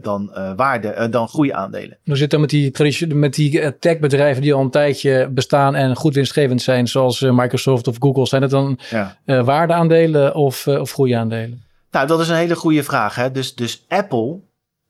dan 0.01 0.31
waarde, 0.55 1.09
dan 1.09 1.27
groeiaandelen. 1.27 1.97
Hoe 2.05 2.17
zit 2.17 2.31
het 2.31 2.41
met 2.41 2.49
die, 2.49 3.15
met 3.15 3.33
die 3.33 3.77
techbedrijven 3.79 4.41
die 4.41 4.53
al 4.53 4.61
een 4.61 4.69
tijdje 4.69 5.29
bestaan 5.29 5.75
en 5.75 5.95
goed 5.95 6.15
winstgevend 6.15 6.61
zijn, 6.61 6.87
zoals 6.87 7.21
Microsoft 7.21 7.87
of 7.87 7.95
Google? 7.99 8.27
Zijn 8.27 8.41
het 8.41 8.51
dan 8.51 8.79
ja. 8.89 9.43
waardeaandelen 9.43 10.35
of, 10.35 10.67
of 10.67 10.91
groeiaandelen? 10.91 11.63
Nou, 11.91 12.07
dat 12.07 12.19
is 12.19 12.29
een 12.29 12.35
hele 12.35 12.55
goede 12.55 12.83
vraag. 12.83 13.15
Hè? 13.15 13.31
Dus, 13.31 13.55
dus 13.55 13.85
Apple 13.87 14.39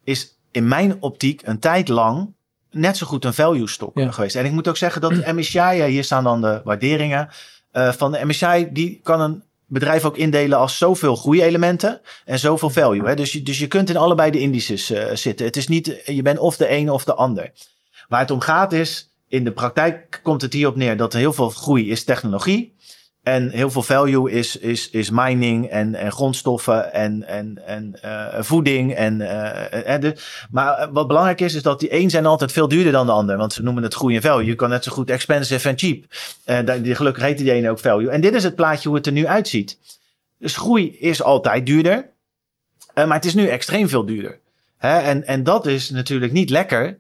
is 0.08 0.38
in 0.52 0.68
mijn 0.68 0.98
optiek 1.00 1.42
een 1.46 1.60
tijd 1.60 1.88
lang 1.88 2.34
net 2.72 2.98
zo 2.98 3.06
goed 3.06 3.26
een 3.26 3.34
value 3.34 3.68
stock 3.68 3.92
geweest. 3.96 4.36
En 4.36 4.46
ik 4.46 4.52
moet 4.52 4.68
ook 4.68 4.78
zeggen 4.78 5.02
dat 5.02 5.16
de 5.16 5.34
MSCI, 5.34 5.84
hier 5.84 6.04
staan 6.04 6.24
dan 6.24 6.42
de 6.42 6.62
waarderingen 6.64 7.30
uh, 7.74 7.92
van 7.92 8.12
de 8.12 8.26
MSCI, 8.26 8.68
die 8.72 9.00
kan 9.04 9.22
een 9.22 9.44
bedrijf 9.66 10.06
ook 10.06 10.18
indelen 10.18 10.58
als 10.58 10.78
zoveel 10.78 11.16
groeielementen 11.16 12.02
en 12.26 12.40
zoveel 12.40 12.70
value. 12.70 13.08
Hè? 13.08 13.16
Dus, 13.16 13.32
je, 13.32 13.44
dus 13.44 13.60
je 13.60 13.68
kunt 13.68 13.90
in 13.90 13.98
allebei 13.98 14.32
de 14.32 14.40
indices 14.40 14.92
uh, 14.92 15.06
zitten. 15.14 15.46
Het 15.46 15.58
is 15.58 15.68
niet, 15.68 16.02
je 16.06 16.22
bent 16.22 16.40
of 16.40 16.58
de 16.58 16.68
ene 16.68 16.94
of 16.94 17.04
de 17.04 17.14
ander. 17.14 17.52
Waar 18.08 18.20
het 18.20 18.32
om 18.32 18.40
gaat 18.40 18.74
is, 18.74 19.14
in 19.28 19.44
de 19.44 19.52
praktijk 19.52 20.20
komt 20.24 20.42
het 20.42 20.54
hierop 20.54 20.76
neer 20.76 20.98
dat 20.98 21.14
er 21.14 21.20
heel 21.20 21.34
veel 21.34 21.50
groei 21.50 21.90
is 21.92 22.04
technologie. 22.04 22.76
En 23.28 23.50
heel 23.50 23.72
veel 23.72 23.84
value 23.84 24.32
is, 24.32 24.58
is, 24.58 24.90
is 24.90 25.10
mining 25.10 25.70
en, 25.70 25.96
en 25.96 26.12
grondstoffen 26.12 26.94
en, 26.94 27.28
en, 27.28 27.62
en 27.66 28.00
uh, 28.06 28.26
voeding. 28.40 28.96
En, 28.96 29.20
uh, 29.20 30.12
maar 30.52 30.90
wat 30.92 31.08
belangrijk 31.08 31.42
is, 31.42 31.54
is 31.54 31.62
dat 31.62 31.80
die 31.80 31.94
een 31.94 32.10
zijn 32.10 32.26
altijd 32.26 32.52
veel 32.52 32.68
duurder 32.68 32.92
dan 32.92 33.06
de 33.06 33.12
ander. 33.12 33.38
Want 33.38 33.54
ze 33.54 33.64
noemen 33.64 33.84
het 33.84 33.94
groei 33.94 34.16
en 34.16 34.22
value. 34.22 34.46
Je 34.46 34.56
kan 34.56 34.70
net 34.70 34.84
zo 34.84 34.92
goed 34.92 35.10
expensive 35.10 35.70
en 35.70 35.78
cheap. 35.78 36.04
Uh, 36.46 36.84
die, 36.84 36.96
gelukkig 36.96 37.24
heet 37.24 37.38
die 37.38 37.52
ene 37.52 37.70
ook 37.70 37.80
value. 37.80 38.10
En 38.10 38.22
dit 38.22 38.34
is 38.34 38.44
het 38.44 38.56
plaatje 38.56 38.88
hoe 38.88 38.98
het 38.98 39.06
er 39.06 39.12
nu 39.12 39.28
uitziet. 39.28 39.80
Dus 40.40 40.58
groei 40.58 40.98
is 41.00 41.22
altijd 41.22 41.66
duurder. 41.66 42.10
maar 42.94 43.14
het 43.14 43.26
is 43.26 43.34
nu 43.34 43.48
extreem 43.48 43.90
veel 43.90 44.06
duurder. 44.06 44.40
Hè? 44.78 44.98
En, 44.98 45.28
en 45.28 45.44
dat 45.44 45.66
is 45.66 45.90
natuurlijk 45.90 46.32
niet 46.32 46.50
lekker 46.50 47.00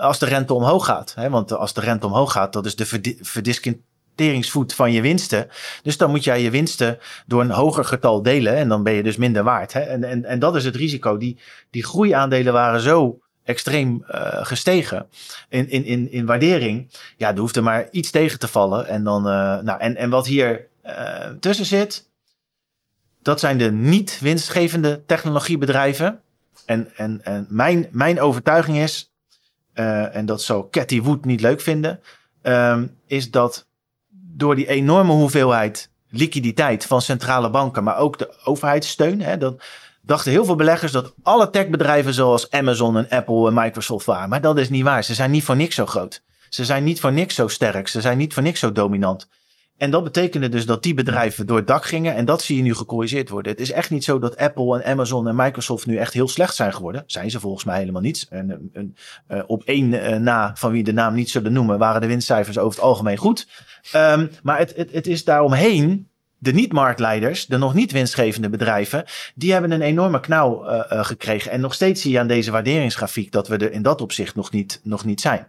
als 0.00 0.18
de 0.18 0.26
rente 0.26 0.54
omhoog 0.54 0.84
gaat. 0.84 1.14
Hè? 1.14 1.30
Want 1.30 1.52
als 1.52 1.72
de 1.72 1.80
rente 1.80 2.06
omhoog 2.06 2.32
gaat, 2.32 2.52
dat 2.52 2.66
is 2.66 2.76
de 2.76 3.16
verdiscount 3.20 3.76
teringsvoet 4.14 4.74
van 4.74 4.92
je 4.92 5.00
winsten. 5.00 5.48
Dus 5.82 5.96
dan 5.96 6.10
moet 6.10 6.24
jij 6.24 6.42
je 6.42 6.50
winsten 6.50 6.98
door 7.26 7.40
een 7.40 7.50
hoger 7.50 7.84
getal 7.84 8.22
delen 8.22 8.56
en 8.56 8.68
dan 8.68 8.82
ben 8.82 8.92
je 8.92 9.02
dus 9.02 9.16
minder 9.16 9.42
waard. 9.42 9.72
Hè? 9.72 9.80
En, 9.80 10.04
en, 10.04 10.24
en 10.24 10.38
dat 10.38 10.56
is 10.56 10.64
het 10.64 10.76
risico. 10.76 11.16
Die, 11.16 11.38
die 11.70 11.84
groeiaandelen 11.84 12.52
waren 12.52 12.80
zo 12.80 13.20
extreem 13.44 14.04
uh, 14.10 14.44
gestegen 14.44 15.06
in, 15.48 15.70
in, 15.70 15.84
in, 15.84 16.12
in 16.12 16.26
waardering. 16.26 16.90
Ja, 17.16 17.32
er 17.32 17.38
hoeft 17.38 17.56
er 17.56 17.62
maar 17.62 17.88
iets 17.90 18.10
tegen 18.10 18.38
te 18.38 18.48
vallen. 18.48 18.86
En, 18.86 19.04
dan, 19.04 19.26
uh, 19.26 19.60
nou, 19.60 19.80
en, 19.80 19.96
en 19.96 20.10
wat 20.10 20.26
hier 20.26 20.66
uh, 20.86 21.26
tussen 21.40 21.66
zit, 21.66 22.10
dat 23.22 23.40
zijn 23.40 23.58
de 23.58 23.72
niet 23.72 24.18
winstgevende 24.20 25.02
technologiebedrijven. 25.06 26.20
En, 26.66 26.90
en, 26.96 27.24
en 27.24 27.46
mijn, 27.48 27.88
mijn 27.90 28.20
overtuiging 28.20 28.78
is, 28.78 29.12
en 29.72 30.26
dat 30.26 30.42
zou 30.42 30.66
Cathy 30.70 31.00
Wood 31.00 31.24
niet 31.24 31.40
leuk 31.40 31.60
vinden, 31.60 32.00
um, 32.42 32.96
is 33.06 33.30
dat 33.30 33.66
door 34.36 34.54
die 34.54 34.68
enorme 34.68 35.12
hoeveelheid 35.12 35.90
liquiditeit 36.08 36.86
van 36.86 37.02
centrale 37.02 37.50
banken, 37.50 37.84
maar 37.84 37.96
ook 37.96 38.18
de 38.18 38.34
overheidssteun. 38.44 39.20
Hè, 39.20 39.36
dachten 40.02 40.32
heel 40.32 40.44
veel 40.44 40.54
beleggers 40.54 40.92
dat 40.92 41.14
alle 41.22 41.50
techbedrijven 41.50 42.14
zoals 42.14 42.50
Amazon 42.50 42.96
en 42.96 43.08
Apple 43.08 43.48
en 43.48 43.54
Microsoft 43.54 44.06
waren. 44.06 44.28
Maar 44.28 44.40
dat 44.40 44.58
is 44.58 44.70
niet 44.70 44.84
waar. 44.84 45.04
Ze 45.04 45.14
zijn 45.14 45.30
niet 45.30 45.44
voor 45.44 45.56
niks 45.56 45.74
zo 45.74 45.86
groot. 45.86 46.22
Ze 46.48 46.64
zijn 46.64 46.84
niet 46.84 47.00
voor 47.00 47.12
niks 47.12 47.34
zo 47.34 47.48
sterk. 47.48 47.88
Ze 47.88 48.00
zijn 48.00 48.18
niet 48.18 48.34
voor 48.34 48.42
niks 48.42 48.60
zo 48.60 48.72
dominant. 48.72 49.28
En 49.82 49.90
dat 49.90 50.04
betekende 50.04 50.48
dus 50.48 50.66
dat 50.66 50.82
die 50.82 50.94
bedrijven 50.94 51.46
door 51.46 51.56
het 51.56 51.66
dak 51.66 51.84
gingen. 51.84 52.14
En 52.14 52.24
dat 52.24 52.42
zie 52.42 52.56
je 52.56 52.62
nu 52.62 52.74
gecorrigeerd 52.74 53.28
worden. 53.28 53.52
Het 53.52 53.60
is 53.60 53.72
echt 53.72 53.90
niet 53.90 54.04
zo 54.04 54.18
dat 54.18 54.36
Apple 54.36 54.80
en 54.80 54.90
Amazon 54.90 55.28
en 55.28 55.36
Microsoft 55.36 55.86
nu 55.86 55.96
echt 55.96 56.12
heel 56.12 56.28
slecht 56.28 56.54
zijn 56.54 56.74
geworden. 56.74 57.02
Zijn 57.06 57.30
ze 57.30 57.40
volgens 57.40 57.64
mij 57.64 57.78
helemaal 57.78 58.02
niet. 58.02 58.26
En, 58.30 58.70
uh, 59.28 59.42
op 59.46 59.62
één 59.64 59.92
uh, 59.92 60.16
na, 60.16 60.52
van 60.54 60.72
wie 60.72 60.84
de 60.84 60.92
naam 60.92 61.14
niet 61.14 61.30
zullen 61.30 61.52
noemen, 61.52 61.78
waren 61.78 62.00
de 62.00 62.06
winstcijfers 62.06 62.58
over 62.58 62.78
het 62.78 62.88
algemeen 62.88 63.16
goed. 63.16 63.48
Um, 63.94 64.30
maar 64.42 64.58
het, 64.58 64.76
het, 64.76 64.92
het 64.92 65.06
is 65.06 65.24
daaromheen 65.24 66.08
de 66.38 66.52
niet-marktleiders, 66.52 67.46
de 67.46 67.56
nog 67.56 67.74
niet 67.74 67.92
winstgevende 67.92 68.48
bedrijven, 68.48 69.04
die 69.34 69.52
hebben 69.52 69.70
een 69.70 69.82
enorme 69.82 70.20
knauw 70.20 70.64
uh, 70.64 71.04
gekregen. 71.04 71.50
En 71.50 71.60
nog 71.60 71.74
steeds 71.74 72.02
zie 72.02 72.12
je 72.12 72.18
aan 72.18 72.26
deze 72.26 72.50
waarderingsgrafiek 72.50 73.32
dat 73.32 73.48
we 73.48 73.56
er 73.56 73.72
in 73.72 73.82
dat 73.82 74.00
opzicht 74.00 74.34
nog 74.34 74.50
niet, 74.50 74.80
nog 74.82 75.04
niet 75.04 75.20
zijn. 75.20 75.46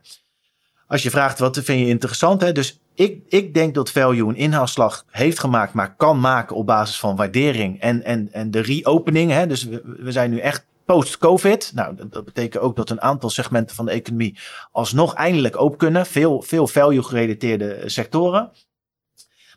Als 0.93 1.03
je 1.03 1.09
vraagt 1.09 1.39
wat 1.39 1.59
vind 1.63 1.79
je 1.79 1.87
interessant, 1.87 2.41
hè? 2.41 2.51
dus 2.51 2.79
ik, 2.93 3.21
ik 3.27 3.53
denk 3.53 3.73
dat 3.73 3.91
value 3.91 4.27
een 4.27 4.35
inhaalslag 4.35 5.05
heeft 5.09 5.39
gemaakt, 5.39 5.73
maar 5.73 5.95
kan 5.95 6.19
maken 6.19 6.55
op 6.55 6.65
basis 6.65 6.99
van 6.99 7.15
waardering 7.15 7.81
en, 7.81 8.03
en, 8.03 8.29
en 8.31 8.51
de 8.51 8.59
reopening. 8.59 9.31
Hè? 9.31 9.47
Dus 9.47 9.63
we, 9.63 9.81
we 9.97 10.11
zijn 10.11 10.29
nu 10.29 10.39
echt 10.39 10.65
post-COVID. 10.85 11.71
Nou, 11.75 11.95
dat, 12.09 12.25
betekent 12.25 12.63
ook 12.63 12.75
dat 12.75 12.89
een 12.89 13.01
aantal 13.01 13.29
segmenten 13.29 13.75
van 13.75 13.85
de 13.85 13.91
economie 13.91 14.37
alsnog 14.71 15.13
eindelijk 15.13 15.61
open 15.61 15.77
kunnen. 15.77 16.05
Veel, 16.05 16.41
veel 16.41 16.67
value-gerelateerde 16.67 17.83
sectoren. 17.85 18.51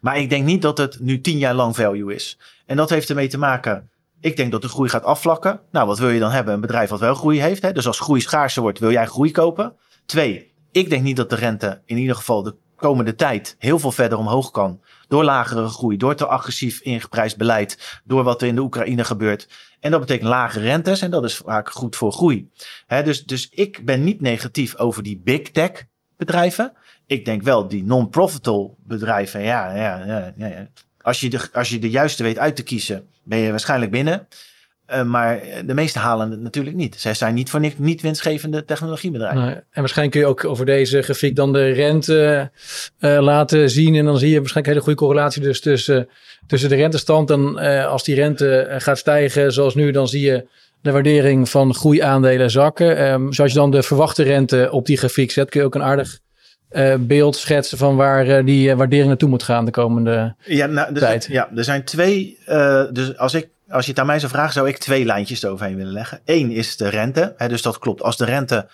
Maar 0.00 0.18
ik 0.18 0.30
denk 0.30 0.44
niet 0.44 0.62
dat 0.62 0.78
het 0.78 1.00
nu 1.00 1.20
tien 1.20 1.38
jaar 1.38 1.54
lang 1.54 1.76
value 1.76 2.14
is. 2.14 2.38
En 2.66 2.76
dat 2.76 2.90
heeft 2.90 3.08
ermee 3.08 3.28
te 3.28 3.38
maken. 3.38 3.90
Ik 4.20 4.36
denk 4.36 4.52
dat 4.52 4.62
de 4.62 4.68
groei 4.68 4.88
gaat 4.88 5.04
afvlakken. 5.04 5.60
Nou, 5.70 5.86
wat 5.86 5.98
wil 5.98 6.10
je 6.10 6.20
dan 6.20 6.30
hebben? 6.30 6.54
Een 6.54 6.60
bedrijf 6.60 6.90
wat 6.90 7.00
wel 7.00 7.14
groei 7.14 7.40
heeft. 7.40 7.62
Hè? 7.62 7.72
Dus 7.72 7.86
als 7.86 8.00
groei 8.00 8.20
schaarser 8.20 8.62
wordt, 8.62 8.78
wil 8.78 8.90
jij 8.90 9.06
groei 9.06 9.30
kopen. 9.30 9.76
Twee, 10.06 10.54
ik 10.76 10.90
denk 10.90 11.02
niet 11.02 11.16
dat 11.16 11.30
de 11.30 11.36
rente 11.36 11.82
in 11.84 11.96
ieder 11.96 12.16
geval 12.16 12.42
de 12.42 12.54
komende 12.76 13.14
tijd 13.14 13.56
heel 13.58 13.78
veel 13.78 13.92
verder 13.92 14.18
omhoog 14.18 14.50
kan. 14.50 14.80
Door 15.08 15.24
lagere 15.24 15.68
groei, 15.68 15.96
door 15.96 16.14
te 16.14 16.26
agressief 16.26 16.80
ingeprijsd 16.80 17.36
beleid, 17.36 18.00
door 18.04 18.22
wat 18.22 18.42
er 18.42 18.48
in 18.48 18.54
de 18.54 18.60
Oekraïne 18.60 19.04
gebeurt. 19.04 19.48
En 19.80 19.90
dat 19.90 20.00
betekent 20.00 20.28
lage 20.28 20.60
rentes 20.60 21.02
en 21.02 21.10
dat 21.10 21.24
is 21.24 21.36
vaak 21.36 21.70
goed 21.70 21.96
voor 21.96 22.12
groei. 22.12 22.50
dus, 23.04 23.24
dus 23.24 23.48
ik 23.50 23.84
ben 23.84 24.04
niet 24.04 24.20
negatief 24.20 24.76
over 24.76 25.02
die 25.02 25.20
big 25.24 25.50
tech 25.50 25.84
bedrijven. 26.16 26.72
Ik 27.06 27.24
denk 27.24 27.42
wel 27.42 27.68
die 27.68 27.84
non-profitable 27.84 28.74
bedrijven, 28.78 29.42
ja, 29.42 29.74
ja, 29.74 30.04
ja, 30.04 30.32
ja. 30.36 30.68
Als, 31.00 31.20
je 31.20 31.30
de, 31.30 31.48
als 31.52 31.68
je 31.68 31.78
de 31.78 31.90
juiste 31.90 32.22
weet 32.22 32.38
uit 32.38 32.56
te 32.56 32.62
kiezen, 32.62 33.08
ben 33.22 33.38
je 33.38 33.50
waarschijnlijk 33.50 33.90
binnen. 33.90 34.28
Uh, 34.92 35.02
maar 35.02 35.40
de 35.64 35.74
meeste 35.74 35.98
halen 35.98 36.30
het 36.30 36.40
natuurlijk 36.40 36.76
niet. 36.76 36.94
Zij 36.98 37.14
zijn 37.14 37.34
niet 37.34 37.50
voor 37.50 37.60
niks 37.60 37.74
niet 37.78 38.02
winstgevende 38.02 38.64
technologiebedrijven. 38.64 39.44
Nee. 39.44 39.54
En 39.54 39.64
waarschijnlijk 39.72 40.10
kun 40.10 40.20
je 40.20 40.26
ook 40.26 40.44
over 40.44 40.66
deze 40.66 41.02
grafiek 41.02 41.36
dan 41.36 41.52
de 41.52 41.70
rente 41.70 42.50
uh, 43.00 43.18
laten 43.20 43.70
zien. 43.70 43.94
En 43.94 44.04
dan 44.04 44.18
zie 44.18 44.30
je 44.30 44.38
waarschijnlijk 44.40 44.66
een 44.66 44.72
hele 44.72 44.84
goede 44.84 44.98
correlatie 44.98 45.42
dus 45.42 45.60
tussen, 45.60 46.08
tussen 46.46 46.68
de 46.68 46.74
rentestand. 46.74 47.30
En 47.30 47.58
uh, 47.58 47.86
als 47.86 48.04
die 48.04 48.14
rente 48.14 48.66
gaat 48.78 48.98
stijgen 48.98 49.52
zoals 49.52 49.74
nu, 49.74 49.90
dan 49.90 50.08
zie 50.08 50.20
je 50.20 50.46
de 50.82 50.90
waardering 50.90 51.48
van 51.48 51.74
groeiaandelen 51.74 52.50
zakken. 52.50 53.12
Um, 53.12 53.32
zoals 53.32 53.52
je 53.52 53.58
dan 53.58 53.70
de 53.70 53.82
verwachte 53.82 54.22
rente 54.22 54.68
op 54.70 54.86
die 54.86 54.96
grafiek 54.96 55.30
zet, 55.30 55.50
kun 55.50 55.60
je 55.60 55.66
ook 55.66 55.74
een 55.74 55.82
aardig 55.82 56.18
beeld 56.98 57.36
schetsen 57.36 57.78
van 57.78 57.96
waar 57.96 58.44
die 58.44 58.74
waardering 58.74 59.08
naartoe 59.08 59.28
moet 59.28 59.42
gaan 59.42 59.64
de 59.64 59.70
komende 59.70 60.34
ja, 60.44 60.66
nou, 60.66 60.94
er 60.94 61.00
tijd. 61.00 61.26
Ja, 61.30 61.50
er 61.56 61.64
zijn 61.64 61.84
twee. 61.84 62.38
dus 62.92 63.16
als 63.16 63.34
ik 63.34 63.48
als 63.68 63.84
je 63.84 63.90
het 63.90 64.00
aan 64.00 64.06
mij 64.06 64.18
zou 64.18 64.32
vragen, 64.32 64.52
zou 64.52 64.68
ik 64.68 64.78
twee 64.78 65.04
lijntjes 65.04 65.42
eroverheen 65.42 65.76
willen 65.76 65.92
leggen. 65.92 66.20
Eén 66.24 66.50
is 66.50 66.76
de 66.76 66.88
rente. 66.88 67.34
Hè, 67.36 67.48
dus 67.48 67.62
dat 67.62 67.78
klopt. 67.78 68.02
Als 68.02 68.16
de 68.16 68.24
rente 68.24 68.68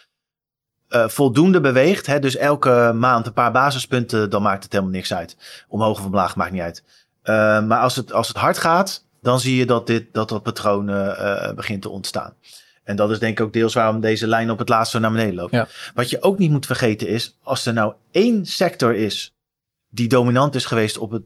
voldoende 0.88 1.60
beweegt, 1.60 2.06
hè, 2.06 2.18
dus 2.18 2.36
elke 2.36 2.92
maand 2.94 3.26
een 3.26 3.32
paar 3.32 3.52
basispunten, 3.52 4.30
dan 4.30 4.42
maakt 4.42 4.62
het 4.62 4.72
helemaal 4.72 4.94
niks 4.94 5.14
uit. 5.14 5.36
Omhoog 5.68 5.98
of 5.98 6.04
omlaag 6.04 6.36
maakt 6.36 6.52
niet 6.52 6.60
uit. 6.60 6.84
maar 7.66 7.80
als 7.80 7.96
het, 7.96 8.12
als 8.12 8.28
het 8.28 8.36
hard 8.36 8.58
gaat, 8.58 9.04
dan 9.20 9.40
zie 9.40 9.56
je 9.56 9.66
dat 9.66 9.86
dit, 9.86 10.06
dat, 10.12 10.28
dat 10.28 10.42
patroon 10.42 10.86
begint 11.54 11.82
te 11.82 11.88
ontstaan. 11.88 12.34
En 12.84 12.96
dat 12.96 13.10
is 13.10 13.18
denk 13.18 13.38
ik 13.38 13.44
ook 13.44 13.52
deels 13.52 13.74
waarom 13.74 14.00
deze 14.00 14.26
lijn 14.26 14.50
op 14.50 14.58
het 14.58 14.68
laatste 14.68 14.98
naar 14.98 15.10
beneden 15.12 15.34
loopt. 15.34 15.56
Wat 15.94 16.10
je 16.10 16.22
ook 16.22 16.38
niet 16.38 16.50
moet 16.50 16.66
vergeten 16.66 17.08
is, 17.08 17.38
als 17.42 17.66
er 17.66 17.72
nou 17.72 17.94
één 18.10 18.46
sector 18.46 18.94
is 18.94 19.34
die 19.88 20.08
dominant 20.08 20.54
is 20.54 20.64
geweest 20.64 20.98
op 20.98 21.10
het, 21.10 21.22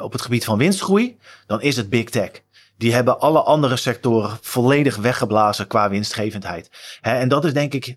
op 0.00 0.12
het 0.12 0.22
gebied 0.22 0.44
van 0.44 0.58
winstgroei, 0.58 1.18
dan 1.46 1.62
is 1.62 1.76
het 1.76 1.88
big 1.90 2.10
tech. 2.10 2.30
Die 2.76 2.94
hebben 2.94 3.20
alle 3.20 3.42
andere 3.42 3.76
sectoren 3.76 4.38
volledig 4.40 4.96
weggeblazen 4.96 5.66
qua 5.66 5.88
winstgevendheid. 5.88 6.70
en 7.00 7.28
dat 7.28 7.44
is 7.44 7.52
denk 7.52 7.74
ik 7.74 7.96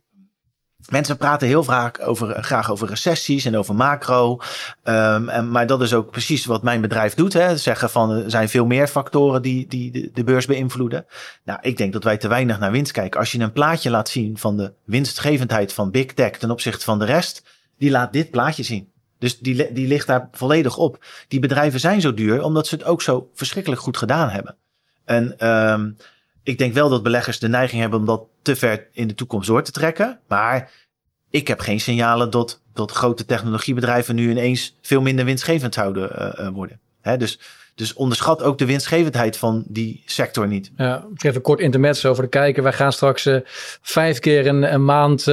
Mensen 0.89 1.17
praten 1.17 1.47
heel 1.47 1.63
vaak 1.63 2.07
over, 2.07 2.43
graag 2.43 2.71
over 2.71 2.87
recessies 2.87 3.45
en 3.45 3.57
over 3.57 3.75
macro. 3.75 4.39
Um, 4.83 5.29
en, 5.29 5.51
maar 5.51 5.67
dat 5.67 5.81
is 5.81 5.93
ook 5.93 6.11
precies 6.11 6.45
wat 6.45 6.63
mijn 6.63 6.81
bedrijf 6.81 7.13
doet. 7.13 7.33
Hè. 7.33 7.57
Zeggen 7.57 7.89
van 7.89 8.11
er 8.11 8.29
zijn 8.29 8.49
veel 8.49 8.65
meer 8.65 8.87
factoren 8.87 9.41
die, 9.41 9.67
die 9.67 9.91
de, 9.91 10.09
de, 10.13 10.23
beurs 10.23 10.45
beïnvloeden. 10.45 11.05
Nou, 11.43 11.59
ik 11.61 11.77
denk 11.77 11.93
dat 11.93 12.03
wij 12.03 12.17
te 12.17 12.27
weinig 12.27 12.59
naar 12.59 12.71
winst 12.71 12.91
kijken. 12.91 13.19
Als 13.19 13.31
je 13.31 13.39
een 13.39 13.51
plaatje 13.51 13.89
laat 13.89 14.09
zien 14.09 14.37
van 14.37 14.57
de 14.57 14.73
winstgevendheid 14.85 15.73
van 15.73 15.91
Big 15.91 16.13
Tech 16.13 16.31
ten 16.31 16.51
opzichte 16.51 16.85
van 16.85 16.99
de 16.99 17.05
rest, 17.05 17.43
die 17.77 17.91
laat 17.91 18.13
dit 18.13 18.31
plaatje 18.31 18.63
zien. 18.63 18.91
Dus 19.19 19.39
die, 19.39 19.73
die 19.73 19.87
ligt 19.87 20.07
daar 20.07 20.27
volledig 20.31 20.77
op. 20.77 21.05
Die 21.27 21.39
bedrijven 21.39 21.79
zijn 21.79 22.01
zo 22.01 22.13
duur 22.13 22.43
omdat 22.43 22.67
ze 22.67 22.75
het 22.75 22.83
ook 22.83 23.01
zo 23.01 23.29
verschrikkelijk 23.33 23.81
goed 23.81 23.97
gedaan 23.97 24.29
hebben. 24.29 24.57
En 25.07 25.47
um, 25.47 25.97
ik 26.43 26.57
denk 26.57 26.73
wel 26.73 26.89
dat 26.89 27.03
beleggers 27.03 27.39
de 27.39 27.47
neiging 27.47 27.81
hebben 27.81 27.99
om 27.99 28.05
dat 28.05 28.23
te 28.41 28.55
ver 28.55 28.87
in 28.91 29.07
de 29.07 29.13
toekomst 29.13 29.47
door 29.47 29.63
te 29.63 29.71
trekken. 29.71 30.19
Maar 30.27 30.71
ik 31.29 31.47
heb 31.47 31.59
geen 31.59 31.79
signalen 31.79 32.29
dat, 32.29 32.61
dat 32.73 32.91
grote 32.91 33.25
technologiebedrijven 33.25 34.15
nu 34.15 34.29
ineens 34.29 34.77
veel 34.81 35.01
minder 35.01 35.25
winstgevend 35.25 35.73
zouden 35.73 36.35
uh, 36.39 36.47
worden. 36.47 36.79
Hè, 37.01 37.17
dus, 37.17 37.39
dus 37.75 37.93
onderschat 37.93 38.43
ook 38.43 38.57
de 38.57 38.65
winstgevendheid 38.65 39.37
van 39.37 39.63
die 39.67 40.03
sector 40.05 40.47
niet. 40.47 40.71
Ja, 40.75 41.05
even 41.17 41.41
kort 41.41 41.59
intermezzo 41.59 42.09
over 42.09 42.23
de 42.23 42.29
kijken. 42.29 42.63
Wij 42.63 42.73
gaan 42.73 42.93
straks 42.93 43.25
uh, 43.25 43.37
vijf 43.81 44.19
keer 44.19 44.47
een, 44.47 44.85
maand 44.85 45.25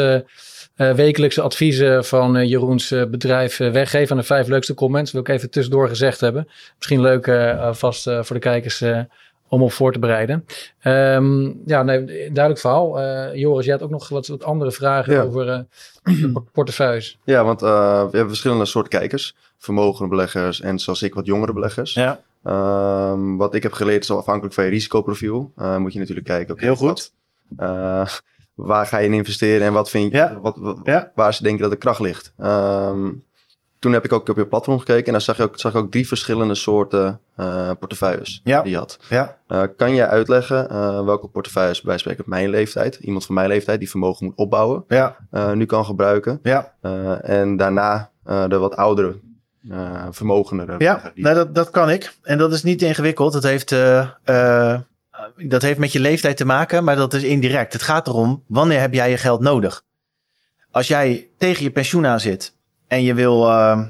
wekelijkse 0.74 1.42
adviezen 1.42 2.04
van 2.04 2.48
Jeroens 2.48 2.88
bedrijf 2.88 3.56
weggeven. 3.56 4.10
aan 4.10 4.20
de 4.20 4.26
vijf 4.26 4.46
leukste 4.46 4.74
comments 4.74 5.12
wil 5.12 5.20
ik 5.20 5.28
even 5.28 5.50
tussendoor 5.50 5.88
gezegd 5.88 6.20
hebben. 6.20 6.48
Misschien 6.76 7.00
leuk 7.00 7.32
vast 7.72 8.02
voor 8.02 8.34
de 8.34 8.38
kijkers 8.38 8.82
om 9.48 9.62
op 9.62 9.72
voor 9.72 9.92
te 9.92 9.98
bereiden. 9.98 10.44
Um, 10.84 11.60
ja, 11.66 11.82
nee, 11.82 12.06
duidelijk 12.06 12.58
verhaal. 12.58 13.00
Uh, 13.00 13.34
Joris, 13.34 13.64
jij 13.64 13.74
had 13.74 13.82
ook 13.82 13.90
nog 13.90 14.08
wat, 14.08 14.26
wat 14.26 14.44
andere 14.44 14.72
vragen 14.72 15.22
over 15.22 15.46
uh, 16.04 16.36
portefeuilles. 16.52 17.18
Ja, 17.24 17.44
want 17.44 17.62
uh, 17.62 17.68
we 18.00 18.10
hebben 18.10 18.28
verschillende 18.28 18.64
soorten 18.64 18.98
kijkers. 18.98 19.36
Vermogende 19.58 20.10
beleggers 20.10 20.60
en 20.60 20.78
zoals 20.78 21.02
ik 21.02 21.14
wat 21.14 21.26
jongere 21.26 21.52
beleggers. 21.52 21.94
Ja. 21.94 22.20
Um, 23.12 23.36
wat 23.36 23.54
ik 23.54 23.62
heb 23.62 23.72
geleerd 23.72 24.02
is 24.02 24.10
afhankelijk 24.10 24.54
van 24.54 24.64
je 24.64 24.70
risicoprofiel. 24.70 25.52
moet 25.78 25.92
je 25.92 25.98
natuurlijk 25.98 26.26
kijken. 26.26 26.58
Heel 26.58 26.76
goed. 26.76 27.12
waar 28.54 28.86
ga 28.86 28.98
je 28.98 29.06
in 29.06 29.12
investeren 29.12 29.66
en 29.66 29.72
wat 29.72 29.90
vind 29.90 30.12
je, 30.12 30.18
ja. 30.18 30.40
wat, 30.40 30.56
wat 30.56 30.80
ja. 30.82 31.12
waar 31.14 31.34
ze 31.34 31.42
denken 31.42 31.62
dat 31.62 31.70
de 31.70 31.76
kracht 31.76 32.00
ligt. 32.00 32.32
Um, 32.38 33.24
toen 33.84 33.92
heb 33.92 34.04
ik 34.04 34.12
ook 34.12 34.28
op 34.28 34.36
je 34.36 34.46
platform 34.46 34.78
gekeken 34.78 35.06
en 35.06 35.12
dan 35.12 35.20
zag 35.20 35.36
je 35.36 35.42
ook, 35.42 35.58
zag 35.58 35.72
je 35.72 35.78
ook 35.78 35.90
drie 35.90 36.08
verschillende 36.08 36.54
soorten 36.54 37.20
uh, 37.36 37.70
portefeuilles 37.78 38.40
ja. 38.44 38.62
die 38.62 38.70
je 38.70 38.76
had. 38.76 38.98
Ja. 39.08 39.36
Uh, 39.48 39.62
kan 39.76 39.94
je 39.94 40.06
uitleggen 40.06 40.68
uh, 40.70 41.04
welke 41.04 41.28
portefeuilles 41.28 41.82
bij 41.82 41.98
spreken 41.98 42.20
op 42.20 42.26
mijn 42.26 42.48
leeftijd, 42.48 42.94
iemand 42.94 43.26
van 43.26 43.34
mijn 43.34 43.48
leeftijd 43.48 43.78
die 43.78 43.90
vermogen 43.90 44.26
moet 44.26 44.36
opbouwen, 44.36 44.84
ja. 44.88 45.16
nu 45.54 45.66
kan 45.66 45.84
gebruiken. 45.84 46.40
Ja. 46.42 46.74
en 47.22 47.56
daarna 47.56 48.10
de 48.24 48.58
wat 48.58 48.76
oudere 48.76 49.16
uh, 49.70 50.06
vermogendere. 50.10 50.74
Ja, 50.78 51.12
nou, 51.14 51.34
dat, 51.34 51.54
dat 51.54 51.70
kan 51.70 51.90
ik. 51.90 52.14
En 52.22 52.38
dat 52.38 52.52
is 52.52 52.62
niet 52.62 52.82
ingewikkeld. 52.82 53.32
Dat 53.32 53.42
heeft, 53.42 53.68
dat 55.36 55.62
heeft 55.62 55.78
met 55.78 55.92
je 55.92 56.00
leeftijd 56.00 56.36
te 56.36 56.44
maken, 56.44 56.84
maar 56.84 56.96
dat 56.96 57.14
is 57.14 57.22
indirect. 57.22 57.72
Het 57.72 57.82
gaat 57.82 58.06
erom, 58.06 58.44
wanneer 58.46 58.80
heb 58.80 58.94
jij 58.94 59.10
je 59.10 59.16
geld 59.16 59.40
nodig? 59.40 59.82
Als 60.70 60.88
jij 60.88 61.28
tegen 61.38 61.62
je 61.62 61.70
pensioen 61.70 62.06
aan 62.06 62.20
zit 62.20 62.54
en 62.88 63.02
je 63.02 63.14
wil 63.14 63.46
uh, 63.46 63.80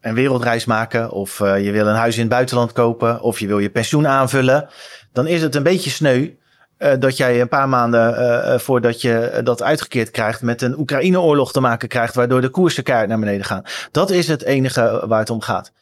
een 0.00 0.14
wereldreis 0.14 0.64
maken, 0.64 1.10
of 1.10 1.40
uh, 1.40 1.64
je 1.64 1.70
wil 1.70 1.86
een 1.86 1.94
huis 1.94 2.14
in 2.14 2.20
het 2.20 2.30
buitenland 2.30 2.72
kopen, 2.72 3.20
of 3.20 3.40
je 3.40 3.46
wil 3.46 3.58
je 3.58 3.70
pensioen 3.70 4.06
aanvullen, 4.06 4.68
dan 5.12 5.26
is 5.26 5.42
het 5.42 5.54
een 5.54 5.62
beetje 5.62 5.90
sneu 5.90 6.30
uh, 6.78 6.92
dat 6.98 7.16
jij 7.16 7.40
een 7.40 7.48
paar 7.48 7.68
maanden 7.68 8.60
voordat 8.60 9.00
je 9.00 9.40
dat 9.44 9.62
uitgekeerd 9.62 10.10
krijgt 10.10 10.42
met 10.42 10.62
een 10.62 10.78
Oekraïne-oorlog 10.78 11.52
te 11.52 11.60
maken 11.60 11.88
krijgt, 11.88 12.14
waardoor 12.14 12.40
de 12.40 12.48
koersen 12.48 12.82
keihard 12.82 13.08
naar 13.08 13.18
beneden 13.18 13.44
gaan. 13.44 13.62
Dat 13.90 14.10
is 14.10 14.28
het 14.28 14.42
enige 14.42 15.04
waar 15.06 15.18
het 15.18 15.30
om 15.30 15.40
gaat. 15.40 15.72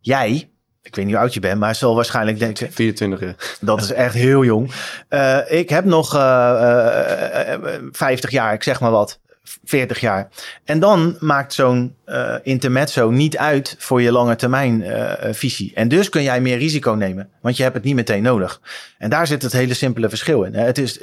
Jij, 0.00 0.50
ik 0.82 0.94
weet 0.94 1.04
niet 1.04 1.14
hoe 1.14 1.22
oud 1.22 1.34
je 1.34 1.40
bent, 1.40 1.60
maar 1.60 1.74
zal 1.74 1.94
waarschijnlijk 1.94 2.38
denken. 2.38 2.72
24 2.72 3.20
jaar. 3.20 3.56
Dat 3.60 3.80
is 3.80 3.92
echt 3.92 4.14
heel 4.14 4.44
jong. 4.44 4.72
Uh, 5.10 5.38
ik 5.48 5.68
heb 5.68 5.84
nog 5.84 6.14
uh, 6.14 6.20
uh, 7.62 7.82
50 7.90 8.30
jaar, 8.30 8.52
ik 8.52 8.62
zeg 8.62 8.80
maar 8.80 8.90
wat. 8.90 9.20
40 9.42 10.00
jaar. 10.00 10.28
En 10.64 10.80
dan 10.80 11.16
maakt 11.20 11.52
zo'n 11.52 11.96
uh, 12.06 12.34
intermezzo 12.42 13.10
niet 13.10 13.36
uit 13.36 13.74
voor 13.78 14.02
je 14.02 14.12
lange 14.12 14.36
termijn 14.36 14.80
uh, 14.80 15.12
visie. 15.30 15.72
En 15.74 15.88
dus 15.88 16.08
kun 16.08 16.22
jij 16.22 16.40
meer 16.40 16.58
risico 16.58 16.92
nemen, 16.92 17.28
want 17.40 17.56
je 17.56 17.62
hebt 17.62 17.74
het 17.74 17.84
niet 17.84 17.94
meteen 17.94 18.22
nodig. 18.22 18.60
En 18.98 19.10
daar 19.10 19.26
zit 19.26 19.42
het 19.42 19.52
hele 19.52 19.74
simpele 19.74 20.08
verschil 20.08 20.42
in. 20.42 20.54
Het 20.54 20.78
is, 20.78 20.98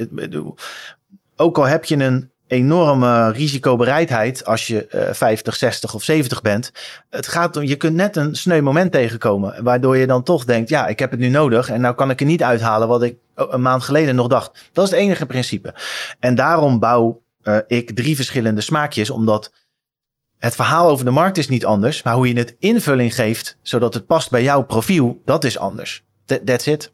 ook 1.36 1.58
al 1.58 1.66
heb 1.66 1.86
je 1.86 1.96
een 1.96 2.30
enorme 2.48 3.32
risicobereidheid 3.32 4.46
als 4.46 4.68
je 4.68 4.88
uh, 4.96 5.14
50, 5.14 5.56
60 5.56 5.94
of 5.94 6.04
70 6.04 6.42
bent. 6.42 6.72
Het 7.10 7.28
gaat 7.28 7.56
om, 7.58 7.64
je 7.64 7.76
kunt 7.76 7.96
net 7.96 8.16
een 8.16 8.36
sneu 8.36 8.62
moment 8.62 8.92
tegenkomen, 8.92 9.64
waardoor 9.64 9.98
je 9.98 10.08
dan 10.08 10.24
toch 10.24 10.46
denkt, 10.46 10.70
ja, 10.70 10.88
ik 10.88 11.00
heb 11.00 11.12
het 11.12 11.20
nu 11.20 11.28
nodig 11.28 11.70
en 11.70 11.82
nou 11.82 11.96
kan 11.96 12.10
ik 12.10 12.20
er 12.20 12.26
niet 12.26 12.44
uithalen 12.44 12.88
wat 12.88 13.04
ik 13.04 13.16
een 13.36 13.62
maand 13.62 13.84
geleden 13.84 14.16
nog 14.16 14.28
dacht. 14.28 14.70
Dat 14.74 14.86
is 14.86 14.92
het 14.92 15.00
enige 15.00 15.26
principe. 15.26 15.74
En 16.20 16.36
daarom 16.36 16.80
bouw 16.80 17.22
uh, 17.48 17.58
ik 17.68 17.96
drie 17.96 18.16
verschillende 18.16 18.62
smaakjes, 18.62 19.10
omdat 19.10 19.52
het 20.38 20.56
verhaal 20.56 20.90
over 20.90 21.06
de 21.06 21.12
markt 21.12 21.38
is 21.38 21.48
niet 21.48 21.66
anders, 21.66 22.04
maar 22.04 22.14
hoe 22.14 22.28
je 22.28 22.38
het 22.38 22.56
invulling 22.60 23.16
geeft, 23.16 23.58
zodat 23.62 23.94
het 23.94 24.06
past 24.06 24.30
bij 24.30 24.44
jouw 24.44 24.64
profiel, 24.64 25.22
dat 25.26 25.44
is 25.44 25.58
anders. 25.58 26.06
that's 26.46 26.68
it. 26.68 26.94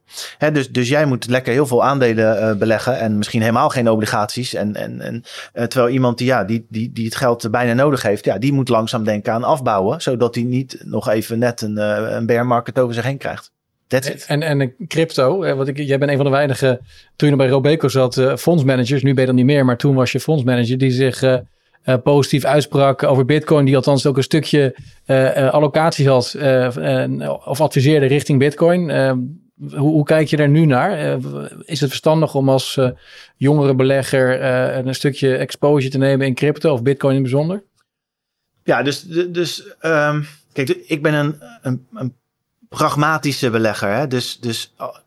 Dus, 0.54 0.72
dus 0.72 0.90
jij 0.90 1.06
moet 1.06 1.30
lekker 1.30 1.54
heel 1.54 1.68
veel 1.68 1.84
aandelen 1.84 2.44
uh, 2.44 2.58
beleggen 2.58 3.00
en 3.00 3.18
misschien 3.18 3.42
helemaal 3.42 3.70
geen 3.70 3.90
obligaties. 3.90 4.54
En, 4.54 4.76
en, 4.76 5.02
en 5.02 5.24
uh, 5.54 5.64
terwijl 5.64 5.94
iemand 5.94 6.18
die, 6.18 6.28
ja, 6.28 6.44
die, 6.44 6.66
die, 6.70 6.92
die 6.92 7.06
het 7.06 7.16
geld 7.16 7.52
bijna 7.52 7.74
nodig 7.74 8.02
heeft, 8.02 8.26
ja, 8.26 8.38
die 8.38 8.54
moet 8.54 8.70
langzaam 8.70 9.04
denken 9.04 9.34
aan 9.34 9.44
afbouwen, 9.44 10.02
zodat 10.02 10.36
hij 10.36 10.44
niet 10.44 10.82
nog 10.84 11.10
even 11.10 11.40
net 11.40 11.62
een, 11.62 11.78
uh, 11.78 11.98
een 12.10 12.26
bear 12.26 12.46
market 12.46 12.80
over 12.80 12.94
zich 12.94 13.04
heen 13.04 13.18
krijgt. 13.18 13.53
En, 14.02 14.42
en 14.42 14.76
crypto, 14.88 15.56
want 15.56 15.68
ik, 15.68 15.78
jij 15.78 15.98
bent 15.98 16.12
een 16.12 16.18
van 16.18 16.26
de 16.26 16.32
weinige, 16.32 16.80
toen 17.16 17.30
je 17.30 17.36
nog 17.36 17.46
bij 17.46 17.54
Robeco 17.54 17.88
zat, 17.88 18.18
uh, 18.18 18.36
fondsmanagers. 18.36 19.04
Nu 19.04 19.14
ben 19.14 19.22
je 19.22 19.28
dan 19.28 19.36
niet 19.36 19.46
meer, 19.46 19.66
maar 19.66 19.78
toen 19.78 19.96
was 19.96 20.12
je 20.12 20.20
fondsmanager 20.20 20.78
die 20.78 20.92
zich 20.92 21.22
uh, 21.22 21.38
uh, 21.86 21.96
positief 22.04 22.46
uitsprak 22.46 23.04
over 23.04 23.26
Bitcoin. 23.26 23.66
Die 23.66 23.76
althans 23.76 24.06
ook 24.06 24.18
een 24.18 24.24
stukje 24.24 24.76
allocatie 25.52 26.08
had 26.08 26.36
of 27.46 27.62
adviseerde 27.62 28.06
richting 28.06 28.40
Bitcoin. 28.40 28.92
Hoe, 29.58 29.90
hoe, 29.92 30.06
kijk 30.06 30.28
je 30.28 30.38
daar 30.38 30.50
nu 30.50 30.66
naar? 30.66 31.20
is 31.66 31.80
het 31.80 31.90
verstandig 31.90 32.36
om 32.36 32.50
als 32.50 32.80
jongere 33.38 33.76
belegger 33.76 34.42
een 34.88 34.96
stukje 34.96 35.36
exposure 35.36 35.92
te 35.92 35.98
nemen 35.98 36.28
in 36.28 36.34
crypto 36.34 36.74
of 36.74 36.82
Bitcoin 36.82 37.16
in 37.16 37.22
het 37.22 37.32
bijzonder? 37.32 37.64
Ja, 38.64 38.84
dus, 38.84 39.02
dus 39.30 39.76
um, 39.82 40.26
kijk, 40.54 40.70
ik 40.70 41.02
ben 41.02 41.14
een, 41.14 41.36
een, 41.62 41.88
een 41.94 42.14
pragmatische 42.74 43.50
belegger. 43.50 43.94
Hè? 43.94 44.08
Dus, 44.08 44.40
dus 44.40 44.74
oh, 44.78 44.98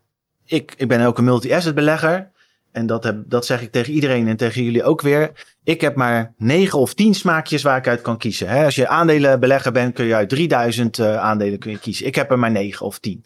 ik, 0.45 0.73
ik 0.77 0.87
ben 0.87 1.05
ook 1.05 1.17
een 1.17 1.23
multi-asset 1.23 1.75
belegger. 1.75 2.31
En 2.71 2.85
dat, 2.85 3.03
heb, 3.03 3.23
dat 3.25 3.45
zeg 3.45 3.61
ik 3.61 3.71
tegen 3.71 3.93
iedereen 3.93 4.27
en 4.27 4.37
tegen 4.37 4.63
jullie 4.63 4.83
ook 4.83 5.01
weer. 5.01 5.31
Ik 5.63 5.81
heb 5.81 5.95
maar 5.95 6.33
9 6.37 6.79
of 6.79 6.93
10 6.93 7.13
smaakjes 7.13 7.63
waar 7.63 7.77
ik 7.77 7.87
uit 7.87 8.01
kan 8.01 8.17
kiezen. 8.17 8.47
Hè? 8.47 8.65
Als 8.65 8.75
je 8.75 8.87
aandelenbelegger 8.87 9.71
bent, 9.71 9.93
kun 9.93 10.05
je 10.05 10.15
uit 10.15 10.29
3000 10.29 10.97
uh, 10.97 11.13
eh, 11.13 11.21
aandelen 11.21 11.59
kun 11.59 11.79
kiezen. 11.79 12.05
Ik 12.05 12.15
heb 12.15 12.31
er 12.31 12.39
maar 12.39 12.51
9 12.51 12.85
of 12.85 12.99
10. 12.99 13.25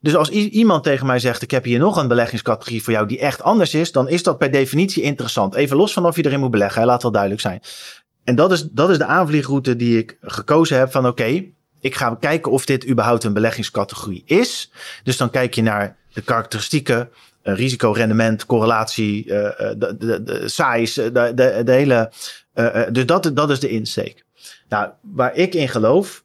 Dus 0.00 0.16
als 0.16 0.30
iemand 0.30 0.82
tegen 0.82 1.06
mij 1.06 1.18
zegt: 1.18 1.42
Ik 1.42 1.50
heb 1.50 1.64
hier 1.64 1.78
nog 1.78 1.96
een 1.96 2.08
beleggingscategorie 2.08 2.82
voor 2.82 2.92
jou 2.92 3.06
die 3.06 3.18
echt 3.18 3.42
anders 3.42 3.74
is, 3.74 3.92
dan 3.92 4.08
is 4.08 4.22
dat 4.22 4.38
per 4.38 4.50
definitie 4.50 5.02
interessant. 5.02 5.54
Even 5.54 5.76
los 5.76 5.92
van 5.92 6.06
of 6.06 6.16
je 6.16 6.24
erin 6.24 6.40
moet 6.40 6.50
beleggen, 6.50 6.80
hè? 6.80 6.86
laat 6.86 7.02
wel 7.02 7.12
duidelijk 7.12 7.40
zijn. 7.40 7.60
En 8.24 8.34
dat 8.34 8.52
is, 8.52 8.62
dat 8.62 8.90
is 8.90 8.98
de 8.98 9.04
aanvliegroute 9.04 9.76
die 9.76 9.98
ik 9.98 10.16
gekozen 10.20 10.78
heb: 10.78 10.90
van 10.90 11.06
oké, 11.06 11.44
ik 11.80 11.94
ga 11.94 12.16
kijken 12.20 12.52
of 12.52 12.64
dit 12.64 12.88
überhaupt 12.88 13.24
een 13.24 13.32
beleggingscategorie 13.32 14.22
is. 14.26 14.70
Dus 15.02 15.16
dan 15.16 15.30
kijk 15.30 15.54
je 15.54 15.62
naar 15.62 15.96
de 16.12 16.22
karakteristieken, 16.22 17.10
uh, 17.44 17.54
risico, 17.54 17.92
rendement, 17.92 18.46
correlatie, 18.46 19.24
uh, 19.24 19.30
de, 19.32 19.96
de, 19.98 20.22
de 20.22 20.48
size, 20.48 21.12
de, 21.12 21.32
de, 21.34 21.62
de 21.64 21.72
hele. 21.72 22.12
Dus 22.92 23.06
dat, 23.06 23.30
dat 23.34 23.50
is 23.50 23.60
de 23.60 23.68
insteek. 23.68 24.24
Nou, 24.68 24.90
waar 25.00 25.34
ik 25.34 25.54
in 25.54 25.68
geloof, 25.68 26.24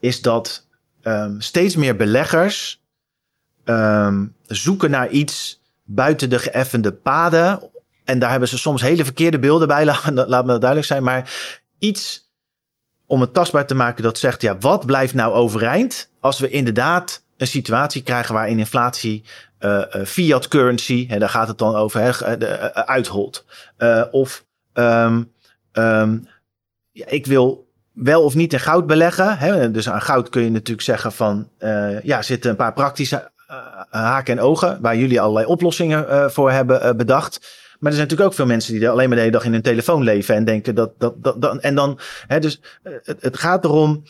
is 0.00 0.22
dat 0.22 0.66
um, 1.02 1.40
steeds 1.40 1.76
meer 1.76 1.96
beleggers 1.96 2.82
um, 3.64 4.34
zoeken 4.46 4.90
naar 4.90 5.08
iets 5.08 5.60
buiten 5.84 6.30
de 6.30 6.38
geëffende 6.38 6.92
paden 6.92 7.70
En 8.04 8.18
daar 8.18 8.30
hebben 8.30 8.48
ze 8.48 8.58
soms 8.58 8.82
hele 8.82 9.04
verkeerde 9.04 9.38
beelden 9.38 9.68
bij, 9.68 9.84
laat, 9.90 10.10
laat 10.12 10.44
me 10.44 10.50
dat 10.50 10.60
duidelijk 10.60 10.86
zijn. 10.86 11.02
Maar 11.02 11.30
iets 11.78 12.25
om 13.06 13.20
het 13.20 13.34
tastbaar 13.34 13.66
te 13.66 13.74
maken 13.74 14.02
dat 14.02 14.18
zegt, 14.18 14.42
ja, 14.42 14.58
wat 14.58 14.86
blijft 14.86 15.14
nou 15.14 15.34
overeind 15.34 16.10
als 16.20 16.38
we 16.38 16.48
inderdaad 16.48 17.24
een 17.36 17.46
situatie 17.46 18.02
krijgen 18.02 18.34
waarin 18.34 18.58
inflatie 18.58 19.24
uh, 19.60 19.82
fiat 20.04 20.48
currency, 20.48 21.08
hè, 21.08 21.18
daar 21.18 21.28
gaat 21.28 21.48
het 21.48 21.58
dan 21.58 21.74
over, 21.74 22.00
hè, 22.00 22.38
uh, 22.38 22.64
uitholt. 22.64 23.44
of 24.10 24.44
um, 24.74 25.32
um, 25.72 26.28
ja, 26.92 27.06
ik 27.06 27.26
wil 27.26 27.66
wel 27.92 28.22
of 28.22 28.34
niet 28.34 28.52
in 28.52 28.60
goud 28.60 28.86
beleggen. 28.86 29.38
Hè? 29.38 29.70
Dus 29.70 29.88
aan 29.88 30.02
goud 30.02 30.28
kun 30.28 30.42
je 30.42 30.50
natuurlijk 30.50 30.86
zeggen 30.86 31.12
van, 31.12 31.48
ja, 32.02 32.22
zitten 32.22 32.50
een 32.50 32.56
paar 32.56 32.72
praktische 32.72 33.30
haken 33.90 34.38
en 34.38 34.44
ogen 34.44 34.78
waar 34.80 34.96
jullie 34.96 35.20
allerlei 35.20 35.46
oplossingen 35.46 36.30
voor 36.32 36.50
hebben 36.50 36.96
bedacht. 36.96 37.64
Maar 37.78 37.90
er 37.90 37.96
zijn 37.96 38.08
natuurlijk 38.08 38.28
ook 38.28 38.34
veel 38.34 38.46
mensen 38.46 38.72
die 38.72 38.82
er 38.82 38.90
alleen 38.90 39.06
maar 39.08 39.16
de 39.16 39.22
hele 39.22 39.36
dag 39.36 39.44
in 39.44 39.52
hun 39.52 39.62
telefoon 39.62 40.02
leven 40.02 40.34
en 40.34 40.44
denken 40.44 40.74
dat 40.74 40.92
dat, 40.98 41.22
dat, 41.22 41.42
dat 41.42 41.60
en 41.60 41.74
dan, 41.74 41.98
hè, 42.26 42.40
dus 42.40 42.60
het, 42.82 43.22
het 43.22 43.36
gaat 43.36 43.64
erom 43.64 44.02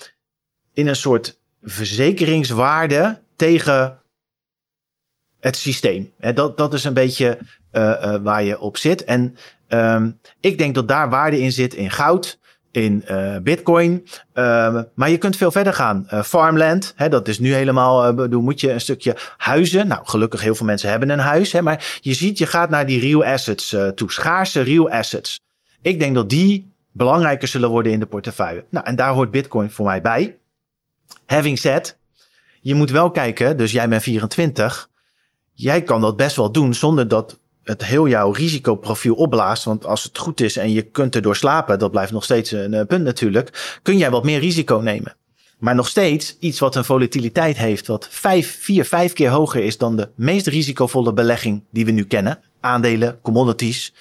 in 0.73 0.87
een 0.87 0.97
soort 0.97 1.39
verzekeringswaarde 1.63 3.21
tegen 3.37 4.01
het 5.41 5.57
systeem. 5.57 6.13
Dat, 6.35 6.57
dat 6.57 6.75
is 6.75 6.85
een 6.85 6.95
beetje 6.95 7.39
uh, 7.73 7.83
uh, 7.83 8.17
waar 8.23 8.43
je 8.43 8.61
op 8.61 8.77
zit. 8.77 9.05
En 9.05 9.37
um, 9.69 10.21
ik 10.41 10.59
denk 10.59 10.75
dat 10.75 10.89
daar 10.89 11.11
waarde 11.11 11.41
in 11.41 11.53
zit 11.53 11.75
in 11.75 11.91
goud, 11.91 12.39
in 12.77 13.05
uh, 13.11 13.37
bitcoin. 13.43 14.07
Uh, 14.35 14.81
maar 14.95 15.11
je 15.11 15.19
kunt 15.19 15.37
veel 15.37 15.51
verder 15.51 15.73
gaan. 15.73 16.09
Uh, 16.13 16.23
farmland, 16.23 16.93
hè, 16.97 17.09
dat 17.09 17.29
is 17.29 17.39
nu 17.39 17.55
helemaal, 17.55 18.15
bedoel, 18.15 18.43
moet 18.43 18.61
je 18.61 18.73
een 18.73 18.81
stukje 18.81 19.17
huizen. 19.37 19.87
Nou, 19.87 20.01
gelukkig 20.05 20.41
heel 20.41 20.55
veel 20.55 20.67
mensen 20.67 20.91
hebben 20.91 21.11
een 21.11 21.19
huis. 21.19 21.53
Hè, 21.53 21.63
maar 21.63 21.99
je 22.01 22.15
ziet, 22.15 22.39
je 22.39 22.47
gaat 22.47 22.71
naar 22.71 22.87
die 22.87 23.01
real 23.01 23.25
assets 23.25 23.77
toe. 23.95 24.13
Schaarse 24.13 24.61
real 24.61 24.91
assets. 24.91 25.41
Ik 25.83 25.99
denk 25.99 26.15
dat 26.15 26.31
die 26.31 26.73
belangrijker 26.93 27.49
zullen 27.49 27.71
worden 27.71 27.93
in 27.93 28.01
de 28.01 28.07
portefeuille. 28.07 28.65
Nou, 28.71 28.87
en 28.87 28.97
daar 28.97 29.13
hoort 29.13 29.31
bitcoin 29.31 29.71
voor 29.71 29.87
mij 29.87 30.01
bij. 30.01 30.37
Having 31.27 31.59
said, 31.59 31.99
je 32.61 32.75
moet 32.75 32.91
wel 32.91 33.11
kijken, 33.11 33.57
dus 33.57 33.73
jij 33.73 33.89
bent 33.89 34.03
24. 34.03 34.89
Jij 35.53 35.83
kan 35.83 36.01
dat 36.01 36.17
best 36.17 36.37
wel 36.37 36.53
doen 36.53 36.75
zonder 36.75 37.09
dat 37.09 37.39
het 37.67 37.85
heel 37.85 38.09
jouw 38.09 38.31
risicoprofiel 38.31 39.15
opblaast. 39.15 39.65
Want 39.65 39.87
als 39.87 40.03
het 40.03 40.19
goed 40.19 40.41
is 40.41 40.57
en 40.57 40.73
je 40.73 40.83
kunt 40.83 41.15
erdoor 41.15 41.37
slapen, 41.37 41.79
dat 41.79 41.91
blijft 41.91 42.13
nog 42.13 42.25
steeds 42.25 42.51
een 42.51 42.73
uh, 42.73 42.83
punt 42.83 43.05
natuurlijk, 43.05 43.79
kun 43.83 43.97
jij 43.99 44.11
wat 44.11 44.25
meer 44.25 44.39
risico 44.39 44.77
nemen. 44.77 45.17
Maar 45.59 45.75
nog 45.75 45.89
steeds 45.89 46.37
iets 46.39 46.59
wat 46.59 46.75
een 46.75 46.85
volatiliteit 46.85 47.57
heeft, 47.57 47.87
wat 47.87 48.09
vijf, 48.11 48.59
vier, 48.61 48.85
vijf 48.85 49.13
keer 49.13 49.31
hoger 49.31 49.65
is 49.65 49.79
dan 49.79 49.97
de 49.97 50.09
meest 50.15 50.47
risicovolle 50.47 51.13
belegging 51.13 51.63
die 51.71 51.85
we 51.85 51.91
nu 51.91 52.05
kennen. 52.05 52.41
Aandelen, 52.61 53.19
commodities. 53.23 53.95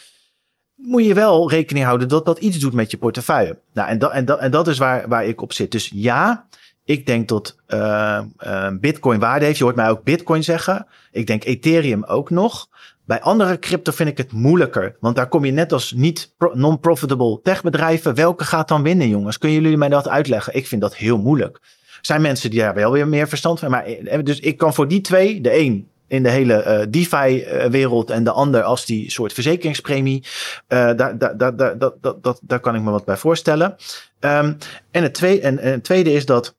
Moet 0.76 1.05
je 1.05 1.13
wel 1.13 1.49
rekening 1.49 1.86
houden 1.86 2.07
dat 2.07 2.26
dat 2.26 2.39
iets 2.39 2.57
doet 2.57 2.74
met 2.74 2.91
je 2.91 2.97
portefeuille. 2.97 3.59
Nou, 3.74 3.89
en, 3.89 3.99
dat, 3.99 4.11
en, 4.11 4.26
dat, 4.26 4.39
en 4.39 4.51
dat 4.51 4.68
is 4.68 4.78
waar, 4.78 5.07
waar 5.07 5.26
ik 5.26 5.41
op 5.41 5.53
zit. 5.53 5.72
Dus 5.72 5.91
ja, 5.93 6.47
ik 6.84 7.05
denk 7.05 7.28
dat 7.28 7.55
uh, 7.68 8.22
uh, 8.45 8.68
Bitcoin 8.80 9.20
waarde 9.20 9.45
heeft. 9.45 9.57
Je 9.57 9.63
hoort 9.63 9.76
mij 9.76 9.89
ook 9.89 10.03
Bitcoin 10.03 10.43
zeggen. 10.43 10.88
Ik 11.11 11.28
denk 11.28 11.43
Ethereum 11.43 12.03
ook 12.03 12.30
nog. 12.30 12.68
Bij 13.06 13.22
andere 13.22 13.60
crypto 13.60 13.91
vind 13.91 14.10
ik 14.10 14.18
het 14.18 14.32
moeilijker. 14.32 14.95
Want 14.99 15.16
daar 15.16 15.28
kom 15.28 15.45
je 15.45 15.51
net 15.51 15.72
als 15.72 15.91
niet 15.91 16.36
non-profitable 16.53 17.39
techbedrijven. 17.43 18.16
Welke 18.16 18.43
gaat 18.43 18.68
dan 18.68 18.84
winnen, 18.84 19.10
jongens? 19.10 19.38
Kunnen 19.38 19.62
jullie 19.62 19.78
mij 19.78 19.89
dat 19.89 20.08
uitleggen? 20.08 20.56
Ik 20.56 20.68
vind 20.68 20.82
dat 20.82 20.95
heel 20.95 21.18
moeilijk. 21.18 21.58
Er 21.88 22.12
zijn 22.12 22.22
mensen 22.22 22.49
die 22.49 22.60
daar 22.60 22.74
wel 22.74 22.91
weer 22.91 23.08
meer 23.08 23.28
verstand 23.28 23.60
van. 23.60 23.70
Maar, 23.70 23.86
eh, 23.86 24.24
dus 24.24 24.39
ik 24.39 24.58
kan 24.58 24.74
voor 24.74 24.88
die 24.88 25.01
twee, 25.01 25.41
de 25.41 25.58
een 25.58 25.89
in 26.08 26.24
de 26.24 26.30
hele 26.30 26.64
uh, 26.66 26.86
DeFi-wereld 26.89 28.10
en 28.10 28.24
de 28.24 28.32
ander 28.32 28.64
als 28.64 28.86
die 28.86 29.12
soort 29.12 29.34
verzekeringspremie. 29.34 30.24
Daar, 30.68 31.18
daar, 31.18 31.38
daar, 31.38 31.56
daar, 31.56 31.78
dat, 31.78 31.95
dat, 32.22 32.39
daar 32.41 32.60
kan 32.60 32.76
ik 32.76 32.82
me 32.82 32.91
wat 32.91 33.06
bij 33.06 33.18
voorstellen. 33.18 33.76
Um, 34.20 34.58
en, 34.91 35.03
het 35.03 35.14
tweede, 35.14 35.41
en, 35.41 35.82
tweede 35.82 36.14
is 36.14 36.26
dat 36.26 36.56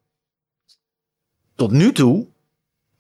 tot 1.55 1.70
nu 1.70 1.92
toe 1.92 2.26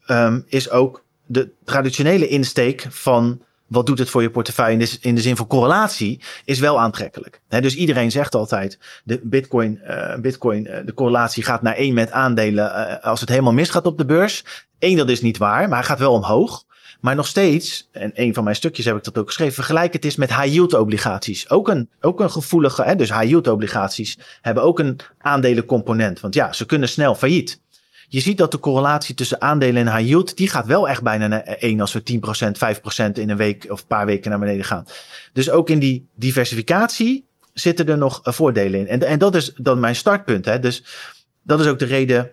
um, 0.06 0.44
is 0.48 0.70
ook 0.70 1.04
de 1.26 1.50
traditionele 1.64 2.28
insteek 2.28 2.86
van 2.88 3.40
wat 3.66 3.86
doet 3.86 3.98
het 3.98 4.10
voor 4.10 4.22
je 4.22 4.30
portefeuille 4.30 4.72
in 4.72 4.78
de, 4.78 4.98
in 5.00 5.14
de 5.14 5.20
zin 5.20 5.36
van 5.36 5.46
correlatie, 5.46 6.20
is 6.44 6.58
wel 6.58 6.80
aantrekkelijk. 6.80 7.40
dus 7.48 7.76
iedereen 7.76 8.10
zegt 8.10 8.34
altijd, 8.34 8.78
de 9.04 9.20
bitcoin, 9.22 9.80
uh, 9.84 10.16
bitcoin 10.16 10.66
uh, 10.66 10.76
de 10.84 10.94
correlatie 10.94 11.42
gaat 11.42 11.62
naar 11.62 11.74
één 11.74 11.94
met 11.94 12.10
aandelen 12.10 12.64
uh, 12.64 13.04
als 13.04 13.20
het 13.20 13.28
helemaal 13.28 13.52
misgaat 13.52 13.86
op 13.86 13.98
de 13.98 14.04
beurs. 14.04 14.44
Eén, 14.78 14.96
dat 14.96 15.10
is 15.10 15.20
niet 15.20 15.38
waar, 15.38 15.68
maar 15.68 15.78
hij 15.78 15.86
gaat 15.86 15.98
wel 15.98 16.12
omhoog. 16.12 16.64
Maar 17.00 17.14
nog 17.14 17.26
steeds, 17.26 17.88
en 17.92 18.10
een 18.14 18.34
van 18.34 18.44
mijn 18.44 18.56
stukjes 18.56 18.84
heb 18.84 18.96
ik 18.96 19.04
dat 19.04 19.18
ook 19.18 19.26
geschreven, 19.26 19.54
vergelijk 19.54 19.92
het 19.92 20.04
eens 20.04 20.16
met 20.16 20.36
high 20.36 20.52
yield 20.52 20.74
obligaties. 20.74 21.50
Ook 21.50 21.68
een, 21.68 21.90
ook 22.00 22.20
een 22.20 22.30
gevoelige, 22.30 22.82
hè, 22.82 22.96
dus 22.96 23.10
high 23.10 23.24
yield 23.24 23.48
obligaties 23.48 24.18
hebben 24.40 24.62
ook 24.62 24.78
een 24.78 25.00
aandelencomponent. 25.18 26.20
Want 26.20 26.34
ja, 26.34 26.52
ze 26.52 26.66
kunnen 26.66 26.88
snel 26.88 27.14
failliet. 27.14 27.60
Je 28.08 28.20
ziet 28.20 28.38
dat 28.38 28.50
de 28.50 28.58
correlatie 28.58 29.14
tussen 29.14 29.40
aandelen 29.40 29.86
en 29.86 29.96
high 29.96 30.08
yield, 30.08 30.36
die 30.36 30.48
gaat 30.48 30.66
wel 30.66 30.88
echt 30.88 31.02
bijna 31.02 31.26
naar 31.26 31.42
1 31.42 31.80
als 31.80 31.92
we 31.92 32.02
10%, 32.02 33.08
5% 33.08 33.12
in 33.12 33.30
een 33.30 33.36
week 33.36 33.66
of 33.68 33.80
een 33.80 33.86
paar 33.86 34.06
weken 34.06 34.30
naar 34.30 34.38
beneden 34.38 34.64
gaan. 34.64 34.86
Dus 35.32 35.50
ook 35.50 35.70
in 35.70 35.78
die 35.78 36.08
diversificatie 36.14 37.26
zitten 37.52 37.88
er 37.88 37.98
nog 37.98 38.20
eh, 38.22 38.32
voordelen 38.32 38.80
in. 38.80 38.88
En, 38.88 39.02
en 39.02 39.18
dat 39.18 39.34
is 39.34 39.52
dan 39.56 39.80
mijn 39.80 39.96
startpunt. 39.96 40.44
Hè. 40.44 40.58
Dus 40.58 40.84
dat 41.42 41.60
is 41.60 41.66
ook 41.66 41.78
de 41.78 41.84
reden 41.84 42.30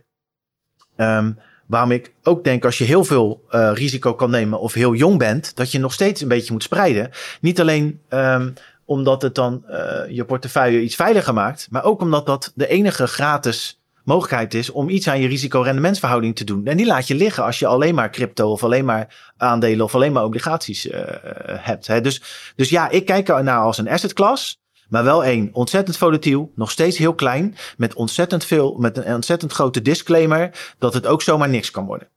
um, 0.97 1.37
waarom 1.67 1.91
ik 1.91 2.13
ook 2.23 2.43
denk 2.43 2.65
als 2.65 2.77
je 2.77 2.83
heel 2.83 3.03
veel 3.03 3.43
uh, 3.51 3.71
risico 3.73 4.13
kan 4.13 4.29
nemen 4.29 4.59
of 4.59 4.73
heel 4.73 4.93
jong 4.93 5.17
bent, 5.17 5.55
dat 5.55 5.71
je 5.71 5.79
nog 5.79 5.93
steeds 5.93 6.21
een 6.21 6.27
beetje 6.27 6.51
moet 6.51 6.63
spreiden. 6.63 7.09
Niet 7.41 7.59
alleen 7.59 7.99
um, 8.09 8.53
omdat 8.85 9.21
het 9.21 9.35
dan 9.35 9.63
uh, 9.69 10.01
je 10.09 10.25
portefeuille 10.25 10.81
iets 10.81 10.95
veiliger 10.95 11.33
maakt, 11.33 11.67
maar 11.69 11.83
ook 11.83 12.01
omdat 12.01 12.25
dat 12.25 12.51
de 12.55 12.67
enige 12.67 13.07
gratis 13.07 13.82
mogelijkheid 14.03 14.53
is 14.53 14.69
om 14.69 14.89
iets 14.89 15.07
aan 15.07 15.19
je 15.19 15.27
risico-rendementsverhouding 15.27 16.35
te 16.35 16.43
doen. 16.43 16.65
En 16.65 16.77
die 16.77 16.85
laat 16.85 17.07
je 17.07 17.15
liggen 17.15 17.43
als 17.43 17.59
je 17.59 17.67
alleen 17.67 17.95
maar 17.95 18.09
crypto 18.09 18.51
of 18.51 18.63
alleen 18.63 18.85
maar 18.85 19.33
aandelen 19.37 19.85
of 19.85 19.95
alleen 19.95 20.11
maar 20.11 20.23
obligaties 20.23 20.85
uh, 20.85 21.01
hebt. 21.45 21.87
Hè. 21.87 22.01
Dus, 22.01 22.21
dus 22.55 22.69
ja, 22.69 22.89
ik 22.89 23.05
kijk 23.05 23.29
er 23.29 23.43
naar 23.43 23.59
als 23.59 23.77
een 23.77 23.89
asset 23.89 24.13
class. 24.13 24.61
Maar 24.89 25.03
wel 25.03 25.23
één, 25.23 25.49
ontzettend 25.53 25.97
volatiel, 25.97 26.51
nog 26.55 26.71
steeds 26.71 26.97
heel 26.97 27.13
klein, 27.13 27.55
met 27.77 27.93
ontzettend 27.93 28.45
veel, 28.45 28.75
met 28.79 28.97
een 28.97 29.13
ontzettend 29.13 29.51
grote 29.51 29.81
disclaimer 29.81 30.73
dat 30.77 30.93
het 30.93 31.07
ook 31.07 31.21
zomaar 31.21 31.49
niks 31.49 31.71
kan 31.71 31.85
worden. 31.85 32.07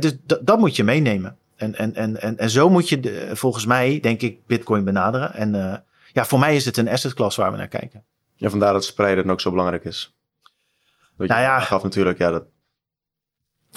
Dus 0.00 0.16
dat 0.42 0.58
moet 0.58 0.76
je 0.76 0.84
meenemen. 0.84 1.36
En, 1.56 1.74
en, 1.74 1.94
en, 1.94 2.20
en, 2.20 2.38
en 2.38 2.50
zo 2.50 2.70
moet 2.70 2.88
je 2.88 3.30
volgens 3.32 3.66
mij, 3.66 4.00
denk 4.00 4.20
ik, 4.22 4.46
Bitcoin 4.46 4.84
benaderen. 4.84 5.34
En 5.34 5.54
uh, 5.54 5.74
ja, 6.12 6.24
voor 6.24 6.38
mij 6.38 6.56
is 6.56 6.64
het 6.64 6.76
een 6.76 6.88
asset 6.88 7.14
class 7.14 7.36
waar 7.36 7.50
we 7.50 7.56
naar 7.56 7.68
kijken. 7.68 8.04
Ja, 8.34 8.50
vandaar 8.50 8.72
dat 8.72 8.84
spreiden 8.84 9.30
ook 9.30 9.40
zo 9.40 9.50
belangrijk 9.50 9.84
is. 9.84 10.14
Nou 11.16 11.40
ja, 11.40 11.60
gaf 11.60 11.82
natuurlijk, 11.82 12.18
ja, 12.18 12.30
dat... 12.30 12.44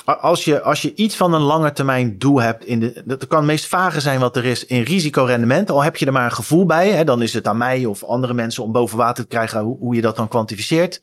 Als 0.06 0.46
je, 0.46 0.62
als 0.62 0.82
je 0.82 0.96
iets 0.96 1.16
van 1.16 1.34
een 1.34 1.42
lange 1.42 1.72
termijn 1.72 2.18
doel 2.18 2.42
hebt, 2.42 2.66
in 2.66 2.80
de, 2.80 3.04
dat 3.06 3.28
kan 3.28 3.38
het 3.38 3.48
meest 3.48 3.68
vage 3.68 4.00
zijn 4.00 4.20
wat 4.20 4.36
er 4.36 4.46
is 4.46 4.66
in 4.66 4.82
risicorendement. 4.82 5.72
Al 5.72 5.84
heb 5.84 5.96
je 5.96 6.06
er 6.06 6.12
maar 6.12 6.26
een 6.26 6.32
gevoel 6.32 6.66
bij, 6.66 6.90
hè, 6.90 7.04
dan 7.04 7.22
is 7.22 7.34
het 7.34 7.48
aan 7.48 7.58
mij 7.58 7.86
of 7.86 8.04
andere 8.04 8.34
mensen 8.34 8.64
om 8.64 8.72
boven 8.72 8.98
water 8.98 9.24
te 9.24 9.30
krijgen 9.30 9.62
hoe, 9.62 9.78
hoe 9.78 9.96
je 9.96 10.02
dat 10.02 10.16
dan 10.16 10.28
kwantificeert. 10.28 11.02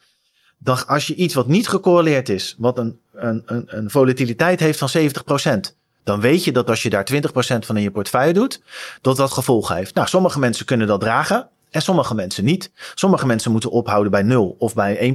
Dan 0.59 0.87
als 0.87 1.07
je 1.07 1.15
iets 1.15 1.35
wat 1.35 1.47
niet 1.47 1.69
gecorreleerd 1.69 2.29
is, 2.29 2.55
wat 2.59 2.79
een, 2.79 3.01
een, 3.13 3.43
een, 3.47 3.65
een 3.67 3.91
volatiliteit 3.91 4.61
heeft 4.61 4.79
van 4.79 4.91
70%, 5.69 5.75
dan 6.05 6.21
weet 6.21 6.45
je 6.45 6.53
dat 6.53 6.69
als 6.69 6.83
je 6.83 6.91
daar 6.91 7.07
20% 7.13 7.17
van 7.59 7.77
in 7.77 7.83
je 7.83 7.91
portefeuille 7.91 8.33
doet, 8.33 8.63
dat 9.01 9.17
dat 9.17 9.33
gevolgen 9.33 9.77
heeft. 9.77 9.95
Nou, 9.95 10.09
sommige 10.09 10.39
mensen 10.39 10.67
kunnen 10.67 10.87
dat 10.87 11.01
dragen. 11.01 11.49
En 11.75 11.83
sommige 11.83 12.15
mensen 12.15 12.45
niet. 12.45 12.71
Sommige 12.95 13.27
mensen 13.27 13.51
moeten 13.51 13.71
ophouden 13.71 14.11
bij 14.11 14.23
0 14.23 14.55
of 14.59 14.75
bij 14.75 15.15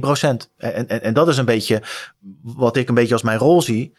En, 0.56 0.88
en, 0.88 1.02
en 1.02 1.14
dat 1.14 1.28
is 1.28 1.36
een 1.36 1.44
beetje 1.44 1.82
wat 2.42 2.76
ik 2.76 2.88
een 2.88 2.94
beetje 2.94 3.12
als 3.12 3.22
mijn 3.22 3.38
rol 3.38 3.62
zie. 3.62 3.92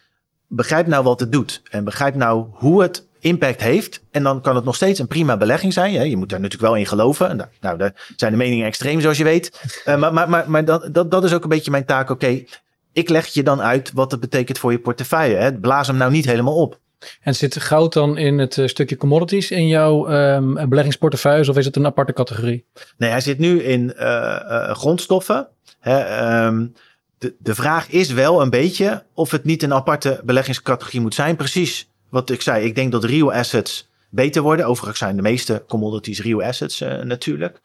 Begrijp 0.48 0.88
nou 0.88 1.04
wat 1.04 1.20
het 1.20 1.32
doet. 1.32 1.62
En 1.70 1.84
begrijp 1.84 2.16
nou 2.16 2.46
hoe 2.52 2.82
het 2.82 3.08
impact 3.20 3.62
heeft. 3.62 4.04
En 4.12 4.24
dan 4.24 4.42
kan 4.42 4.56
het 4.56 4.64
nog 4.64 4.76
steeds 4.76 5.00
een 5.00 5.08
prima 5.08 5.38
belegging 5.38 5.74
zijn. 5.74 6.10
Je 6.10 6.18
moet 6.18 6.30
daar 6.30 6.40
natuurlijk 6.40 6.70
wel 6.72 6.80
in 6.80 6.86
geloven. 6.86 7.38
Nou, 7.38 7.50
nou 7.60 7.78
daar 7.78 8.12
zijn 8.16 8.32
de 8.32 8.38
meningen 8.38 8.66
extreem, 8.66 9.02
zoals 9.02 9.18
je 9.18 9.24
weet. 9.24 9.62
Uh, 9.86 9.98
maar 10.02 10.14
maar, 10.14 10.30
maar, 10.30 10.50
maar 10.50 10.66
dat, 10.66 10.94
dat, 10.94 11.12
dat 11.12 11.24
is 11.24 11.34
ook 11.34 11.44
een 11.44 11.50
beetje 11.50 11.72
mijn 11.72 11.86
taak. 11.86 12.10
Oké, 12.10 12.44
ik 12.92 13.10
leg 13.10 13.26
je 13.26 13.44
dan 13.44 13.62
uit 13.62 13.92
wat 13.94 14.12
het 14.12 14.20
betekent 14.20 14.60
voor 14.60 14.72
je 14.72 14.80
portefeuille. 14.80 15.36
Hè. 15.36 15.60
Blaas 15.60 15.88
hem 15.88 15.98
nou 15.98 16.12
niet 16.12 16.26
helemaal 16.26 16.56
op. 16.56 16.80
En 17.22 17.36
zit 17.36 17.62
goud 17.62 17.94
dan 17.94 18.18
in 18.18 18.38
het 18.38 18.58
uh, 18.58 18.68
stukje 18.68 18.98
commodities 18.98 19.52
in 19.52 19.68
jouw 19.68 20.10
um, 20.10 20.70
beleggingsportefeuille 20.70 21.50
of 21.50 21.58
is 21.58 21.66
het 21.66 21.76
een 21.76 21.86
aparte 21.86 22.14
categorie? 22.14 22.66
Nee, 22.98 23.10
hij 23.10 23.22
zit 23.22 23.40
nu 23.40 23.64
in 23.64 23.94
uh, 23.96 24.02
uh, 24.02 24.72
grondstoffen. 24.72 25.48
Hè, 25.80 26.46
um, 26.46 26.74
de, 27.18 27.36
de 27.40 27.56
vraag 27.56 27.90
is 27.90 28.12
wel 28.12 28.42
een 28.42 28.50
beetje 28.50 29.04
of 29.14 29.32
het 29.32 29.44
niet 29.44 29.64
een 29.64 29.74
aparte 29.74 30.22
beleggingscategorie 30.24 31.02
moet 31.02 31.16
zijn. 31.16 31.36
Precies 31.36 31.90
wat 32.10 32.30
ik 32.30 32.42
zei. 32.42 32.66
Ik 32.66 32.76
denk 32.76 32.92
dat 32.92 33.04
real 33.04 33.34
assets 33.34 33.90
beter 34.10 34.42
worden. 34.42 34.66
Overigens 34.66 35.00
zijn 35.00 35.16
de 35.16 35.22
meeste 35.22 35.64
commodities 35.68 36.22
real 36.22 36.44
assets 36.44 36.80
natuurlijk. 37.04 37.62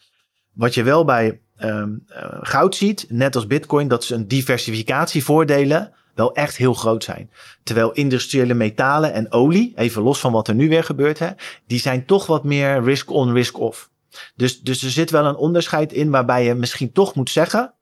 Wat 0.52 0.74
je 0.74 0.82
wel 0.82 1.04
bij 1.04 1.40
um, 1.58 2.04
goud 2.40 2.74
ziet, 2.74 3.06
net 3.08 3.34
als 3.34 3.46
bitcoin, 3.46 3.88
dat 3.88 4.04
ze 4.04 4.14
een 4.14 4.28
diversificatievoordelen 4.28 5.92
wel 6.16 6.34
echt 6.34 6.56
heel 6.56 6.74
groot 6.74 7.04
zijn. 7.04 7.30
Terwijl 7.62 7.92
industriële 7.92 8.54
metalen 8.54 9.12
en 9.12 9.32
olie, 9.32 9.72
even 9.76 10.02
los 10.02 10.20
van 10.20 10.32
wat 10.32 10.48
er 10.48 10.54
nu 10.54 10.68
weer 10.68 10.84
gebeurt, 10.84 11.18
hè, 11.18 11.30
die 11.66 11.80
zijn 11.80 12.06
toch 12.06 12.26
wat 12.26 12.44
meer 12.44 12.82
risk-on, 12.82 13.32
risk-off. 13.32 13.90
Dus, 14.34 14.60
dus 14.60 14.82
er 14.82 14.90
zit 14.90 15.10
wel 15.10 15.24
een 15.24 15.36
onderscheid 15.36 15.92
in 15.92 16.10
waarbij 16.10 16.44
je 16.44 16.54
misschien 16.54 16.92
toch 16.92 17.14
moet 17.14 17.30
zeggen. 17.30 17.74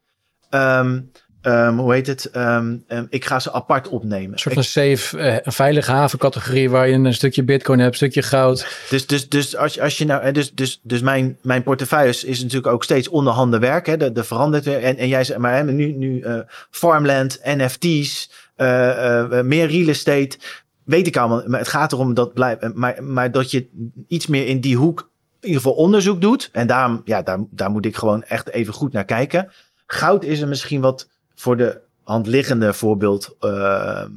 Um, 0.51 1.11
Um, 1.47 1.78
hoe 1.78 1.92
heet 1.92 2.07
het? 2.07 2.30
Um, 2.36 2.84
um, 2.88 3.07
ik 3.11 3.24
ga 3.24 3.40
ze 3.40 3.53
apart 3.53 3.88
opnemen. 3.88 4.32
Een 4.32 4.38
soort 4.38 4.55
van 4.55 4.64
safe, 4.64 5.18
uh, 5.18 5.36
een 5.42 5.53
veilige 5.53 5.90
havencategorie 5.90 6.70
waar 6.70 6.88
je 6.88 6.95
een 6.95 7.14
stukje 7.14 7.42
bitcoin 7.42 7.78
hebt, 7.78 7.90
een 7.90 7.97
stukje 7.97 8.22
goud. 8.22 8.66
Dus, 8.90 9.07
dus, 9.07 9.28
dus 9.28 9.57
als, 9.57 9.80
als 9.80 9.99
je 9.99 10.05
nou, 10.05 10.32
dus, 10.32 10.55
dus, 10.55 10.80
dus 10.82 11.01
mijn, 11.01 11.38
mijn 11.42 11.62
portefeuille 11.62 12.09
is 12.26 12.40
natuurlijk 12.40 12.72
ook 12.72 12.84
steeds 12.84 13.09
onderhanden 13.09 13.61
werk. 13.61 13.86
Hè? 13.86 13.97
De, 13.97 14.12
de 14.12 14.24
verandert 14.24 14.64
weer. 14.64 14.82
En, 14.82 14.97
en 14.97 15.09
jij 15.09 15.24
zegt, 15.24 15.38
maar 15.38 15.55
hè, 15.55 15.64
nu, 15.64 15.92
nu 15.92 16.20
uh, 16.20 16.38
farmland, 16.70 17.40
NFT's, 17.42 18.30
uh, 18.57 19.40
meer 19.40 19.66
real 19.66 19.88
estate. 19.88 20.38
Weet 20.84 21.07
ik 21.07 21.16
allemaal. 21.16 21.42
Maar 21.47 21.59
het 21.59 21.68
gaat 21.68 21.92
erom 21.92 22.14
dat 22.14 22.34
blijft. 22.34 22.74
Maar, 22.74 23.05
maar 23.05 23.30
dat 23.30 23.51
je 23.51 23.68
iets 24.09 24.26
meer 24.26 24.47
in 24.47 24.61
die 24.61 24.76
hoek 24.76 25.11
in 25.40 25.49
ieder 25.49 25.62
geval 25.62 25.76
onderzoek 25.76 26.20
doet. 26.20 26.49
En 26.53 26.66
daarom, 26.66 27.03
ja, 27.05 27.22
daar, 27.22 27.38
daar 27.51 27.70
moet 27.70 27.86
ik 27.86 27.97
gewoon 27.97 28.22
echt 28.22 28.49
even 28.49 28.72
goed 28.72 28.92
naar 28.92 29.05
kijken. 29.05 29.53
Goud 29.86 30.24
is 30.24 30.40
er 30.40 30.49
misschien 30.49 30.80
wat 30.80 31.09
voor 31.35 31.57
de 31.57 31.80
hand 32.05 32.26
liggende 32.26 32.72
voorbeeld. 32.72 33.37
Uh, 33.41 33.51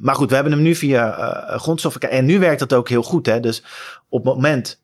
maar 0.01 0.15
goed, 0.15 0.29
we 0.29 0.35
hebben 0.35 0.53
hem 0.53 0.61
nu 0.61 0.75
via 0.75 1.17
uh, 1.17 1.59
grondstoffen. 1.59 2.01
En 2.01 2.25
nu 2.25 2.39
werkt 2.39 2.59
dat 2.59 2.73
ook 2.73 2.89
heel 2.89 3.03
goed. 3.03 3.25
Hè? 3.25 3.39
Dus 3.39 3.63
op 4.09 4.25
het 4.25 4.33
moment, 4.33 4.83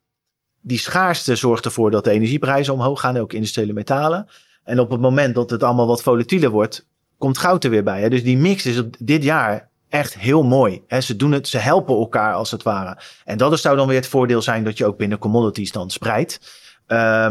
die 0.61 0.77
schaarste 0.77 1.35
zorgt 1.35 1.65
ervoor 1.65 1.91
dat 1.91 2.03
de 2.03 2.11
energieprijzen 2.11 2.73
omhoog 2.73 2.99
gaan, 2.99 3.17
ook 3.17 3.33
industriële 3.33 3.73
metalen. 3.73 4.27
En 4.63 4.79
op 4.79 4.89
het 4.89 5.01
moment 5.01 5.35
dat 5.35 5.49
het 5.49 5.63
allemaal 5.63 5.87
wat 5.87 6.01
volatieler 6.01 6.49
wordt, 6.49 6.87
komt 7.17 7.37
goud 7.37 7.63
er 7.63 7.69
weer 7.69 7.83
bij. 7.83 8.01
Hè? 8.01 8.09
Dus 8.09 8.23
die 8.23 8.37
mix 8.37 8.65
is 8.65 8.79
op 8.79 8.95
dit 8.99 9.23
jaar 9.23 9.69
echt 9.89 10.17
heel 10.17 10.43
mooi. 10.43 10.83
Hè? 10.87 11.01
Ze 11.01 11.15
doen 11.15 11.31
het, 11.31 11.47
ze 11.47 11.57
helpen 11.57 11.95
elkaar 11.95 12.33
als 12.33 12.51
het 12.51 12.63
ware. 12.63 12.97
En 13.25 13.37
dat 13.37 13.59
zou 13.59 13.77
dan 13.77 13.87
weer 13.87 13.97
het 13.97 14.07
voordeel 14.07 14.41
zijn 14.41 14.63
dat 14.63 14.77
je 14.77 14.85
ook 14.85 14.97
binnen 14.97 15.17
commodities 15.17 15.71
dan 15.71 15.89
spreidt. 15.89 16.61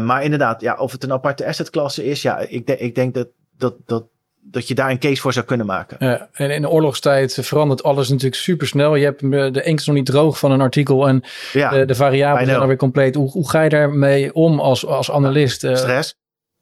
Maar 0.01 0.23
inderdaad, 0.23 0.61
ja, 0.61 0.75
of 0.75 0.91
het 0.91 1.03
een 1.03 1.11
aparte 1.11 1.47
assetklasse 1.47 2.05
is, 2.05 2.21
ja, 2.21 2.37
ik, 2.37 2.69
ik 2.69 2.95
denk 2.95 3.13
dat, 3.13 3.27
dat, 3.57 3.75
dat 3.85 4.03
dat 4.45 4.67
je 4.67 4.75
daar 4.75 4.89
een 4.89 4.99
case 4.99 5.21
voor 5.21 5.33
zou 5.33 5.45
kunnen 5.45 5.65
maken. 5.65 5.97
Ja, 5.99 6.29
en 6.31 6.51
in 6.51 6.61
de 6.61 6.69
oorlogstijd 6.69 7.37
verandert 7.41 7.83
alles 7.83 8.09
natuurlijk 8.09 8.35
super 8.35 8.67
snel. 8.67 8.95
Je 8.95 9.05
hebt 9.05 9.19
de 9.31 9.63
inkt 9.63 9.85
nog 9.85 9.95
niet 9.95 10.05
droog 10.05 10.39
van 10.39 10.51
een 10.51 10.61
artikel 10.61 11.07
en 11.07 11.23
ja, 11.53 11.69
de, 11.69 11.85
de 11.85 11.95
variabelen 11.95 12.47
zijn 12.47 12.59
alweer 12.59 12.77
compleet. 12.77 13.15
Hoe, 13.15 13.31
hoe 13.31 13.49
ga 13.49 13.61
je 13.61 13.69
daarmee 13.69 14.33
om 14.33 14.59
als, 14.59 14.85
als 14.85 15.11
analist? 15.11 15.63
Uh, 15.63 15.75
stress. 15.75 16.15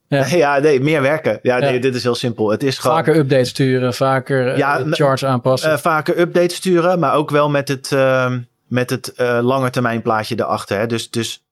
Ja. 0.08 0.26
ja, 0.44 0.58
nee, 0.58 0.80
meer 0.80 1.02
werken. 1.02 1.38
Ja, 1.42 1.58
nee, 1.58 1.80
dit 1.80 1.94
is 1.94 2.02
heel 2.02 2.14
simpel. 2.14 2.50
Het 2.50 2.62
is 2.62 2.78
gewoon... 2.78 2.96
Vaker 2.96 3.16
updates 3.16 3.48
sturen, 3.48 3.94
vaker 3.94 4.56
ja, 4.56 4.84
charts 4.90 5.24
aanpassen. 5.24 5.72
Uh, 5.72 5.78
vaker 5.78 6.18
updates 6.18 6.56
sturen, 6.56 6.98
maar 6.98 7.14
ook 7.14 7.30
wel 7.30 7.50
met 7.50 7.68
het, 7.68 7.90
uh, 7.90 8.32
met 8.68 8.90
het 8.90 9.12
lange 9.40 9.70
termijn 9.70 10.02
plaatje 10.02 10.34
erachter. 10.38 10.78
Hè. 10.78 10.86
Dus, 10.86 11.10
dus 11.10 11.44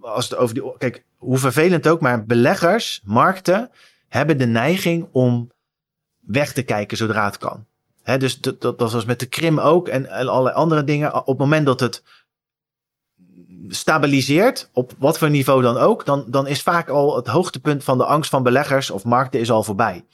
als 0.00 0.28
het 0.28 0.38
over 0.38 0.54
die... 0.54 0.72
Kijk, 0.78 1.04
hoe 1.16 1.38
vervelend 1.38 1.88
ook, 1.88 2.00
maar 2.00 2.24
beleggers, 2.24 3.00
markten 3.04 3.70
hebben 4.14 4.38
de 4.38 4.46
neiging 4.46 5.08
om 5.12 5.50
weg 6.20 6.52
te 6.52 6.62
kijken 6.62 6.96
zodra 6.96 7.24
het 7.24 7.38
kan. 7.38 7.66
Dus 8.18 8.40
dat, 8.40 8.60
dat, 8.60 8.78
dat, 8.78 8.92
was 8.92 9.04
met 9.04 9.20
de 9.20 9.26
Krim 9.26 9.60
ook 9.60 9.88
en, 9.88 10.06
en 10.06 10.28
allerlei 10.28 10.54
andere 10.54 10.84
dingen. 10.84 11.14
Op 11.14 11.26
het 11.26 11.38
moment 11.38 11.66
dat 11.66 11.80
het 11.80 12.02
stabiliseert, 13.68 14.70
op 14.72 14.92
wat 14.98 15.18
voor 15.18 15.30
niveau 15.30 15.62
dan 15.62 15.76
ook, 15.76 16.04
dan, 16.04 16.24
dan 16.28 16.46
is 16.46 16.62
vaak 16.62 16.88
al 16.88 17.16
het 17.16 17.26
hoogtepunt 17.26 17.84
van 17.84 17.98
de 17.98 18.04
angst 18.04 18.30
van 18.30 18.42
beleggers 18.42 18.90
of 18.90 19.04
markten 19.04 19.40
is 19.40 19.50
al 19.50 19.62
voorbij. 19.62 20.04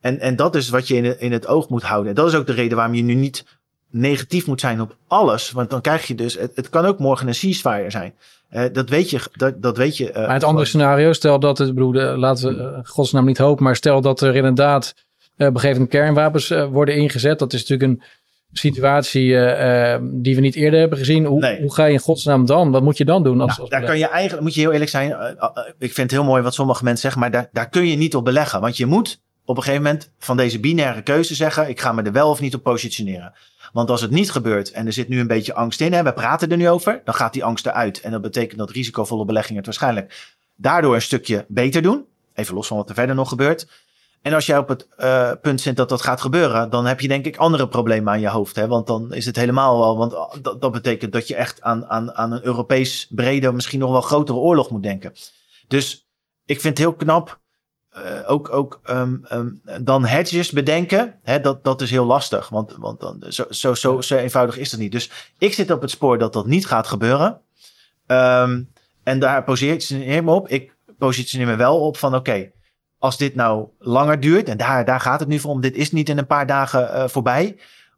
En, 0.00 0.20
en 0.20 0.36
dat 0.36 0.54
is 0.54 0.68
wat 0.68 0.88
je 0.88 0.96
in, 0.96 1.20
in 1.20 1.32
het 1.32 1.46
oog 1.46 1.68
moet 1.68 1.82
houden. 1.82 2.08
En 2.08 2.14
dat 2.14 2.28
is 2.28 2.34
ook 2.34 2.46
de 2.46 2.52
reden 2.52 2.76
waarom 2.76 2.94
je 2.94 3.02
nu 3.02 3.14
niet 3.14 3.44
negatief 3.90 4.46
moet 4.46 4.60
zijn 4.60 4.80
op 4.80 4.96
alles. 5.06 5.50
Want 5.50 5.70
dan 5.70 5.80
krijg 5.80 6.06
je 6.06 6.14
dus, 6.14 6.38
het, 6.38 6.52
het 6.54 6.68
kan 6.68 6.84
ook 6.84 6.98
morgen 6.98 7.28
een 7.28 7.34
ceasefire 7.34 7.90
zijn. 7.90 8.14
Uh, 8.50 8.64
dat 8.72 8.88
weet 8.88 9.10
je. 9.10 9.20
Dat, 9.32 9.62
dat 9.62 9.76
weet 9.76 9.96
je 9.96 10.08
uh, 10.08 10.14
maar 10.14 10.32
het 10.32 10.44
andere 10.44 10.66
scenario, 10.66 11.12
stel 11.12 11.40
dat 11.40 11.58
het, 11.58 11.74
bedoel, 11.74 11.92
laten 11.92 12.48
we 12.48 12.62
uh, 12.62 12.78
godsnaam 12.82 13.24
niet 13.24 13.38
hopen, 13.38 13.64
maar 13.64 13.76
stel 13.76 14.00
dat 14.00 14.20
er 14.20 14.36
inderdaad 14.36 14.94
op 15.36 15.46
een 15.46 15.52
gegeven 15.52 15.72
moment 15.72 15.90
kernwapens 15.90 16.48
worden 16.48 16.96
ingezet. 16.96 17.38
Dat 17.38 17.52
is 17.52 17.60
natuurlijk 17.60 17.90
een 17.90 18.02
situatie 18.52 19.28
die 20.02 20.34
we 20.34 20.40
niet 20.40 20.54
eerder 20.54 20.80
hebben 20.80 20.98
gezien. 20.98 21.24
Hoe, 21.24 21.40
nee. 21.40 21.60
hoe, 21.60 21.74
ga 21.74 21.84
je 21.84 21.92
in 21.92 21.98
godsnaam 21.98 22.46
dan? 22.46 22.70
Wat 22.70 22.82
moet 22.82 22.96
je 22.96 23.04
dan 23.04 23.22
doen? 23.22 23.40
Als, 23.40 23.50
nou, 23.50 23.60
als 23.60 23.70
daar 23.70 23.84
kan 23.84 23.98
je 23.98 24.08
eigenlijk, 24.08 24.42
moet 24.42 24.54
je 24.54 24.60
heel 24.60 24.72
eerlijk 24.72 24.90
zijn. 24.90 25.10
ik 25.78 25.92
vind 25.92 25.96
het 25.96 26.10
heel 26.10 26.24
mooi 26.24 26.42
wat 26.42 26.54
sommige 26.54 26.84
mensen 26.84 27.02
zeggen, 27.02 27.20
maar 27.20 27.30
daar, 27.30 27.48
daar 27.52 27.68
kun 27.68 27.86
je 27.86 27.96
niet 27.96 28.14
op 28.14 28.24
beleggen. 28.24 28.60
Want 28.60 28.76
je 28.76 28.86
moet 28.86 29.20
op 29.44 29.56
een 29.56 29.62
gegeven 29.62 29.84
moment 29.84 30.12
van 30.18 30.36
deze 30.36 30.60
binaire 30.60 31.02
keuze 31.02 31.34
zeggen: 31.34 31.68
ik 31.68 31.80
ga 31.80 31.92
me 31.92 32.02
er 32.02 32.12
wel 32.12 32.30
of 32.30 32.40
niet 32.40 32.54
op 32.54 32.62
positioneren. 32.62 33.32
Want 33.76 33.90
als 33.90 34.00
het 34.00 34.10
niet 34.10 34.30
gebeurt 34.30 34.70
en 34.70 34.86
er 34.86 34.92
zit 34.92 35.08
nu 35.08 35.20
een 35.20 35.26
beetje 35.26 35.54
angst 35.54 35.80
in, 35.80 35.92
hè, 35.92 36.02
we 36.02 36.12
praten 36.12 36.50
er 36.50 36.56
nu 36.56 36.68
over, 36.68 37.00
dan 37.04 37.14
gaat 37.14 37.32
die 37.32 37.44
angst 37.44 37.66
eruit. 37.66 38.00
En 38.00 38.10
dat 38.10 38.22
betekent 38.22 38.58
dat 38.58 38.70
risicovolle 38.70 39.24
beleggingen 39.24 39.56
het 39.56 39.66
waarschijnlijk 39.66 40.34
daardoor 40.54 40.94
een 40.94 41.02
stukje 41.02 41.44
beter 41.48 41.82
doen. 41.82 42.04
Even 42.34 42.54
los 42.54 42.66
van 42.66 42.76
wat 42.76 42.88
er 42.88 42.94
verder 42.94 43.14
nog 43.14 43.28
gebeurt. 43.28 43.68
En 44.22 44.32
als 44.32 44.46
jij 44.46 44.58
op 44.58 44.68
het 44.68 44.88
uh, 44.98 45.32
punt 45.42 45.60
zit 45.60 45.76
dat 45.76 45.88
dat 45.88 46.02
gaat 46.02 46.20
gebeuren, 46.20 46.70
dan 46.70 46.86
heb 46.86 47.00
je 47.00 47.08
denk 47.08 47.26
ik 47.26 47.36
andere 47.36 47.68
problemen 47.68 48.12
aan 48.12 48.20
je 48.20 48.28
hoofd. 48.28 48.56
Hè? 48.56 48.66
Want 48.66 48.86
dan 48.86 49.12
is 49.12 49.26
het 49.26 49.36
helemaal 49.36 49.78
wel, 49.78 49.96
want 49.96 50.44
dat, 50.44 50.60
dat 50.60 50.72
betekent 50.72 51.12
dat 51.12 51.28
je 51.28 51.34
echt 51.34 51.62
aan, 51.62 51.86
aan, 51.86 52.14
aan 52.14 52.32
een 52.32 52.44
Europees 52.44 53.06
brede, 53.10 53.52
misschien 53.52 53.78
nog 53.80 53.90
wel 53.90 54.00
grotere 54.00 54.38
oorlog 54.38 54.70
moet 54.70 54.82
denken. 54.82 55.12
Dus 55.68 56.08
ik 56.44 56.60
vind 56.60 56.78
het 56.78 56.86
heel 56.86 56.96
knap 56.96 57.40
uh, 57.96 58.30
ook, 58.30 58.52
ook 58.52 58.80
um, 58.90 59.26
um, 59.32 59.60
dan 59.80 60.04
hedges 60.04 60.50
bedenken, 60.50 61.14
hè, 61.22 61.40
dat, 61.40 61.64
dat 61.64 61.80
is 61.80 61.90
heel 61.90 62.04
lastig. 62.04 62.48
Want, 62.48 62.74
want 62.78 63.00
dan, 63.00 63.24
zo, 63.28 63.44
zo, 63.50 63.74
zo, 63.74 64.00
zo 64.00 64.16
eenvoudig 64.16 64.58
is 64.58 64.70
het 64.70 64.80
niet. 64.80 64.92
Dus 64.92 65.10
ik 65.38 65.54
zit 65.54 65.70
op 65.70 65.80
het 65.80 65.90
spoor 65.90 66.18
dat 66.18 66.32
dat 66.32 66.46
niet 66.46 66.66
gaat 66.66 66.86
gebeuren. 66.86 67.40
Um, 68.06 68.70
en 69.02 69.18
daar 69.18 69.44
positioneer 69.44 70.16
ik 70.16 70.24
me 70.24 70.32
op. 70.32 70.48
Ik 70.48 70.74
positioneer 70.98 71.46
me 71.46 71.56
wel 71.56 71.80
op 71.80 71.96
van 71.96 72.14
oké, 72.14 72.30
okay, 72.30 72.52
als 72.98 73.16
dit 73.16 73.34
nou 73.34 73.68
langer 73.78 74.20
duurt, 74.20 74.48
en 74.48 74.56
daar, 74.56 74.84
daar 74.84 75.00
gaat 75.00 75.20
het 75.20 75.28
nu 75.28 75.38
voor 75.38 75.50
om, 75.50 75.60
dit 75.60 75.74
is 75.74 75.92
niet 75.92 76.08
in 76.08 76.18
een 76.18 76.26
paar 76.26 76.46
dagen 76.46 76.80
uh, 76.80 77.08
voorbij. 77.08 77.56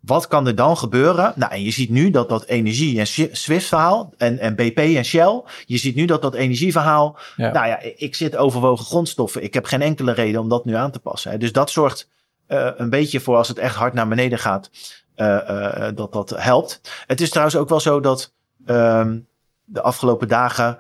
Wat 0.09 0.29
kan 0.29 0.47
er 0.47 0.55
dan 0.55 0.77
gebeuren? 0.77 1.33
Nou, 1.37 1.53
en 1.53 1.63
je 1.63 1.71
ziet 1.71 1.91
nu 1.91 2.11
dat 2.11 2.29
dat 2.29 2.45
energie- 2.45 2.99
en 2.99 3.07
Swift-verhaal 3.37 4.13
en, 4.17 4.39
en 4.39 4.55
BP 4.55 4.79
en 4.79 5.05
Shell, 5.05 5.43
je 5.67 5.77
ziet 5.77 5.95
nu 5.95 6.05
dat 6.05 6.23
dat 6.23 6.35
energieverhaal, 6.35 7.19
ja. 7.37 7.53
nou 7.53 7.67
ja, 7.67 7.81
ik 7.97 8.15
zit 8.15 8.37
overwogen 8.37 8.85
grondstoffen. 8.85 9.43
Ik 9.43 9.55
heb 9.55 9.65
geen 9.65 9.83
enkele 9.83 10.13
reden 10.13 10.41
om 10.41 10.49
dat 10.49 10.65
nu 10.65 10.75
aan 10.75 10.91
te 10.91 10.99
passen. 10.99 11.31
Hè. 11.31 11.39
Dus 11.39 11.53
dat 11.53 11.71
zorgt 11.71 12.09
uh, 12.49 12.71
een 12.77 12.91
beetje 12.91 13.21
voor 13.21 13.37
als 13.37 13.49
het 13.49 13.59
echt 13.59 13.75
hard 13.75 13.95
naar 13.95 14.09
beneden 14.09 14.39
gaat, 14.39 14.71
uh, 15.17 15.27
uh, 15.27 15.89
dat 15.95 16.13
dat 16.13 16.31
helpt. 16.37 16.81
Het 17.07 17.21
is 17.21 17.29
trouwens 17.29 17.57
ook 17.57 17.69
wel 17.69 17.81
zo 17.81 18.01
dat 18.01 18.33
um, 18.67 19.27
de 19.65 19.83
afgelopen 19.83 20.29
dagen 20.29 20.79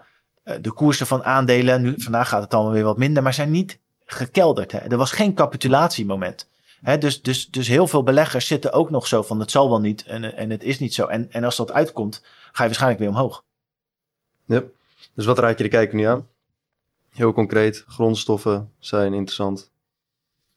de 0.61 0.73
koersen 0.73 1.07
van 1.07 1.25
aandelen, 1.25 1.83
nu, 1.83 1.95
vandaag 1.97 2.29
gaat 2.29 2.43
het 2.43 2.55
allemaal 2.55 2.73
weer 2.73 2.85
wat 2.85 2.99
minder, 2.99 3.23
maar 3.23 3.35
zijn 3.35 3.51
niet 3.51 3.79
gekelderd. 4.05 4.73
Hè. 4.73 4.79
Er 4.79 4.97
was 4.97 5.13
geen 5.13 5.35
capitulatiemoment 5.35 6.49
dus, 6.99 7.23
dus, 7.23 7.47
dus 7.47 7.69
heel 7.69 7.87
veel 7.87 8.03
beleggers 8.03 8.47
zitten 8.47 8.73
ook 8.73 8.91
nog 8.91 9.07
zo 9.07 9.23
van 9.23 9.41
het 9.41 9.51
zal 9.51 9.69
wel 9.69 9.81
niet 9.81 10.05
en, 10.05 10.37
en 10.37 10.51
het 10.51 10.63
is 10.63 10.79
niet 10.79 10.95
zo. 10.95 11.07
En, 11.07 11.33
en 11.33 11.45
als 11.45 11.57
dat 11.57 11.73
uitkomt, 11.73 12.23
ga 12.53 12.63
je 12.63 12.69
waarschijnlijk 12.69 13.01
weer 13.01 13.09
omhoog. 13.09 13.45
Ja. 14.45 14.63
Dus 15.15 15.27
wat 15.27 15.39
raad 15.39 15.59
je 15.59 15.65
de 15.65 15.71
kijker 15.71 15.97
nu 15.97 16.05
aan? 16.05 16.29
Heel 17.09 17.33
concreet, 17.33 17.85
grondstoffen 17.89 18.73
zijn 18.79 19.15
interessant. 19.15 19.71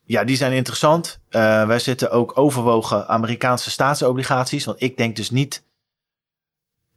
Ja, 0.03 0.24
die 0.24 0.36
zijn 0.36 0.51
interessant. 0.51 1.19
Uh, 1.30 1.67
wij 1.67 1.80
zitten 1.80 2.11
ook 2.11 2.38
overwogen 2.38 3.07
Amerikaanse 3.07 3.69
staatsobligaties. 3.69 4.65
Want 4.65 4.82
ik 4.82 4.97
denk 4.97 5.15
dus 5.15 5.30
niet 5.30 5.63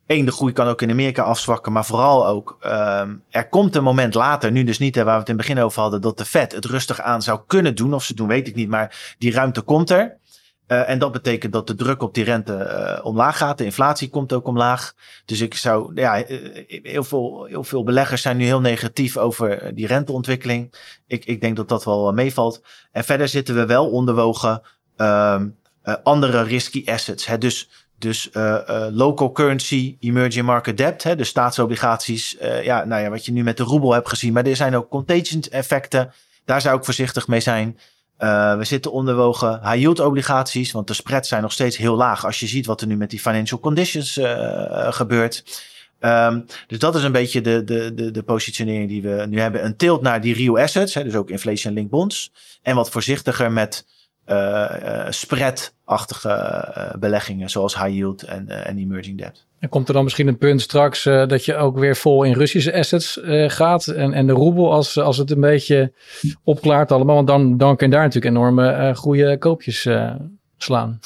Eén, 0.06 0.24
de 0.24 0.32
groei 0.32 0.52
kan 0.52 0.66
ook 0.66 0.82
in 0.82 0.90
Amerika 0.90 1.22
afzwakken, 1.22 1.72
maar 1.72 1.84
vooral 1.84 2.26
ook, 2.26 2.58
um, 2.66 3.22
er 3.30 3.48
komt 3.48 3.76
een 3.76 3.82
moment 3.82 4.14
later, 4.14 4.52
nu 4.52 4.64
dus 4.64 4.78
niet, 4.78 4.94
hè, 4.94 5.04
waar 5.04 5.14
we 5.14 5.20
het 5.20 5.28
in 5.28 5.36
het 5.36 5.46
begin 5.46 5.62
over 5.62 5.80
hadden, 5.80 6.00
dat 6.00 6.18
de 6.18 6.24
Fed 6.24 6.52
het 6.52 6.64
rustig 6.64 7.00
aan 7.00 7.22
zou 7.22 7.40
kunnen 7.46 7.74
doen. 7.74 7.94
Of 7.94 8.04
ze 8.04 8.14
doen, 8.14 8.28
weet 8.28 8.48
ik 8.48 8.54
niet, 8.54 8.68
maar 8.68 9.14
die 9.18 9.32
ruimte 9.32 9.60
komt 9.60 9.90
er. 9.90 10.16
Uh, 10.68 10.88
en 10.88 10.98
dat 10.98 11.12
betekent 11.12 11.52
dat 11.52 11.66
de 11.66 11.74
druk 11.74 12.02
op 12.02 12.14
die 12.14 12.24
rente 12.24 12.96
uh, 12.98 13.04
omlaag 13.06 13.36
gaat. 13.36 13.58
De 13.58 13.64
inflatie 13.64 14.08
komt 14.08 14.32
ook 14.32 14.46
omlaag. 14.46 14.94
Dus 15.24 15.40
ik 15.40 15.54
zou, 15.54 15.92
ja, 15.94 16.24
heel 16.66 17.04
veel, 17.04 17.44
heel 17.44 17.64
veel 17.64 17.84
beleggers 17.84 18.22
zijn 18.22 18.36
nu 18.36 18.44
heel 18.44 18.60
negatief 18.60 19.16
over 19.16 19.74
die 19.74 19.86
renteontwikkeling. 19.86 20.74
Ik, 21.06 21.24
ik 21.24 21.40
denk 21.40 21.56
dat 21.56 21.68
dat 21.68 21.84
wel 21.84 22.12
meevalt. 22.12 22.62
En 22.92 23.04
verder 23.04 23.28
zitten 23.28 23.54
we 23.54 23.66
wel 23.66 23.90
onderwogen 23.90 24.62
um, 24.96 25.56
andere 26.02 26.42
risky 26.42 26.82
assets. 26.86 27.26
Hè. 27.26 27.38
Dus 27.38 27.83
dus 27.98 28.28
uh, 28.32 28.86
local 28.90 29.32
currency, 29.32 29.96
emerging 30.00 30.46
market 30.46 30.76
debt, 30.76 31.02
hè, 31.02 31.16
dus 31.16 31.28
staatsobligaties. 31.28 32.36
Uh, 32.42 32.64
ja, 32.64 32.84
nou 32.84 33.02
ja, 33.02 33.10
wat 33.10 33.24
je 33.24 33.32
nu 33.32 33.42
met 33.42 33.56
de 33.56 33.62
roebel 33.62 33.92
hebt 33.92 34.08
gezien. 34.08 34.32
Maar 34.32 34.46
er 34.46 34.56
zijn 34.56 34.76
ook 34.76 34.88
contagion 34.88 35.42
effecten. 35.50 36.12
Daar 36.44 36.60
zou 36.60 36.78
ik 36.78 36.84
voorzichtig 36.84 37.28
mee 37.28 37.40
zijn. 37.40 37.78
we 38.58 38.60
zitten 38.60 38.92
onderwogen 38.92 39.60
high 39.62 39.76
yield 39.76 40.00
obligaties, 40.00 40.72
want 40.72 40.86
de 40.86 40.94
spreads 40.94 41.28
zijn 41.28 41.42
nog 41.42 41.52
steeds 41.52 41.76
heel 41.76 41.96
laag. 41.96 42.24
Als 42.24 42.40
je 42.40 42.46
ziet 42.46 42.66
wat 42.66 42.80
er 42.80 42.86
nu 42.86 42.96
met 42.96 43.10
die 43.10 43.20
financial 43.20 43.60
conditions 43.60 44.20
gebeurt. 44.90 45.44
Um, 46.00 46.46
dus 46.66 46.78
dat 46.78 46.94
is 46.94 47.02
een 47.02 47.12
beetje 47.12 47.40
de, 47.40 47.64
de, 47.64 47.94
de, 47.94 48.10
de 48.10 48.22
positionering 48.22 48.88
die 48.88 49.02
we 49.02 49.26
nu 49.28 49.40
hebben. 49.40 49.64
Een 49.64 49.76
tilt 49.76 50.02
naar 50.02 50.20
die 50.20 50.34
real 50.34 50.58
assets, 50.58 50.94
hè, 50.94 51.04
dus 51.04 51.14
ook 51.14 51.30
inflation-linked 51.30 51.90
bonds. 51.90 52.32
En 52.62 52.74
wat 52.74 52.90
voorzichtiger 52.90 53.52
met 53.52 53.86
uh, 54.28 55.06
spread-achtige 55.08 56.94
beleggingen, 56.98 57.50
zoals 57.50 57.78
high 57.78 57.94
yield 57.94 58.22
en, 58.22 58.64
en 58.64 58.78
emerging 58.78 59.18
debt. 59.18 59.46
En 59.58 59.68
komt 59.68 59.88
er 59.88 59.94
dan 59.94 60.04
misschien 60.04 60.28
een 60.28 60.38
punt 60.38 60.60
straks 60.60 61.02
dat 61.02 61.44
je 61.44 61.56
ook 61.56 61.78
weer 61.78 61.96
vol 61.96 62.22
in 62.22 62.32
Russische 62.32 62.74
assets 62.74 63.20
gaat 63.46 63.86
en, 63.86 64.12
en 64.12 64.26
de 64.26 64.32
roebel 64.32 64.72
als, 64.72 64.98
als 64.98 65.16
het 65.16 65.30
een 65.30 65.40
beetje 65.40 65.92
opklaart 66.42 66.92
allemaal? 66.92 67.14
Want 67.14 67.26
dan, 67.26 67.56
dan 67.56 67.76
kun 67.76 67.86
je 67.86 67.92
daar 67.92 68.02
natuurlijk 68.02 68.34
enorme 68.34 68.92
goede 68.94 69.38
koopjes 69.38 69.88
slaan. 70.56 71.00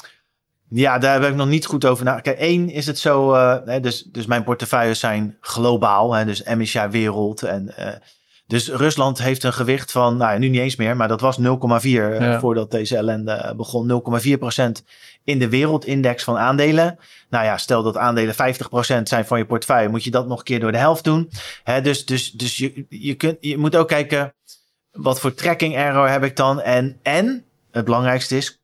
Ja, 0.69 0.97
daar 0.97 1.21
heb 1.21 1.31
ik 1.31 1.37
nog 1.37 1.47
niet 1.47 1.65
goed 1.65 1.85
over 1.85 2.05
na. 2.05 2.19
Kijk, 2.19 2.37
één 2.37 2.69
is 2.69 2.85
het 2.85 2.99
zo, 2.99 3.33
uh, 3.33 3.81
dus, 3.81 4.03
dus 4.03 4.25
mijn 4.25 4.43
portefeuilles 4.43 4.99
zijn 4.99 5.37
globaal, 5.41 6.13
hè, 6.13 6.25
dus 6.25 6.43
MSCI 6.43 6.87
wereld. 6.87 7.43
En, 7.43 7.73
uh, 7.79 7.87
dus 8.49 8.69
Rusland 8.69 9.17
heeft 9.17 9.43
een 9.43 9.53
gewicht 9.53 9.91
van, 9.91 10.17
nou 10.17 10.39
nu 10.39 10.47
niet 10.47 10.61
eens 10.61 10.75
meer, 10.75 10.95
maar 10.95 11.07
dat 11.07 11.21
was 11.21 11.39
0,4 11.39 11.43
uh, 11.43 12.39
voordat 12.39 12.71
deze 12.71 12.97
ellende 12.97 13.53
begon. 13.57 14.01
0,4% 14.79 14.83
in 15.23 15.39
de 15.39 15.49
wereldindex 15.49 16.23
van 16.23 16.37
aandelen. 16.37 16.99
Nou 17.29 17.45
ja, 17.45 17.57
stel 17.57 17.83
dat 17.83 17.97
aandelen 17.97 18.33
50% 18.33 18.37
zijn 19.03 19.25
van 19.25 19.37
je 19.37 19.45
portefeuille, 19.45 19.89
moet 19.89 20.03
je 20.03 20.11
dat 20.11 20.27
nog 20.27 20.37
een 20.37 20.43
keer 20.43 20.59
door 20.59 20.71
de 20.71 20.77
helft 20.77 21.03
doen. 21.03 21.29
Hè, 21.63 21.81
dus 21.81 22.05
dus, 22.05 22.31
dus 22.31 22.57
je, 22.57 22.85
je, 22.89 23.13
kunt, 23.13 23.37
je 23.39 23.57
moet 23.57 23.75
ook 23.75 23.87
kijken, 23.87 24.33
wat 24.91 25.19
voor 25.19 25.33
tracking 25.33 25.75
error 25.75 26.09
heb 26.09 26.23
ik 26.23 26.35
dan? 26.35 26.61
En, 26.61 26.99
en 27.01 27.45
het 27.71 27.85
belangrijkste 27.85 28.37
is, 28.37 28.61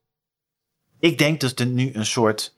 ik 0.99 1.17
denk 1.17 1.41
dat 1.41 1.59
er 1.59 1.65
nu 1.65 1.89
een 1.93 2.05
soort 2.05 2.57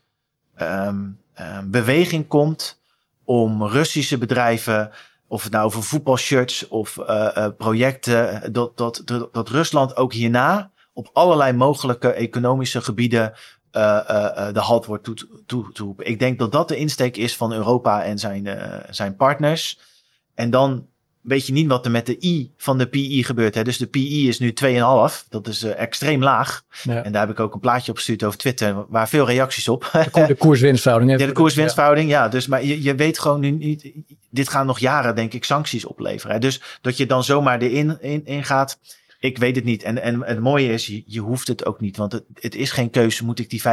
um, 0.61 1.19
beweging 1.63 2.27
komt 2.27 2.81
om 3.23 3.63
Russische 3.63 4.17
bedrijven, 4.17 4.91
of 5.27 5.43
het 5.43 5.51
nou 5.51 5.65
over 5.65 5.83
voetbalshirts 5.83 6.67
of 6.67 6.97
uh, 6.97 7.05
uh, 7.37 7.47
projecten, 7.57 8.53
dat, 8.53 8.77
dat, 8.77 9.01
dat, 9.05 9.33
dat, 9.33 9.49
Rusland 9.49 9.95
ook 9.95 10.13
hierna 10.13 10.71
op 10.93 11.09
allerlei 11.13 11.53
mogelijke 11.53 12.11
economische 12.11 12.81
gebieden 12.81 13.33
uh, 13.71 14.51
de 14.53 14.59
halt 14.59 14.85
wordt 14.85 15.03
toe, 15.03 15.43
toe, 15.45 15.71
toe, 15.71 15.95
Ik 15.97 16.19
denk 16.19 16.39
dat 16.39 16.51
dat 16.51 16.67
de 16.67 16.77
insteek 16.77 17.17
is 17.17 17.35
van 17.35 17.53
Europa 17.53 18.03
en 18.03 18.19
zijn, 18.19 18.59
zijn 18.89 19.15
partners. 19.15 19.79
En 20.33 20.49
dan 20.49 20.87
weet 21.27 21.47
je 21.47 21.53
niet 21.53 21.67
wat 21.67 21.85
er 21.85 21.91
met 21.91 22.05
de 22.05 22.17
I 22.25 22.51
van 22.57 22.77
de 22.77 22.87
PI 22.87 23.23
gebeurt. 23.23 23.55
Hè? 23.55 23.63
Dus 23.63 23.77
de 23.77 23.87
PI 23.87 24.27
is 24.27 24.39
nu 24.39 24.53
2,5. 24.63 25.27
Dat 25.29 25.47
is 25.47 25.63
uh, 25.63 25.79
extreem 25.79 26.23
laag. 26.23 26.63
Ja. 26.83 27.03
En 27.03 27.11
daar 27.11 27.21
heb 27.21 27.29
ik 27.29 27.39
ook 27.39 27.53
een 27.53 27.59
plaatje 27.59 27.91
op 27.91 27.97
gestuurd 27.97 28.23
over 28.23 28.37
Twitter. 28.37 28.85
Waar 28.89 29.09
veel 29.09 29.25
reacties 29.25 29.67
op. 29.67 29.89
De, 30.11 30.35
koerswinstverhouding. 30.39 31.19
Ja, 31.19 31.25
de 31.25 31.31
koerswinstverhouding. 31.31 32.09
Ja, 32.09 32.27
dus 32.27 32.47
maar 32.47 32.63
je, 32.63 32.83
je 32.83 32.95
weet 32.95 33.19
gewoon 33.19 33.39
nu 33.39 33.51
niet. 33.51 33.91
Dit 34.29 34.49
gaan 34.49 34.65
nog 34.65 34.79
jaren, 34.79 35.15
denk 35.15 35.33
ik, 35.33 35.43
sancties 35.43 35.85
opleveren. 35.85 36.33
Hè? 36.33 36.39
Dus 36.41 36.61
dat 36.81 36.97
je 36.97 37.05
dan 37.05 37.23
zomaar 37.23 37.61
erin 37.61 37.97
in, 38.01 38.25
in 38.25 38.43
gaat. 38.43 38.79
Ik 39.19 39.37
weet 39.37 39.55
het 39.55 39.65
niet. 39.65 39.83
En, 39.83 40.01
en 40.01 40.23
het 40.23 40.39
mooie 40.39 40.73
is, 40.73 40.87
je, 40.87 41.03
je 41.05 41.19
hoeft 41.19 41.47
het 41.47 41.65
ook 41.65 41.79
niet. 41.81 41.97
Want 41.97 42.11
het, 42.11 42.23
het 42.33 42.55
is 42.55 42.71
geen 42.71 42.89
keuze. 42.89 43.25
Moet 43.25 43.39
ik 43.39 43.49
die 43.49 43.61
5% 43.61 43.63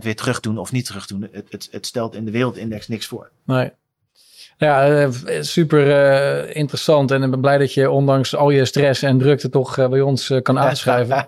weer 0.00 0.16
terug 0.16 0.40
doen 0.40 0.58
of 0.58 0.72
niet 0.72 0.86
terug 0.86 1.06
doen? 1.06 1.28
Het, 1.32 1.46
het, 1.50 1.68
het 1.70 1.86
stelt 1.86 2.14
in 2.14 2.24
de 2.24 2.30
wereldindex 2.30 2.88
niks 2.88 3.06
voor. 3.06 3.30
Nee. 3.44 3.70
Ja, 4.60 4.88
eh, 4.88 5.08
super 5.40 5.86
uh, 5.86 6.56
interessant. 6.56 7.10
En 7.10 7.22
ik 7.22 7.30
ben 7.30 7.40
blij 7.40 7.58
dat 7.58 7.74
je 7.74 7.90
ondanks 7.90 8.36
al 8.36 8.50
je 8.50 8.64
stress 8.64 9.02
en 9.02 9.18
drukte 9.18 9.48
toch 9.48 9.76
uh, 9.76 9.88
bij 9.88 10.00
ons 10.00 10.32
kan 10.42 10.58
aanschrijven. 10.68 11.26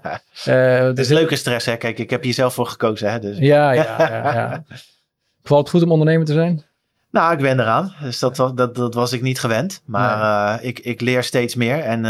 het 0.85 0.99
is 0.99 1.09
leuke 1.09 1.37
stress, 1.37 1.67
hè? 1.67 1.77
Kijk, 1.77 1.99
ik 1.99 2.11
heb 2.11 2.23
hier 2.23 2.35
zelf 2.35 2.55
voor 2.55 2.67
gekozen, 2.67 3.11
hè? 3.11 3.19
Dus. 3.19 3.39
Ja, 3.39 3.73
ja, 3.73 3.97
ja, 3.99 4.35
ja. 4.35 4.65
Valt 5.43 5.61
het 5.61 5.71
goed 5.71 5.83
om 5.83 5.93
ondernemer 5.93 6.27
te 6.27 6.33
zijn? 6.33 6.65
Nou, 7.11 7.33
ik 7.33 7.39
ben 7.39 7.61
eraan. 7.61 7.95
Dus 8.03 8.19
dat, 8.19 8.37
dat, 8.37 8.75
dat 8.75 8.95
was 8.95 9.13
ik 9.13 9.23
niet 9.23 9.41
gewend. 9.41 9.83
Maar 9.85 10.57
nee. 10.57 10.69
ik, 10.69 10.79
ik 10.79 11.01
leer 11.01 11.23
steeds 11.23 11.55
meer. 11.55 11.79
En 11.79 12.05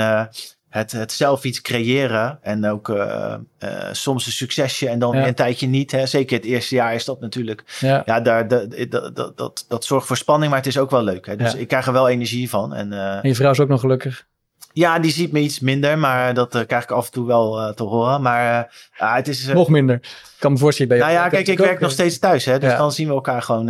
het, 0.73 0.93
het 0.93 1.13
zelf 1.13 1.45
iets 1.45 1.61
creëren 1.61 2.39
en 2.43 2.67
ook 2.67 2.89
uh, 2.89 3.35
uh, 3.65 3.71
soms 3.93 4.27
een 4.27 4.33
succesje 4.33 4.89
en 4.89 4.99
dan 4.99 5.17
ja. 5.17 5.27
een 5.27 5.35
tijdje 5.35 5.67
niet. 5.67 5.91
Hè. 5.91 6.07
Zeker 6.07 6.37
het 6.37 6.47
eerste 6.47 6.75
jaar 6.75 6.95
is 6.95 7.05
dat 7.05 7.21
natuurlijk. 7.21 7.65
Ja, 7.81 8.03
ja 8.05 8.21
daar, 8.21 8.49
dat, 8.49 8.91
dat, 8.91 9.37
dat, 9.37 9.65
dat, 9.69 9.85
zorgt 9.85 10.07
voor 10.07 10.17
spanning, 10.17 10.51
maar 10.51 10.59
het 10.59 10.69
is 10.69 10.79
ook 10.79 10.91
wel 10.91 11.03
leuk. 11.03 11.27
Hè. 11.27 11.37
Dus 11.37 11.53
ja. 11.53 11.59
ik 11.59 11.69
krijg 11.69 11.87
er 11.87 11.93
wel 11.93 12.09
energie 12.09 12.49
van. 12.49 12.75
En, 12.75 12.93
uh, 12.93 13.15
en 13.15 13.29
je 13.29 13.35
vrouw 13.35 13.51
is 13.51 13.61
ook 13.61 13.69
nog 13.69 13.81
gelukkig? 13.81 14.27
Ja, 14.73 14.99
die 14.99 15.11
ziet 15.11 15.33
me 15.33 15.41
iets 15.41 15.61
minder, 15.61 15.99
maar 15.99 16.35
dat 16.35 16.65
krijg 16.67 16.83
ik 16.83 16.91
af 16.91 17.07
en 17.07 17.13
toe 17.13 17.27
wel 17.27 17.75
te 17.75 17.83
horen. 17.83 18.23
Maar 18.23 18.75
het 18.93 19.29
is... 19.29 19.47
nog 19.47 19.69
minder. 19.69 19.95
Ik 19.95 20.37
kan 20.39 20.53
me 20.53 20.59
voorstellen 20.59 20.91
bij 20.91 21.01
Nou 21.01 21.13
ja, 21.13 21.29
kijk, 21.29 21.49
ik 21.49 21.59
werk 21.59 21.81
nog 21.81 21.91
steeds 21.91 22.19
thuis. 22.19 22.45
Hè, 22.45 22.59
dus 22.59 22.77
dan 22.77 22.93
zien 22.93 23.09
we 23.09 23.15
elkaar 23.15 23.43
gewoon 23.43 23.67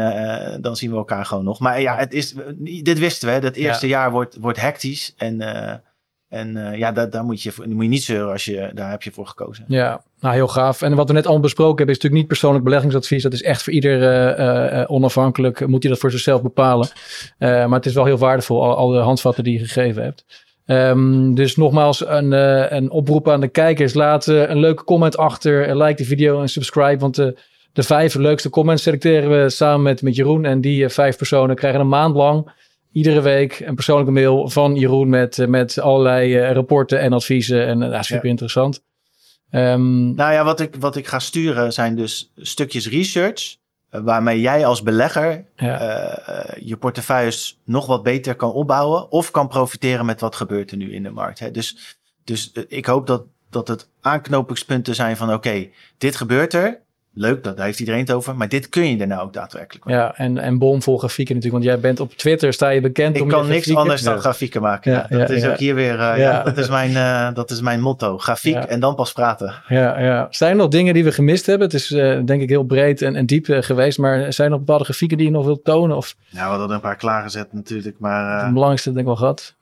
dan 0.60 0.76
zien 0.76 0.90
we 0.90 0.96
elkaar 0.96 1.26
gewoon 1.26 1.44
nog. 1.44 1.60
Maar 1.60 1.80
ja, 1.80 1.96
het 1.96 2.12
is, 2.12 2.34
dit 2.82 2.98
wisten 2.98 3.34
we. 3.34 3.40
Dat 3.40 3.56
eerste 3.56 3.86
jaar 3.86 4.10
wordt, 4.10 4.36
wordt 4.40 4.60
hectisch. 4.60 5.14
En 5.16 5.40
en 6.32 6.56
uh, 6.56 6.78
ja, 6.78 6.92
daar, 6.92 7.10
daar 7.10 7.24
moet, 7.24 7.42
je, 7.42 7.52
moet 7.68 7.82
je 7.82 7.88
niet 7.88 8.02
zeuren 8.02 8.32
als 8.32 8.44
je 8.44 8.70
daar 8.74 8.90
heb 8.90 9.02
je 9.02 9.10
voor 9.10 9.26
gekozen. 9.26 9.64
Ja, 9.68 10.02
nou 10.20 10.34
heel 10.34 10.48
gaaf. 10.48 10.82
En 10.82 10.94
wat 10.94 11.08
we 11.08 11.12
net 11.12 11.24
allemaal 11.24 11.42
besproken 11.42 11.76
hebben, 11.76 11.94
is 11.94 12.02
natuurlijk 12.02 12.20
niet 12.20 12.30
persoonlijk 12.30 12.64
beleggingsadvies. 12.64 13.22
Dat 13.22 13.32
is 13.32 13.42
echt 13.42 13.62
voor 13.62 13.72
ieder 13.72 14.00
uh, 14.00 14.78
uh, 14.78 14.84
onafhankelijk. 14.86 15.66
Moet 15.66 15.82
je 15.82 15.88
dat 15.88 15.98
voor 15.98 16.10
zichzelf 16.10 16.42
bepalen. 16.42 16.88
maar 17.38 17.70
het 17.70 17.86
is 17.86 17.94
wel 17.94 18.04
heel 18.04 18.18
waardevol, 18.18 18.62
al, 18.62 18.76
al 18.76 18.88
de 18.88 18.98
handvatten 18.98 19.44
die 19.44 19.52
je 19.52 19.66
gegeven 19.66 20.02
hebt. 20.02 20.24
Um, 20.66 21.34
dus 21.34 21.56
nogmaals 21.56 22.06
een, 22.06 22.32
een 22.76 22.90
oproep 22.90 23.28
aan 23.28 23.40
de 23.40 23.48
kijkers. 23.48 23.94
Laat 23.94 24.26
een 24.26 24.58
leuke 24.58 24.84
comment 24.84 25.16
achter. 25.16 25.76
like 25.76 26.02
de 26.02 26.08
video 26.08 26.40
en 26.40 26.48
subscribe. 26.48 26.98
Want 26.98 27.14
de, 27.14 27.38
de 27.72 27.82
vijf 27.82 28.14
leukste 28.14 28.50
comments 28.50 28.82
selecteren 28.82 29.42
we 29.42 29.50
samen 29.50 29.82
met, 29.82 30.02
met 30.02 30.16
Jeroen. 30.16 30.44
En 30.44 30.60
die 30.60 30.88
vijf 30.88 31.16
personen 31.16 31.56
krijgen 31.56 31.80
een 31.80 31.88
maand 31.88 32.14
lang 32.14 32.50
iedere 32.92 33.20
week 33.20 33.60
een 33.60 33.74
persoonlijke 33.74 34.12
mail 34.12 34.48
van 34.48 34.74
Jeroen 34.74 35.08
met, 35.08 35.38
eh, 35.38 35.46
met 35.46 35.78
allerlei 35.78 36.38
uh, 36.38 36.52
rapporten 36.52 37.00
en 37.00 37.12
adviezen. 37.12 37.66
En 37.66 37.82
uh, 37.82 38.02
super 38.02 38.28
interessant. 38.28 38.82
Um, 39.50 40.14
nou 40.14 40.32
ja, 40.32 40.44
wat 40.44 40.60
ik, 40.60 40.74
wat 40.78 40.96
ik 40.96 41.06
ga 41.06 41.18
sturen 41.18 41.72
zijn 41.72 41.96
dus 41.96 42.32
stukjes 42.36 42.88
research. 42.88 43.56
waarmee 43.90 44.40
jij 44.40 44.66
als 44.66 44.82
belegger 44.82 45.44
ja. 45.56 46.54
je 46.60 46.76
portefeuilles 46.76 47.60
nog 47.64 47.86
wat 47.86 48.02
beter 48.02 48.34
kan 48.34 48.52
opbouwen. 48.52 49.10
Of 49.10 49.30
kan 49.30 49.48
profiteren 49.48 50.06
met 50.06 50.20
wat 50.20 50.36
gebeurt 50.36 50.70
er 50.70 50.76
nu 50.76 50.92
in 50.92 51.02
de 51.02 51.10
markt. 51.10 51.38
Hè? 51.38 51.50
Dus, 51.50 51.96
dus 52.24 52.52
ik 52.68 52.86
hoop 52.86 53.06
dat, 53.06 53.24
dat 53.50 53.68
het 53.68 53.88
aanknopingspunten 54.00 54.94
zijn 54.94 55.16
van 55.16 55.32
oké, 55.32 55.68
dit 55.98 56.16
gebeurt 56.16 56.52
er. 56.52 56.80
Leuk, 57.14 57.44
daar 57.44 57.64
heeft 57.64 57.80
iedereen 57.80 58.00
het 58.00 58.12
over. 58.12 58.36
Maar 58.36 58.48
dit 58.48 58.68
kun 58.68 58.90
je 58.90 58.98
er 58.98 59.06
nou 59.06 59.22
ook 59.22 59.32
daadwerkelijk 59.32 59.84
mee. 59.84 59.94
Ja, 59.94 60.16
en, 60.16 60.38
en 60.38 60.58
bomvol 60.58 60.98
grafieken 60.98 61.34
natuurlijk. 61.34 61.64
Want 61.64 61.74
jij 61.74 61.82
bent 61.88 62.00
op 62.00 62.12
Twitter, 62.12 62.52
sta 62.52 62.68
je 62.68 62.80
bekend 62.80 63.16
ik 63.16 63.22
om 63.22 63.28
kan 63.28 63.48
niks 63.48 63.74
anders 63.74 64.02
dan 64.02 64.18
grafieken 64.18 64.62
maken. 64.62 64.92
Ja, 64.92 65.06
dat 65.08 65.30
is 65.30 65.46
ook 65.46 65.56
hier 65.56 65.74
weer, 65.74 65.94
uh, 65.94 66.18
ja. 66.18 66.42
dat, 66.42 66.58
is 66.58 66.68
mijn, 66.68 66.90
uh, 66.90 67.34
dat 67.34 67.50
is 67.50 67.60
mijn 67.60 67.80
motto. 67.80 68.18
Grafiek 68.18 68.56
en 68.56 68.80
dan 68.80 68.94
pas 68.94 69.12
praten. 69.12 69.54
Ja, 69.68 70.00
ja. 70.00 70.26
Zijn 70.30 70.50
er 70.50 70.56
nog 70.56 70.68
dingen 70.68 70.94
die 70.94 71.04
we 71.04 71.12
gemist 71.12 71.46
hebben? 71.46 71.66
Het 71.66 71.76
is 71.76 71.90
uh, 71.90 72.20
denk 72.24 72.42
ik 72.42 72.48
heel 72.48 72.64
breed 72.64 73.02
en, 73.02 73.16
en 73.16 73.26
diep 73.26 73.46
geweest. 73.48 73.98
Maar 73.98 74.32
zijn 74.32 74.46
er 74.46 74.52
nog 74.52 74.64
bepaalde 74.64 74.84
grafieken 74.84 75.16
die 75.16 75.26
je 75.26 75.32
nog 75.32 75.44
wilt 75.44 75.64
tonen? 75.64 75.96
Of? 75.96 76.16
Nou, 76.30 76.44
we 76.52 76.58
hadden 76.58 76.76
een 76.76 76.82
paar 76.82 76.96
klaargezet 76.96 77.52
natuurlijk. 77.52 77.98
Maar, 77.98 78.42
het 78.42 78.52
belangrijkste 78.52 78.88
denk 78.88 79.00
ik 79.00 79.06
wel 79.06 79.16
gehad. 79.16 79.54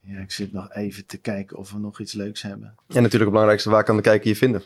Ja, 0.00 0.20
ik 0.20 0.32
zit 0.32 0.52
nog 0.52 0.72
even 0.72 1.06
te 1.06 1.16
kijken 1.16 1.56
of 1.56 1.72
we 1.72 1.78
nog 1.78 2.00
iets 2.00 2.12
leuks 2.12 2.42
hebben. 2.42 2.74
En 2.76 2.94
natuurlijk 2.94 3.12
het 3.12 3.30
belangrijkste, 3.30 3.70
waar 3.70 3.84
kan 3.84 3.96
de 3.96 4.02
kijker 4.02 4.28
je 4.28 4.36
vinden? 4.36 4.62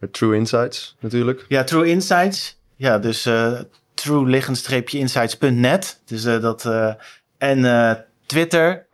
Met 0.00 0.12
True 0.12 0.36
Insights 0.36 0.96
natuurlijk. 1.00 1.44
Ja, 1.48 1.64
True 1.64 1.88
Insights. 1.88 2.58
Ja, 2.76 2.98
dus 2.98 3.26
uh, 3.26 3.60
true-insights.net. 3.94 6.00
Dus 6.04 6.24
uh, 6.24 6.40
dat. 6.40 6.64
Uh, 6.64 6.92
en 7.38 8.04
Twitter. 8.26 8.88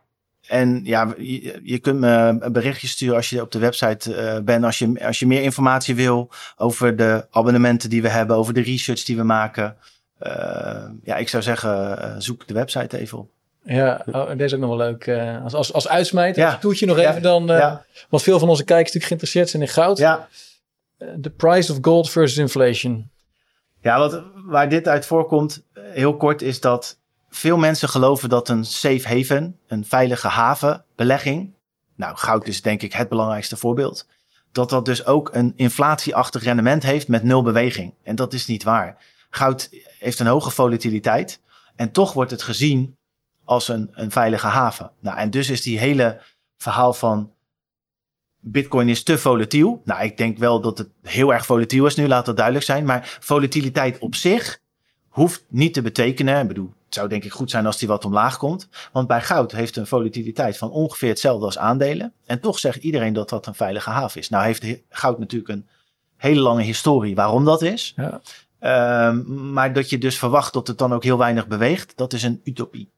En 0.47 0.81
ja, 0.85 1.15
je, 1.17 1.61
je, 1.63 1.79
kunt 1.79 2.01
me 2.01 2.37
een 2.41 2.53
berichtje 2.53 2.87
sturen 2.87 3.17
als 3.17 3.31
je 3.31 3.41
op 3.41 3.53
de 3.53 3.59
website 3.59 4.41
bent. 4.45 4.65
Als 4.65 4.79
je, 4.79 5.07
als 5.07 5.19
je 5.19 5.27
meer 5.27 5.43
informatie 5.43 5.95
wil 5.95 6.31
over 6.57 6.97
de 6.97 7.27
abonnementen 7.31 7.91
die 7.91 8.03
we 8.03 8.09
hebben, 8.09 8.37
over 8.37 8.55
de 8.55 8.63
research 8.63 9.05
die 9.05 9.17
we 9.17 9.23
maken. 9.23 9.77
ja, 11.05 11.17
ik 11.17 11.29
zou 11.29 11.43
zeggen, 11.43 12.23
zoek 12.23 12.47
de 12.47 12.55
website 12.55 12.99
even 12.99 13.19
op. 13.19 13.31
Ja, 13.63 14.03
oh, 14.07 14.29
deze 14.29 14.45
is 14.45 14.55
ook 14.55 14.61
nog 14.61 14.77
wel 14.77 14.79
leuk. 14.79 15.09
als, 15.43 15.55
als, 15.55 15.73
als 15.73 15.89
uitsmijter, 15.89 16.43
ja. 16.43 16.57
toetje 16.57 16.87
nog 16.87 16.99
even 16.99 17.23
dan. 17.23 17.47
Ja. 17.47 17.85
Want 18.09 18.23
veel 18.23 18.39
van 18.39 18.49
onze 18.49 18.65
kijkers 18.65 18.95
natuurlijk 18.95 19.07
geïnteresseerd 19.07 19.49
zijn 19.49 19.63
in 19.63 19.69
goud. 19.69 19.99
Ja. 19.99 20.29
The 20.99 21.31
price 21.37 21.73
of 21.73 21.79
gold 21.81 22.11
versus 22.11 22.39
inflation. 22.39 23.11
Ja, 23.81 23.99
wat, 23.99 24.23
waar 24.35 24.69
dit 24.69 24.89
uit 24.89 25.07
voorkomt, 25.07 25.65
eh, 25.73 25.83
heel 25.93 26.17
kort, 26.17 26.43
is 26.43 26.61
dat 26.61 26.99
veel 27.29 27.57
mensen 27.57 27.89
geloven 27.89 28.29
dat 28.29 28.49
een 28.49 28.65
safe 28.65 29.09
haven, 29.09 29.59
een 29.67 29.85
veilige 29.85 30.29
haven, 30.29 30.85
belegging, 30.95 31.55
nou 31.95 32.17
goud 32.17 32.47
is 32.47 32.63
denk 32.63 32.83
ik 32.83 32.93
het 32.93 33.09
belangrijkste 33.09 33.57
voorbeeld, 33.57 34.07
dat 34.53 34.71
dat 34.71 34.85
dus 34.85 35.07
ook 35.07 35.31
een 35.33 35.53
inflatieachtig 35.57 36.43
rendement 36.43 36.83
heeft 36.83 37.09
met 37.09 37.23
nul 37.23 37.43
beweging. 37.43 37.95
En 38.03 38.17
dat 38.17 38.33
is 38.33 38.47
niet 38.47 38.63
waar. 38.63 39.05
Goud 39.31 39.69
heeft 39.99 40.19
een 40.19 40.27
hoge 40.27 40.51
volatiliteit 40.51 41.41
en 41.77 41.93
toch 41.93 42.13
wordt 42.13 42.31
het 42.31 42.43
gezien 42.43 42.97
als 43.45 43.69
een, 43.69 43.89
een 43.93 44.11
veilige 44.11 44.47
haven. 44.47 44.91
Nou, 45.01 45.19
en 45.19 45.31
dus 45.31 45.51
is 45.51 45.63
die 45.63 45.79
hele 45.79 46.23
verhaal 46.57 46.93
van 46.93 47.33
Bitcoin 48.49 48.89
is 48.89 49.03
te 49.03 49.19
volatiel. 49.19 49.83
Nou, 49.85 50.05
ik 50.05 50.17
denk 50.17 50.39
wel 50.39 50.61
dat 50.61 50.79
het 50.79 50.89
heel 51.03 51.33
erg 51.33 51.47
volatiel 51.47 51.87
is 51.87 51.95
nu, 51.95 52.09
laat 52.09 52.27
dat 52.27 52.37
duidelijk 52.37 52.65
zijn. 52.65 52.85
Maar 52.85 53.19
volatiliteit 53.21 53.99
op 53.99 54.15
zich 54.15 54.59
hoeft 55.09 55.45
niet 55.49 55.75
te 55.75 55.83
betekenen. 55.83 56.41
Ik 56.41 56.49
bedoel, 56.49 56.73
het 56.85 56.95
zou 56.95 57.09
denk 57.09 57.25
ik 57.25 57.33
goed 57.33 57.51
zijn 57.51 57.67
als 57.67 57.79
die 57.79 57.89
wat 57.89 58.05
omlaag 58.05 58.37
komt. 58.37 58.69
Want 58.93 59.07
bij 59.07 59.23
goud 59.23 59.53
heeft 59.53 59.77
een 59.77 59.87
volatiliteit 59.87 60.59
van 60.59 60.71
ongeveer 60.71 61.09
hetzelfde 61.09 61.45
als 61.45 61.59
aandelen. 61.59 62.13
En 62.27 62.41
toch 62.41 62.59
zegt 62.59 62.83
iedereen 62.83 63.13
dat 63.13 63.29
dat 63.29 63.47
een 63.47 63.55
veilige 63.55 63.91
haven 63.91 64.21
is. 64.21 64.29
Nou 64.29 64.45
heeft 64.45 64.81
goud 64.89 65.19
natuurlijk 65.19 65.51
een 65.51 65.67
hele 66.17 66.41
lange 66.41 66.63
historie 66.63 67.15
waarom 67.15 67.45
dat 67.45 67.63
is. 67.63 67.93
Ja. 67.97 68.21
Ehm, 68.59 69.53
maar 69.53 69.73
dat 69.73 69.91
je 69.91 69.99
dus 69.99 70.19
verwacht 70.19 70.53
dat 70.53 70.67
het 70.67 70.79
dan 70.79 70.93
ook 70.93 71.05
heel 71.05 71.19
weinig 71.19 71.47
beweegt, 71.47 71.97
dat 71.97 72.13
is 72.13 72.23
een 72.23 72.41
utopie. 72.45 72.91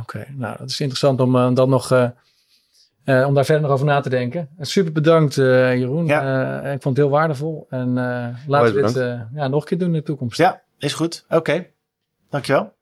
Oké, 0.00 0.26
nou 0.36 0.56
dat 0.58 0.70
is 0.70 0.80
interessant 0.80 1.20
om 1.20 1.36
uh, 1.36 1.54
dan 1.54 1.68
nog... 1.68 1.92
Uh, 1.92 2.08
om 3.06 3.34
daar 3.34 3.44
verder 3.44 3.62
nog 3.62 3.70
over 3.70 3.86
na 3.86 4.00
te 4.00 4.08
denken. 4.08 4.48
Super 4.60 4.92
bedankt, 4.92 5.34
Jeroen. 5.34 6.06
Ja. 6.06 6.60
ik 6.62 6.82
vond 6.82 6.96
het 6.96 7.06
heel 7.06 7.14
waardevol. 7.14 7.66
En 7.70 7.94
laten 8.46 8.74
we 8.74 8.82
dit 8.82 8.94
ja, 9.34 9.48
nog 9.48 9.60
een 9.60 9.68
keer 9.68 9.78
doen 9.78 9.88
in 9.88 9.94
de 9.94 10.02
toekomst. 10.02 10.38
Ja, 10.38 10.62
is 10.78 10.94
goed. 10.94 11.24
Oké. 11.28 11.66
Dankjewel. 12.30 12.75